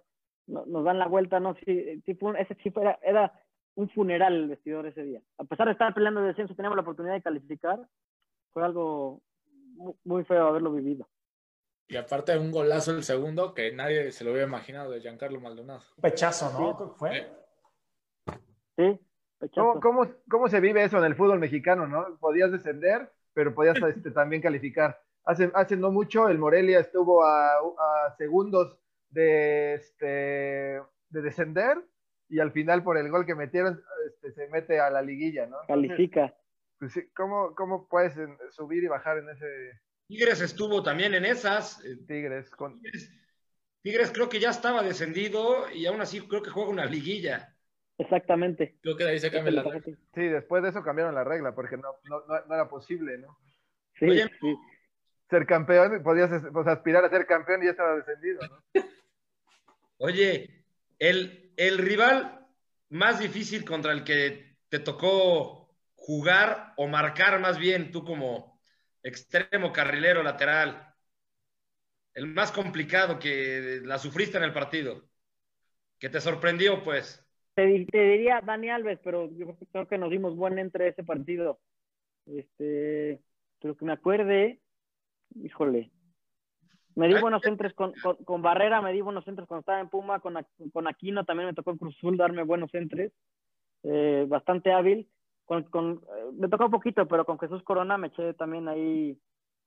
[0.47, 1.55] no, nos dan la vuelta, ¿no?
[1.65, 3.33] Sí, sí fue, ese sí era, era,
[3.77, 5.23] un funeral el vestidor ese día.
[5.39, 7.79] A pesar de estar peleando de descenso, teníamos la oportunidad de calificar.
[8.53, 9.23] Fue algo
[10.05, 11.09] muy, feo haberlo vivido.
[11.89, 15.83] Y aparte un golazo el segundo que nadie se lo hubiera imaginado de Giancarlo Maldonado.
[15.97, 16.79] Un pechazo, ¿no?
[16.79, 16.95] Sí.
[16.99, 17.19] ¿Fue?
[17.19, 17.27] ¿Eh?
[18.77, 19.01] Sí.
[19.55, 22.19] ¿Cómo, ¿Cómo, ¿Cómo, se vive eso en el fútbol mexicano, no?
[22.19, 25.01] Podías descender, pero podías este, también calificar.
[25.31, 28.77] Hace, hace no mucho el Morelia estuvo a, a segundos
[29.11, 31.79] de, este, de descender
[32.29, 35.59] y al final por el gol que metieron este, se mete a la liguilla, ¿no?
[35.69, 36.35] Califica.
[36.79, 38.15] Pues, ¿cómo, ¿Cómo puedes
[38.51, 39.81] subir y bajar en ese...?
[40.09, 41.81] Tigres estuvo también en esas.
[42.09, 42.51] Tigres.
[42.51, 42.81] Con...
[42.81, 43.13] Tigres,
[43.83, 47.55] Tigres creo que ya estaba descendido y aún así creo que juega una liguilla.
[47.99, 48.79] Exactamente.
[48.81, 49.97] Creo que de ahí se cambia la regla.
[50.15, 53.39] Sí, después de eso cambiaron la regla porque no, no, no, no era posible, ¿no?
[53.99, 54.57] Sí, Oye, sí.
[55.31, 58.63] Ser campeón, podías pues, aspirar a ser campeón y ya estaba descendido, ¿no?
[59.99, 60.65] Oye,
[60.99, 62.47] el, el rival
[62.89, 68.61] más difícil contra el que te tocó jugar o marcar más bien tú como
[69.03, 70.95] extremo, carrilero, lateral,
[72.15, 75.05] el más complicado que la sufriste en el partido,
[75.99, 77.25] que te sorprendió, pues.
[77.55, 81.61] Te, te, diría Dani Alves, pero yo creo que nos dimos buen entre ese partido.
[82.27, 83.21] Este,
[83.61, 84.61] pero que me acuerde,
[85.35, 85.91] híjole,
[86.95, 89.89] me di buenos centros con, con, con, Barrera, me di buenos centros cuando estaba en
[89.89, 90.35] Puma, con,
[90.73, 93.13] con Aquino también me tocó en Cruzul darme buenos centros,
[93.85, 95.09] eh, bastante hábil.
[95.45, 99.19] con, con eh, me tocó un poquito, pero con Jesús Corona me eché también ahí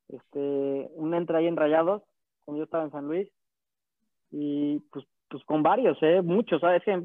[0.09, 2.03] este, un entra ahí en Rayados,
[2.45, 3.29] cuando yo estaba en San Luis.
[4.31, 6.21] Y pues, pues con varios, ¿eh?
[6.21, 6.61] muchos.
[6.61, 6.83] ¿sabes?
[6.83, 7.01] Que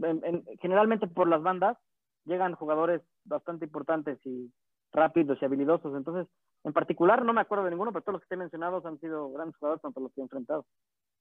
[0.60, 1.76] generalmente por las bandas
[2.24, 4.50] llegan jugadores bastante importantes y
[4.92, 5.94] rápidos y habilidosos.
[5.96, 6.26] Entonces,
[6.68, 9.00] en particular, no me acuerdo de ninguno, pero todos los que te he mencionado han
[9.00, 10.66] sido grandes jugadores, tanto los que he enfrentado.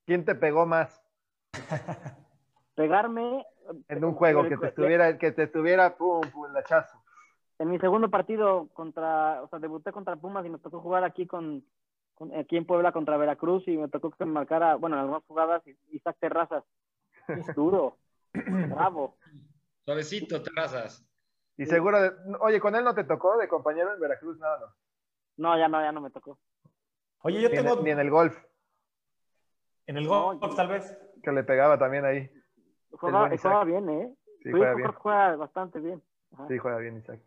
[0.06, 1.02] ¿Quién te pegó más?
[2.76, 3.46] Pegarme.
[3.88, 7.02] En un juego, que te estuviera, que te estuviera, pum, pum, el hachazo.
[7.60, 11.26] En mi segundo partido contra, o sea, debuté contra Pumas y me tocó jugar aquí
[11.26, 11.66] con,
[12.38, 15.64] aquí en Puebla contra Veracruz y me tocó que me marcara, bueno, en algunas jugadas,
[15.92, 16.64] Isaac Terrazas.
[17.28, 17.98] Es duro,
[18.34, 19.18] bravo.
[19.86, 21.06] Suavecito, Terrazas.
[21.58, 21.98] Y seguro,
[22.42, 24.87] oye, con él no te tocó de compañero en Veracruz, nada, no.
[25.38, 26.38] No, ya no, ya no me tocó.
[27.22, 27.82] Oye, yo tengo.
[27.82, 28.38] Ni en el golf.
[29.86, 30.98] En el golf, tal vez.
[31.24, 32.30] Que le pegaba también ahí.
[32.92, 34.16] Juega, bien, ¿eh?
[34.44, 34.92] Sí, juega bien.
[34.92, 36.02] Juega bastante bien.
[36.48, 37.20] Sí, juega bien, Isaac.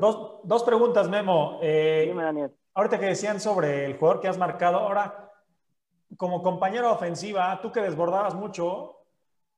[0.00, 1.58] Dos, dos preguntas, Memo.
[1.62, 2.52] Eh, Dime, Daniel.
[2.74, 5.30] Ahorita que decían sobre el jugador que has marcado, ahora,
[6.16, 8.98] como compañero ofensiva, tú que desbordabas mucho,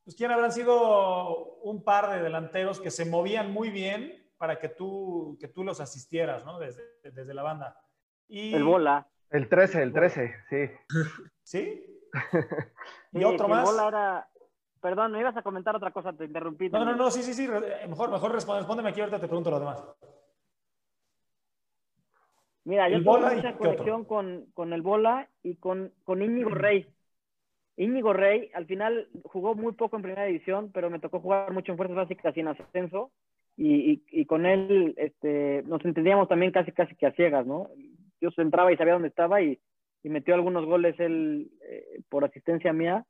[0.04, 4.68] pues quién habrán sido un par de delanteros que se movían muy bien para que
[4.68, 6.58] tú, que tú los asistieras, ¿no?
[6.58, 7.80] Desde, desde la banda.
[8.28, 8.54] Y...
[8.54, 9.08] El bola.
[9.30, 10.70] El 13, el 13, sí.
[11.42, 11.86] ¿Sí?
[13.12, 13.66] ¿Y otro más?
[13.66, 14.28] El bola era...
[14.82, 16.68] Perdón, me ibas a comentar otra cosa, te interrumpí.
[16.68, 17.48] No, no, no, sí, sí, sí.
[17.88, 19.82] Mejor, mejor responde, respóndeme aquí, ahorita te pregunto lo demás.
[22.64, 26.86] Mira, yo tuve mucha conexión con, con, el Bola y con, con Íñigo Rey.
[27.78, 31.72] Íñigo Rey, al final jugó muy poco en primera división, pero me tocó jugar mucho
[31.72, 33.10] en fuerzas básicas y en ascenso.
[33.56, 37.70] Y, y, con él este, nos entendíamos también casi casi que a ciegas, ¿no?
[38.20, 39.60] Yo entraba y sabía dónde estaba y,
[40.02, 43.04] y metió algunos goles él eh, por asistencia mía.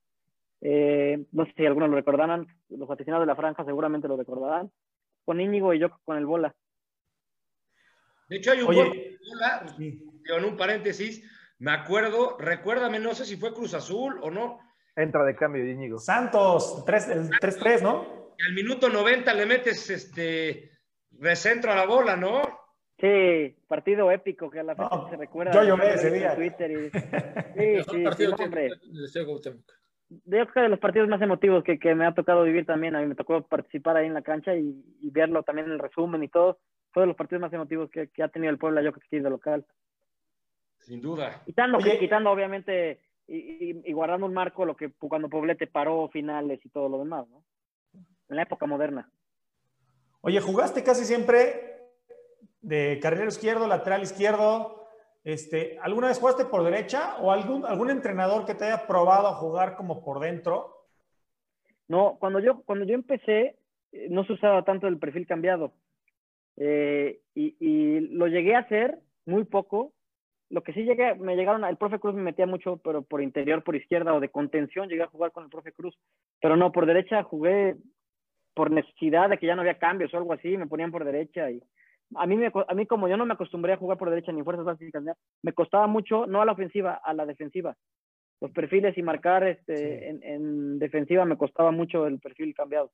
[0.60, 4.70] Eh, no sé si algunos lo recordarán, los aficionados de la franja seguramente lo recordarán.
[5.24, 6.54] Con Íñigo y yo con el Bola.
[8.28, 11.22] De hecho, hay un gol Bola, en un paréntesis,
[11.58, 14.60] me acuerdo, recuérdame, no sé si fue Cruz Azul o no.
[14.96, 15.98] Entra de cambio Íñigo.
[15.98, 18.23] Santos, 3-3, ¿no?
[18.38, 20.70] Y al minuto 90 le metes este
[21.12, 22.42] recentro a la bola, ¿no?
[22.98, 25.52] Sí, partido épico que a la fecha se recuerda.
[25.52, 26.34] Yo lloré ese día.
[26.34, 26.90] Twitter y...
[27.54, 28.70] Sí, sí, sí, hombre.
[30.08, 32.94] Yo creo que de los partidos más emotivos que, que, me ha tocado vivir también,
[32.94, 35.78] a mí me tocó participar ahí en la cancha y, y verlo también en el
[35.78, 36.58] resumen y todo,
[36.92, 39.20] fue de los partidos más emotivos que, que ha tenido el Puebla yo que estoy
[39.20, 39.66] de local.
[40.78, 41.42] Sin duda.
[41.46, 46.88] Quitando, quitando obviamente y, guardando un marco lo que cuando Poblete paró finales y todo
[46.88, 47.42] lo demás, ¿no?
[48.28, 49.10] En la época moderna.
[50.20, 51.74] Oye, jugaste casi siempre
[52.62, 54.86] de carrilero izquierdo, lateral izquierdo.
[55.22, 59.34] Este, ¿Alguna vez jugaste por derecha o algún, algún entrenador que te haya probado a
[59.34, 60.86] jugar como por dentro?
[61.88, 63.56] No, cuando yo, cuando yo empecé,
[63.92, 65.72] eh, no se usaba tanto el perfil cambiado.
[66.56, 69.92] Eh, y, y, lo llegué a hacer muy poco,
[70.50, 73.64] lo que sí llegué, me llegaron, el profe Cruz me metía mucho, pero por interior,
[73.64, 75.98] por izquierda o de contención llegué a jugar con el profe Cruz,
[76.40, 77.76] pero no, por derecha jugué
[78.54, 81.50] por necesidad de que ya no había cambios o algo así, me ponían por derecha
[81.50, 81.62] y
[82.16, 84.42] a mí, me, a mí como yo no me acostumbré a jugar por derecha ni
[84.42, 85.02] fuerzas básicas,
[85.42, 87.76] me costaba mucho, no a la ofensiva, a la defensiva.
[88.40, 92.92] Los perfiles y marcar este, en, en defensiva me costaba mucho el perfil cambiado.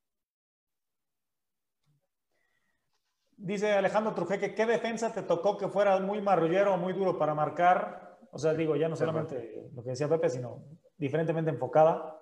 [3.36, 8.18] Dice Alejandro Trujeque, ¿qué defensa te tocó que fuera muy marrullero, muy duro para marcar?
[8.32, 10.62] O sea, digo, ya no solamente lo que decía Pepe, sino
[10.98, 12.20] diferentemente enfocada.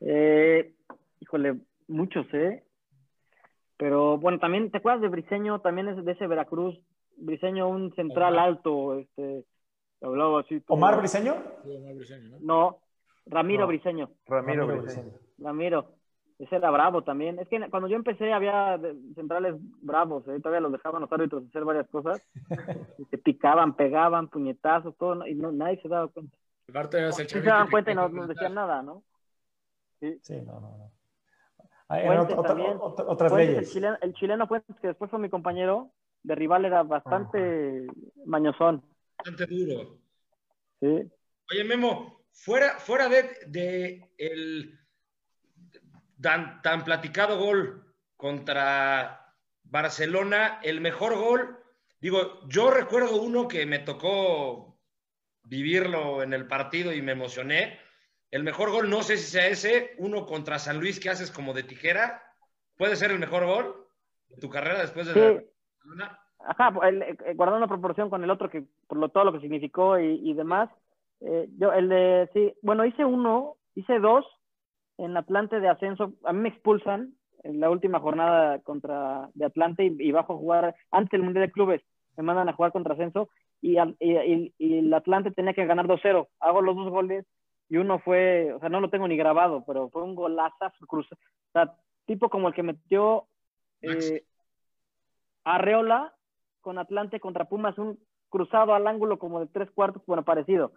[0.00, 0.76] Eh,
[1.18, 1.58] híjole,
[1.88, 2.64] muchos, ¿eh?
[3.76, 5.60] Pero bueno, también, ¿te acuerdas de Briseño?
[5.60, 6.78] También es de ese Veracruz.
[7.16, 9.44] Briseño, un central alto, este,
[10.00, 10.62] hablaba así.
[10.68, 11.36] ¿Omar Briseño?
[12.40, 12.78] ¿no?
[13.26, 14.10] Ramiro Briseño.
[14.26, 15.12] Ramiro, Briseño.
[15.38, 15.94] Ramiro.
[16.38, 17.38] Ese era bravo también.
[17.38, 18.78] Es que cuando yo empecé había
[19.14, 20.40] centrales bravos, ¿eh?
[20.40, 22.20] todavía los dejaban los árbitros hacer varias cosas.
[23.10, 26.36] Se picaban, pegaban, puñetazos, todo, y no, nadie se daba cuenta.
[26.68, 29.04] Aparte, se daban cuenta y no nos decían nada, ¿no?
[30.00, 30.90] Sí, sí no, no, no.
[32.42, 33.58] También, otras leyes.
[33.58, 35.92] El chileno, el chileno Fuentes, que después fue mi compañero
[36.22, 37.86] de rival, era bastante
[38.24, 38.82] mañosón.
[39.18, 39.98] Bastante duro.
[40.80, 41.10] Sí.
[41.50, 44.78] Oye, Memo, fuera, fuera de, de el
[46.20, 49.34] tan, tan platicado gol contra
[49.64, 51.58] Barcelona, el mejor gol.
[52.00, 54.78] Digo, yo recuerdo uno que me tocó
[55.44, 57.78] vivirlo en el partido y me emocioné.
[58.34, 61.52] El mejor gol, no sé si sea ese, uno contra San Luis que haces como
[61.52, 62.20] de tijera.
[62.76, 63.86] ¿Puede ser el mejor gol
[64.28, 66.18] de tu carrera después de Barcelona?
[66.40, 70.00] Ajá, eh, guardando la proporción con el otro, que por lo, todo lo que significó
[70.00, 70.68] y, demás.
[71.20, 74.26] Eh, yo, el de, sí, bueno, hice uno, hice dos
[74.98, 79.84] en Atlante de ascenso, a mí me expulsan en la última jornada contra de Atlante
[79.84, 81.82] y, bajo a jugar antes del Mundial de Clubes.
[82.16, 83.28] Me mandan a jugar contra Ascenso
[83.60, 86.26] y, y, y el Atlante tenía que ganar 2-0.
[86.40, 87.24] Hago los dos goles
[87.68, 91.10] y uno fue, o sea, no lo tengo ni grabado, pero fue un golazo cruz,
[91.12, 91.16] o
[91.52, 91.74] sea,
[92.06, 93.26] tipo como el que metió
[93.80, 94.24] eh,
[95.44, 96.14] Arreola
[96.60, 100.72] con Atlante contra Pumas, un cruzado al ángulo como de tres cuartos, bueno, parecido.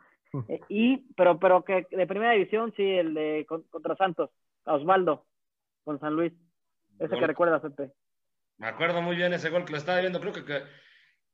[0.48, 4.30] Eh, y, pero, pero que de primera división, sí, el de contra Santos,
[4.66, 5.26] Osvaldo,
[5.84, 6.34] con San Luis.
[7.00, 7.94] Ese que recuerdas, Pepe.
[8.58, 10.44] Me acuerdo muy bien ese gol que lo estaba viendo, creo que,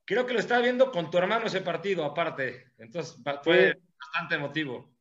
[0.06, 2.72] creo que lo estaba viendo con tu hermano ese partido, aparte.
[2.78, 4.93] Entonces fue bastante emotivo.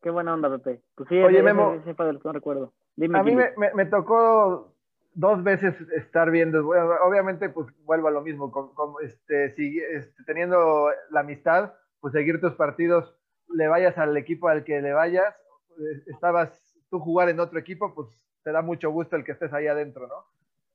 [0.00, 0.82] Qué buena onda, Pepe.
[0.94, 1.94] Pues sí, Oye, Memo, ese,
[2.24, 2.72] no recuerdo.
[3.14, 4.72] a mí me, me, tocó
[5.14, 10.90] dos veces estar viendo, obviamente pues vuelvo a lo mismo, como, este, si, este, teniendo
[11.10, 13.16] la amistad, pues seguir tus partidos,
[13.48, 15.34] le vayas al equipo al que le vayas,
[15.76, 18.08] pues, estabas tú jugar en otro equipo, pues
[18.44, 20.24] te da mucho gusto el que estés ahí adentro, ¿no?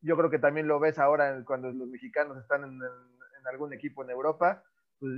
[0.02, 2.82] Yo creo que también lo ves ahora cuando los mexicanos están en,
[3.46, 4.64] algún equipo en Europa,
[5.00, 5.12] pues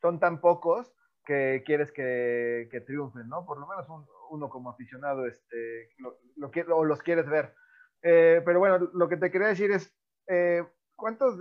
[0.00, 0.92] son tan pocos
[1.24, 3.44] que quieres que, triunfen, ¿no?
[3.44, 3.86] Por lo menos
[4.30, 7.54] uno como aficionado, este, lo, lo, o los quieres ver.
[8.02, 9.94] Eh, pero bueno, lo que te quería decir es,
[10.28, 10.64] eh,
[10.96, 11.38] ¿cuántos?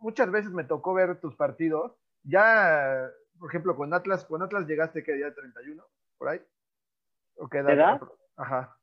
[0.00, 1.96] Muchas veces me tocó ver tus partidos.
[2.22, 5.84] Ya, por ejemplo, con Atlas, con Atlas llegaste que día 31,
[6.16, 6.40] por ahí.
[7.36, 8.00] ¿O qué edad?
[8.36, 8.76] Ajá.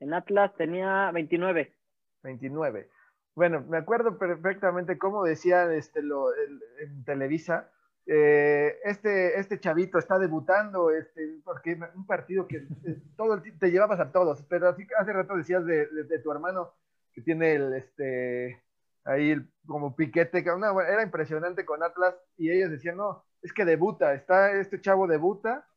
[0.00, 1.74] En Atlas tenía 29.
[2.22, 2.90] 29.
[3.34, 7.70] Bueno, me acuerdo perfectamente cómo decía este, lo, en Televisa,
[8.10, 14.00] eh, este, este chavito está debutando, este, porque un partido que eh, todo te llevabas
[14.00, 15.86] a todos, pero así hace rato decías de,
[16.24, 16.72] tu hermano
[17.12, 18.62] que tiene el, este,
[19.04, 19.36] ahí
[19.66, 24.52] como piquete, que era impresionante con Atlas, y ellos decían, no, es que debuta, está,
[24.52, 25.68] este chavo debuta,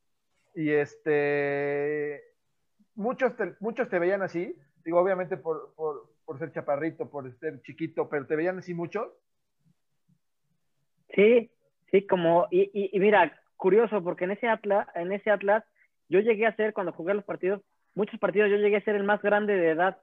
[0.56, 2.24] y este,
[2.96, 7.62] muchos te, muchos te veían así, digo, obviamente por, por, por ser chaparrito, por ser
[7.62, 9.10] chiquito, pero te veían así muchos.
[11.14, 11.52] Sí,
[11.92, 15.64] Sí, como, y, y, mira, curioso, porque en ese Atlas, en ese Atlas,
[16.10, 17.62] yo llegué a ser, cuando jugué los partidos,
[17.94, 19.98] muchos partidos yo llegué a ser el más grande de edad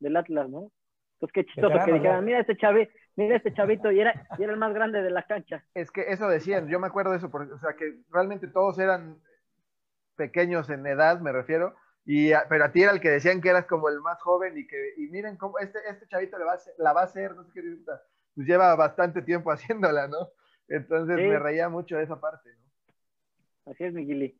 [0.00, 0.70] del Atlas, ¿no?
[1.20, 4.52] Pues qué chistoso que dijeran, mira este chave, mira este chavito, y era, y era
[4.52, 5.64] el más grande de la cancha.
[5.74, 8.78] Es que eso decían, yo me acuerdo de eso, porque, o sea, que realmente todos
[8.78, 9.18] eran
[10.16, 11.74] pequeños en edad, me refiero,
[12.06, 14.66] y pero a ti era el que decían que eras como el más joven y
[14.66, 17.44] que, y miren cómo este, este chavito le va a la va a hacer, no
[17.44, 17.62] sé qué,
[18.34, 20.30] pues lleva bastante tiempo haciéndola, ¿no?
[20.68, 23.72] Entonces me reía mucho de esa parte, ¿no?
[23.72, 24.38] Así es, Migueli.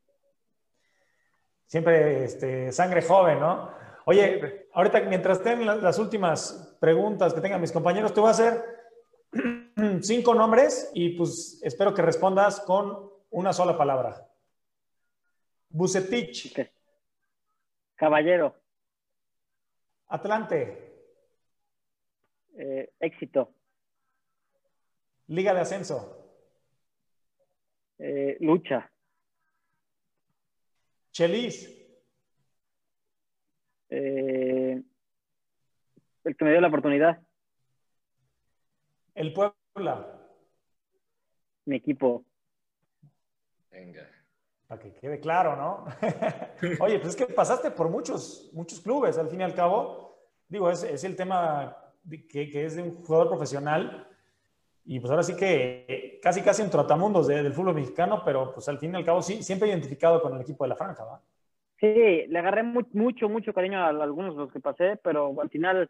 [1.65, 3.71] Siempre este, sangre joven, ¿no?
[4.05, 8.63] Oye, ahorita mientras estén las últimas preguntas que tengan mis compañeros, te voy a hacer
[10.01, 14.27] cinco nombres y pues espero que respondas con una sola palabra.
[15.69, 16.55] Bucetich.
[17.95, 18.55] Caballero.
[20.07, 20.85] Atlante.
[22.57, 23.51] Eh, éxito.
[25.27, 26.25] Liga de Ascenso.
[27.97, 28.91] Eh, lucha.
[31.11, 31.71] Chelis.
[33.89, 34.83] Eh,
[36.23, 37.21] el que me dio la oportunidad.
[39.15, 40.21] El Puebla.
[41.65, 42.25] Mi equipo.
[43.71, 44.07] Venga.
[44.67, 45.85] Para que quede claro, ¿no?
[46.83, 50.19] Oye, pues es que pasaste por muchos, muchos clubes, al fin y al cabo.
[50.47, 51.93] Digo, es, es el tema
[52.29, 54.07] que, que es de un jugador profesional
[54.85, 58.77] y pues ahora sí que casi casi en trotamundos del fútbol mexicano, pero pues al
[58.77, 61.21] fin y al cabo sí, siempre identificado con el equipo de la franja, ¿va?
[61.79, 61.87] Sí,
[62.27, 65.89] le agarré mucho, mucho cariño a algunos de los que pasé, pero al final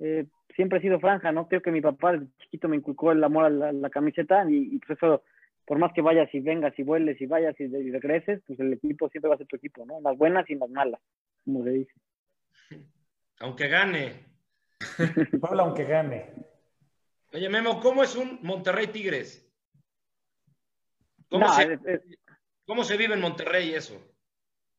[0.00, 1.48] eh, siempre he sido franja, ¿no?
[1.48, 4.98] Creo que mi papá de chiquito me inculcó el amor a la, camiseta y, pues
[4.98, 5.22] eso,
[5.64, 8.72] por más que vayas y vengas y vueles y vayas y, y, regreses, pues el
[8.74, 10.00] equipo siempre va a ser tu equipo, ¿no?
[10.00, 11.00] Las buenas y las malas,
[11.44, 11.92] como se dice.
[13.40, 14.26] Aunque gane.
[15.40, 16.55] Pablo, aunque gane.
[17.32, 19.42] Oye, Memo, ¿cómo es un Monterrey Tigres?
[21.28, 24.00] ¿Cómo, se, vive en Monterrey eso?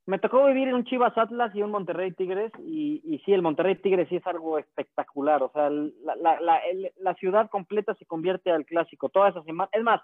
[0.05, 3.41] Me tocó vivir en un Chivas Atlas y un Monterrey Tigres, y, y sí, el
[3.41, 5.43] Monterrey Tigres sí es algo espectacular.
[5.43, 9.69] O sea, la, ciudad completa se convierte al clásico toda esa semana.
[9.73, 10.01] Es más,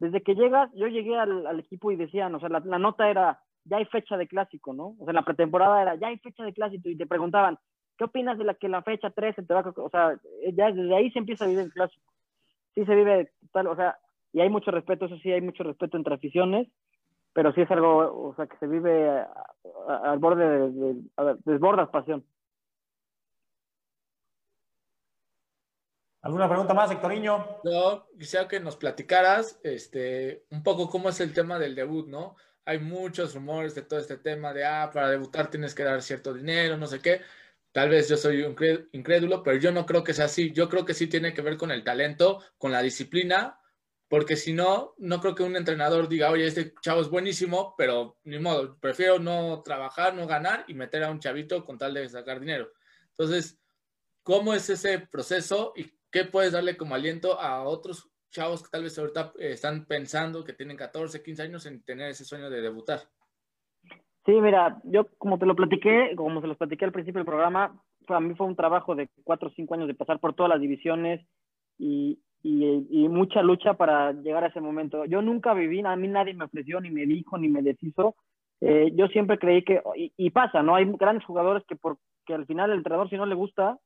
[0.00, 3.76] desde que llegas, yo llegué al, equipo y decían, o sea, la, nota era, ya
[3.76, 4.96] hay fecha de clásico, ¿no?
[4.98, 7.58] O sea, la pretemporada era, ya hay fecha de clásico, y te preguntaban,
[7.96, 9.72] ¿Qué opinas de la que la fecha 13 te va a...
[9.76, 10.18] O sea,
[10.52, 12.12] ya desde ahí se empieza a vivir el clásico.
[12.74, 13.98] Sí se vive tal, o sea,
[14.32, 16.68] y hay mucho respeto, eso sí, hay mucho respeto entre aficiones,
[17.32, 19.24] pero sí es algo, o sea, que se vive
[19.88, 22.22] al borde de, de, desbordas pasión.
[26.20, 27.46] ¿Alguna pregunta más, Hectoriño?
[27.64, 32.36] No, quisiera que nos platicaras este, un poco cómo es el tema del debut, ¿no?
[32.66, 36.34] Hay muchos rumores de todo este tema de, ah, para debutar tienes que dar cierto
[36.34, 37.22] dinero, no sé qué
[37.76, 38.56] Tal vez yo soy un
[38.92, 40.50] incrédulo, pero yo no creo que sea así.
[40.50, 43.60] Yo creo que sí tiene que ver con el talento, con la disciplina,
[44.08, 48.18] porque si no, no creo que un entrenador diga, oye, este chavo es buenísimo, pero
[48.24, 52.08] ni modo, prefiero no trabajar, no ganar y meter a un chavito con tal de
[52.08, 52.72] sacar dinero.
[53.10, 53.58] Entonces,
[54.22, 58.84] ¿cómo es ese proceso y qué puedes darle como aliento a otros chavos que tal
[58.84, 62.62] vez ahorita eh, están pensando que tienen 14, 15 años en tener ese sueño de
[62.62, 63.06] debutar?
[64.26, 67.80] Sí, mira, yo como te lo platiqué, como se los platiqué al principio del programa,
[68.08, 70.60] para mí fue un trabajo de cuatro o cinco años de pasar por todas las
[70.60, 71.24] divisiones
[71.78, 75.04] y, y, mucha lucha para llegar a ese momento.
[75.04, 78.16] Yo nunca viví, a mí nadie me ofreció, ni me dijo, ni me deshizo.
[78.60, 79.80] Eh, yo siempre creí que,
[80.16, 80.74] y, pasa, ¿no?
[80.74, 82.00] Hay grandes jugadores que porque
[82.34, 83.78] al final el entrenador si no le gusta,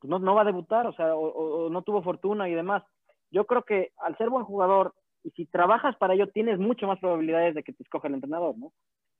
[0.00, 2.82] pues no, no va a debutar, o sea, o, no tuvo fortuna y demás.
[3.30, 6.98] Yo creo que al ser buen jugador y si trabajas para ello, tienes mucho más
[6.98, 8.72] probabilidades de que te escoja el entrenador, ¿no?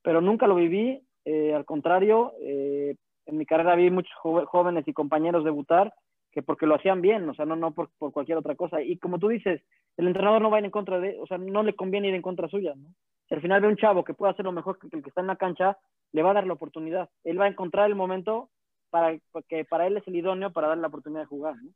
[0.07, 1.01] Pero nunca lo viví.
[1.25, 5.93] Eh, al contrario, eh, en mi carrera vi muchos jóvenes y compañeros debutar
[6.31, 8.81] que porque lo hacían bien, o sea, no, no por, cualquier otra cosa.
[8.81, 9.61] Y como tú dices,
[9.97, 12.13] el entrenador no va a ir en contra de, o sea, no le conviene ir
[12.13, 12.87] en contra suya, ¿no?
[13.27, 15.19] Si al final ve un chavo que puede hacer lo mejor que el que está
[15.19, 15.77] en la cancha,
[16.13, 17.09] le va a dar la oportunidad.
[17.25, 18.49] Él va a encontrar el momento
[18.89, 19.19] para
[19.49, 21.71] que para él es el idóneo para darle la oportunidad de jugar, ¿no?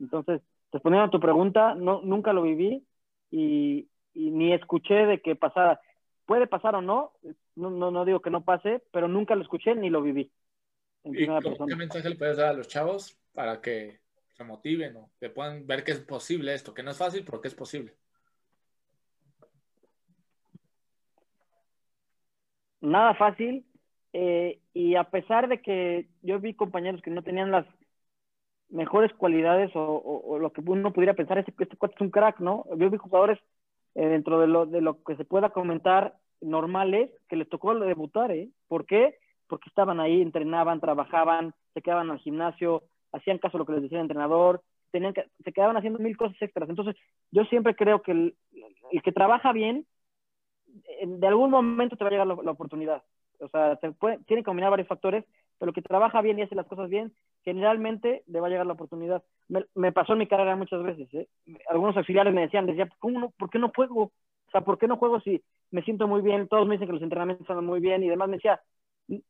[0.00, 0.40] Entonces,
[0.72, 2.86] respondiendo a tu pregunta, no, nunca lo viví
[3.30, 5.78] y, y ni escuché de que pasara.
[6.26, 7.12] Puede pasar o no,
[7.54, 10.30] no, no, no digo que no pase, pero nunca lo escuché ni lo viví.
[11.04, 14.00] ¿Y ¿Qué mensaje le puedes dar a los chavos para que
[14.36, 16.74] se motiven o que puedan ver que es posible esto?
[16.74, 17.94] Que no es fácil, pero que es posible.
[22.80, 23.64] Nada fácil.
[24.12, 27.66] Eh, y a pesar de que yo vi compañeros que no tenían las
[28.68, 32.40] mejores cualidades o, lo que uno pudiera pensar es que este cuate es un crack,
[32.40, 32.64] ¿no?
[32.76, 33.38] Yo vi jugadores
[33.96, 38.30] eh, dentro de lo, de lo que se pueda comentar normales que les tocó debutar,
[38.30, 38.50] ¿eh?
[38.68, 39.16] ¿Por qué?
[39.48, 42.82] Porque estaban ahí, entrenaban, trabajaban, se quedaban al gimnasio,
[43.12, 46.14] hacían caso a lo que les decía el entrenador, tenían que, se quedaban haciendo mil
[46.14, 46.68] cosas extras.
[46.68, 46.94] Entonces,
[47.30, 48.36] yo siempre creo que el,
[49.02, 49.86] que trabaja bien,
[51.02, 53.02] de algún momento te va a llegar la, oportunidad.
[53.40, 55.24] O sea, se puede, tiene que combinar varios factores,
[55.58, 57.12] pero que trabaja bien y hace las cosas bien,
[57.44, 59.22] generalmente le va a llegar la oportunidad.
[59.48, 61.12] Me, pasó en mi carrera muchas veces.
[61.14, 61.28] ¿eh?
[61.70, 64.02] Algunos auxiliares me decían, decía, ¿cómo no, ¿por qué no juego?
[64.02, 66.48] O sea, ¿por qué no juego si me siento muy bien?
[66.48, 68.28] Todos me dicen que los entrenamientos están muy bien y demás.
[68.28, 68.60] Me decía,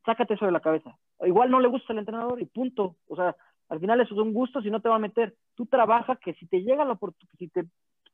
[0.05, 0.97] sácate eso de la cabeza.
[1.25, 2.95] Igual no le gusta el entrenador y punto.
[3.07, 3.35] O sea,
[3.69, 5.35] al final eso es un gusto si no te va a meter.
[5.55, 7.65] Tú trabaja que si te llega la oportunidad, si te,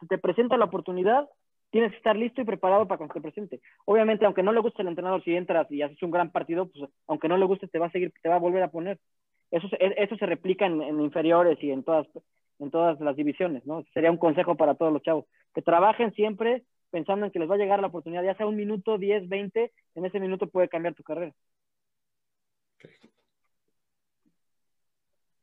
[0.07, 1.29] te presenta la oportunidad,
[1.73, 3.59] tienes que estar listo y preparado para cuando te presente.
[3.85, 6.87] Obviamente, aunque no le guste el entrenador, si entras y haces un gran partido, pues
[7.07, 8.99] aunque no le guste, te va a seguir, te va a volver a poner.
[9.49, 12.05] Eso, eso se replica en, inferiores y en todas,
[12.59, 13.83] en todas las divisiones, ¿no?
[13.91, 15.25] Sería un consejo para todos los chavos.
[15.55, 18.55] Que trabajen siempre pensando en que les va a llegar la oportunidad, ya sea un
[18.55, 21.33] minuto, 10, 20, en ese minuto puede cambiar tu carrera.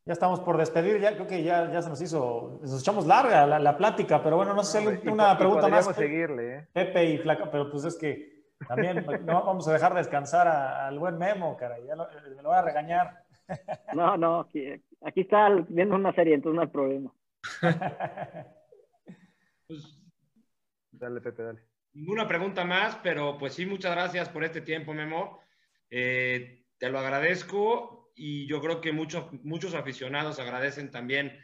[0.03, 3.45] Ya estamos por despedir, ya creo que ya, ya se nos hizo, nos echamos larga
[3.45, 5.85] la, plática, pero bueno, no sé, una pregunta más.
[5.95, 6.67] seguirle, ¿eh?
[6.73, 11.19] Pepe y Flaca, pero pues es que también no vamos a dejar descansar al buen
[11.19, 13.23] Memo, caray, ya me lo voy a regañar.
[13.93, 14.79] No, no, aquí,
[15.13, 17.13] está viendo una serie, entonces no hay problema.
[19.67, 20.01] Pues,
[20.91, 21.61] dale, Pepe, dale.
[21.93, 25.39] Ninguna pregunta más, pero pues sí, muchas gracias por este tiempo, Memo.
[25.89, 31.37] Eh, te lo agradezco y yo creo que muchos, muchos aficionados agradecen también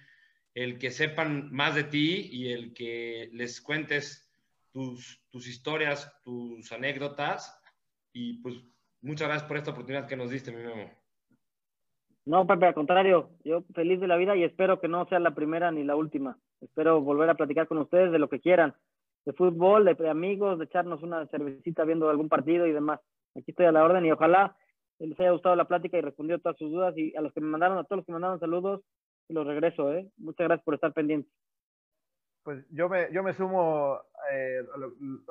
[0.53, 4.27] el que sepan más de ti y el que les cuentes
[4.71, 7.61] tus, tus historias, tus anécdotas.
[8.11, 8.55] Y pues
[9.01, 10.91] muchas gracias por esta oportunidad que nos diste, mi Memo.
[12.25, 15.33] No, Pepe, al contrario, yo feliz de la vida y espero que no sea la
[15.33, 16.37] primera ni la última.
[16.59, 18.75] Espero volver a platicar con ustedes de lo que quieran,
[19.25, 22.99] de fútbol, de, amigos, de echarnos una cervecita viendo algún partido y demás.
[23.35, 24.57] Aquí estoy a la orden y ojalá
[24.99, 27.47] les haya gustado la plática y respondió todas sus dudas y a los que me
[27.47, 28.81] mandaron, a todos los que me mandaron saludos,
[29.29, 30.09] los regreso, ¿eh?
[30.17, 31.31] Muchas gracias por estar pendientes.
[32.43, 33.99] Pues yo me, yo me sumo
[34.31, 34.61] eh,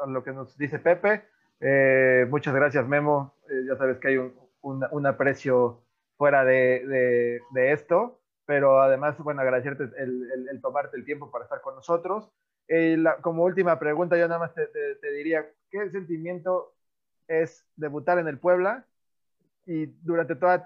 [0.03, 1.25] a, lo, que nos dice Pepe.
[1.61, 3.35] Eh, muchas gracias, Memo.
[3.49, 5.83] Eh, ya sabes que hay un, un aprecio
[6.17, 11.61] fuera de, de, esto, pero además, bueno, agradecerte el, el, tomarte el tiempo para estar
[11.61, 12.31] con nosotros.
[12.69, 16.75] Eh, como última pregunta, yo nada más te, te, diría, ¿qué sentimiento
[17.29, 18.87] es debutar en el Puebla
[19.67, 20.65] y durante toda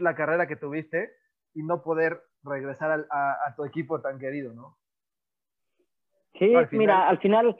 [0.00, 1.10] la carrera que tuviste
[1.54, 4.76] y no poder regresar a, a, tu equipo tan querido, ¿no?
[6.38, 7.56] Sí, mira, al final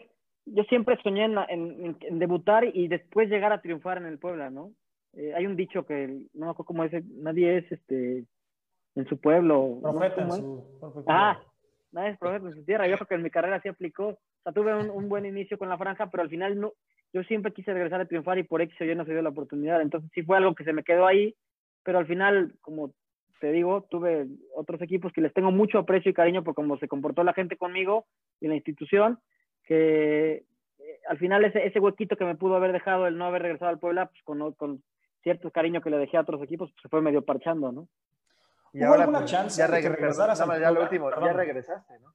[0.46, 4.50] yo siempre soñé en, en, en, debutar y después llegar a triunfar en el Puebla,
[4.50, 4.72] ¿no?
[5.12, 8.26] Eh, hay un dicho que no me acuerdo cómo es, nadie es este
[8.94, 9.78] en su pueblo.
[9.82, 11.40] Profeta en su Ah,
[11.92, 12.86] nadie es profeta en su tierra.
[12.86, 14.08] Yo creo que en mi carrera sí aplicó.
[14.08, 16.72] O sea, tuve un, buen inicio con la franja, pero al final no,
[17.12, 19.30] yo siempre quise regresar a triunfar y por X o Y no se dio la
[19.30, 19.80] oportunidad.
[19.82, 21.34] Entonces sí fue algo que se me quedó ahí,
[21.82, 22.92] pero al final, como
[23.40, 26.88] te digo, tuve otros equipos que les tengo mucho aprecio y cariño por cómo se
[26.88, 28.06] comportó la gente conmigo
[28.40, 29.18] y la institución,
[29.64, 30.44] que
[30.78, 33.70] eh, al final ese, ese huequito que me pudo haber dejado el no haber regresado
[33.70, 34.82] al Puebla, pues con, con
[35.22, 37.88] cierto cariño que le dejé a otros equipos, pues se fue medio parchando, ¿no?
[38.72, 41.10] Y ¿Hubo ahora alguna pues, chance ya, de que regre- regresaras al ya lo último,
[41.10, 42.14] ya regresaste, ¿no?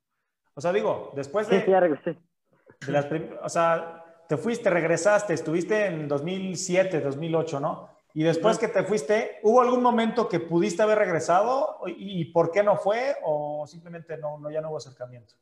[0.54, 2.18] O sea, digo, después Sí, de, sí, ya regresé.
[2.86, 7.90] de las prim- o sea, te fuiste, regresaste, estuviste en 2007, 2008, ¿no?
[8.14, 12.50] Y después que te fuiste, ¿hubo algún momento que pudiste haber regresado y, y por
[12.50, 15.36] qué no fue o simplemente no, no ya no hubo acercamiento?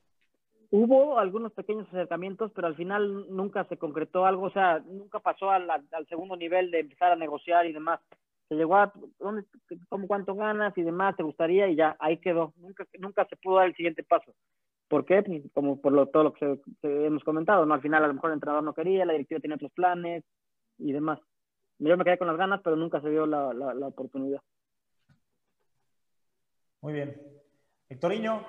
[0.71, 5.51] Hubo algunos pequeños acercamientos, pero al final nunca se concretó algo, o sea, nunca pasó
[5.51, 7.99] al, al segundo nivel de empezar a negociar y demás.
[8.49, 9.45] Se llegó a, ¿dónde,
[9.87, 12.53] cómo, cuánto ganas y demás, te gustaría y ya, ahí quedó.
[12.57, 14.33] Nunca, nunca se pudo dar el siguiente paso.
[14.87, 15.23] ¿Por qué?
[15.23, 17.73] Pues, como por lo, todo lo que, hemos comentado, ¿no?
[17.73, 20.23] Al final a lo mejor el entrenador no quería, la directiva tenía otros planes
[20.77, 21.19] y demás.
[21.79, 24.41] Yo me quedé con las ganas, pero nunca se dio la, la, la oportunidad.
[26.81, 27.21] Muy bien.
[27.89, 28.45] Victoriño,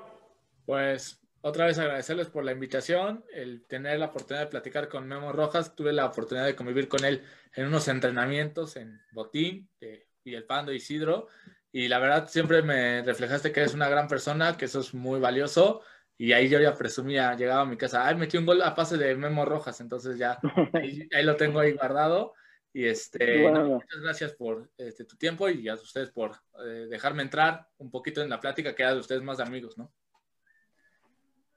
[0.66, 5.30] Pues otra vez agradecerles por la invitación, el tener la oportunidad de platicar con Memo
[5.30, 5.74] Rojas.
[5.74, 7.22] Tuve la oportunidad de convivir con él
[7.54, 11.28] en unos entrenamientos en Botín de Villalpando y Isidro.
[11.70, 15.20] Y la verdad siempre me reflejaste que eres una gran persona, que eso es muy
[15.20, 15.82] valioso.
[16.16, 18.96] Y ahí yo ya presumía, llegaba a mi casa, ay, metí un gol a pase
[18.96, 20.38] de Memo Rojas, entonces ya
[20.72, 22.34] ahí, ahí lo tengo ahí guardado.
[22.72, 23.60] Y este, Bueno.
[23.62, 26.32] no, muchas gracias por este, tu tiempo y a ustedes por
[26.64, 29.78] eh, dejarme entrar un poquito en la plática, que era de ustedes más de amigos,
[29.78, 29.92] ¿no?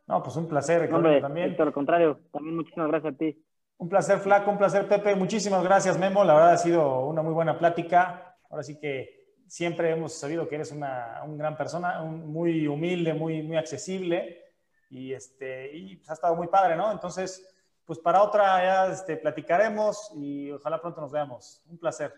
[0.08, 1.52] no, pues un placer, Hombre, también.
[1.52, 3.44] Héctor, al contrario, también muchísimas gracias a ti.
[3.78, 5.16] Un placer, Flaco, un placer, Pepe.
[5.16, 6.24] Muchísimas gracias, Memo.
[6.24, 8.36] La verdad ha sido una muy buena plática.
[8.50, 13.14] Ahora sí que siempre hemos sabido que eres una, un gran persona, un- muy humilde,
[13.14, 14.46] muy, muy accesible
[14.90, 16.92] y, este, y pues, ha estado muy padre, ¿no?
[16.92, 17.54] Entonces,
[17.86, 21.64] pues para otra ya este, platicaremos y ojalá pronto nos veamos.
[21.70, 22.14] Un placer.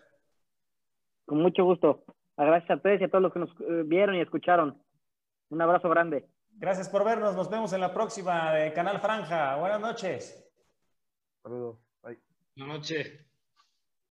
[1.26, 2.04] Con mucho gusto.
[2.36, 4.82] Gracias a ustedes y a todos los que nos eh, vieron y escucharon.
[5.50, 6.28] Un abrazo grande.
[6.52, 7.34] Gracias por vernos.
[7.36, 9.56] Nos vemos en la próxima de Canal Franja.
[9.56, 10.50] Buenas noches.
[11.42, 11.78] Saludos.
[12.56, 13.29] Buenas noches.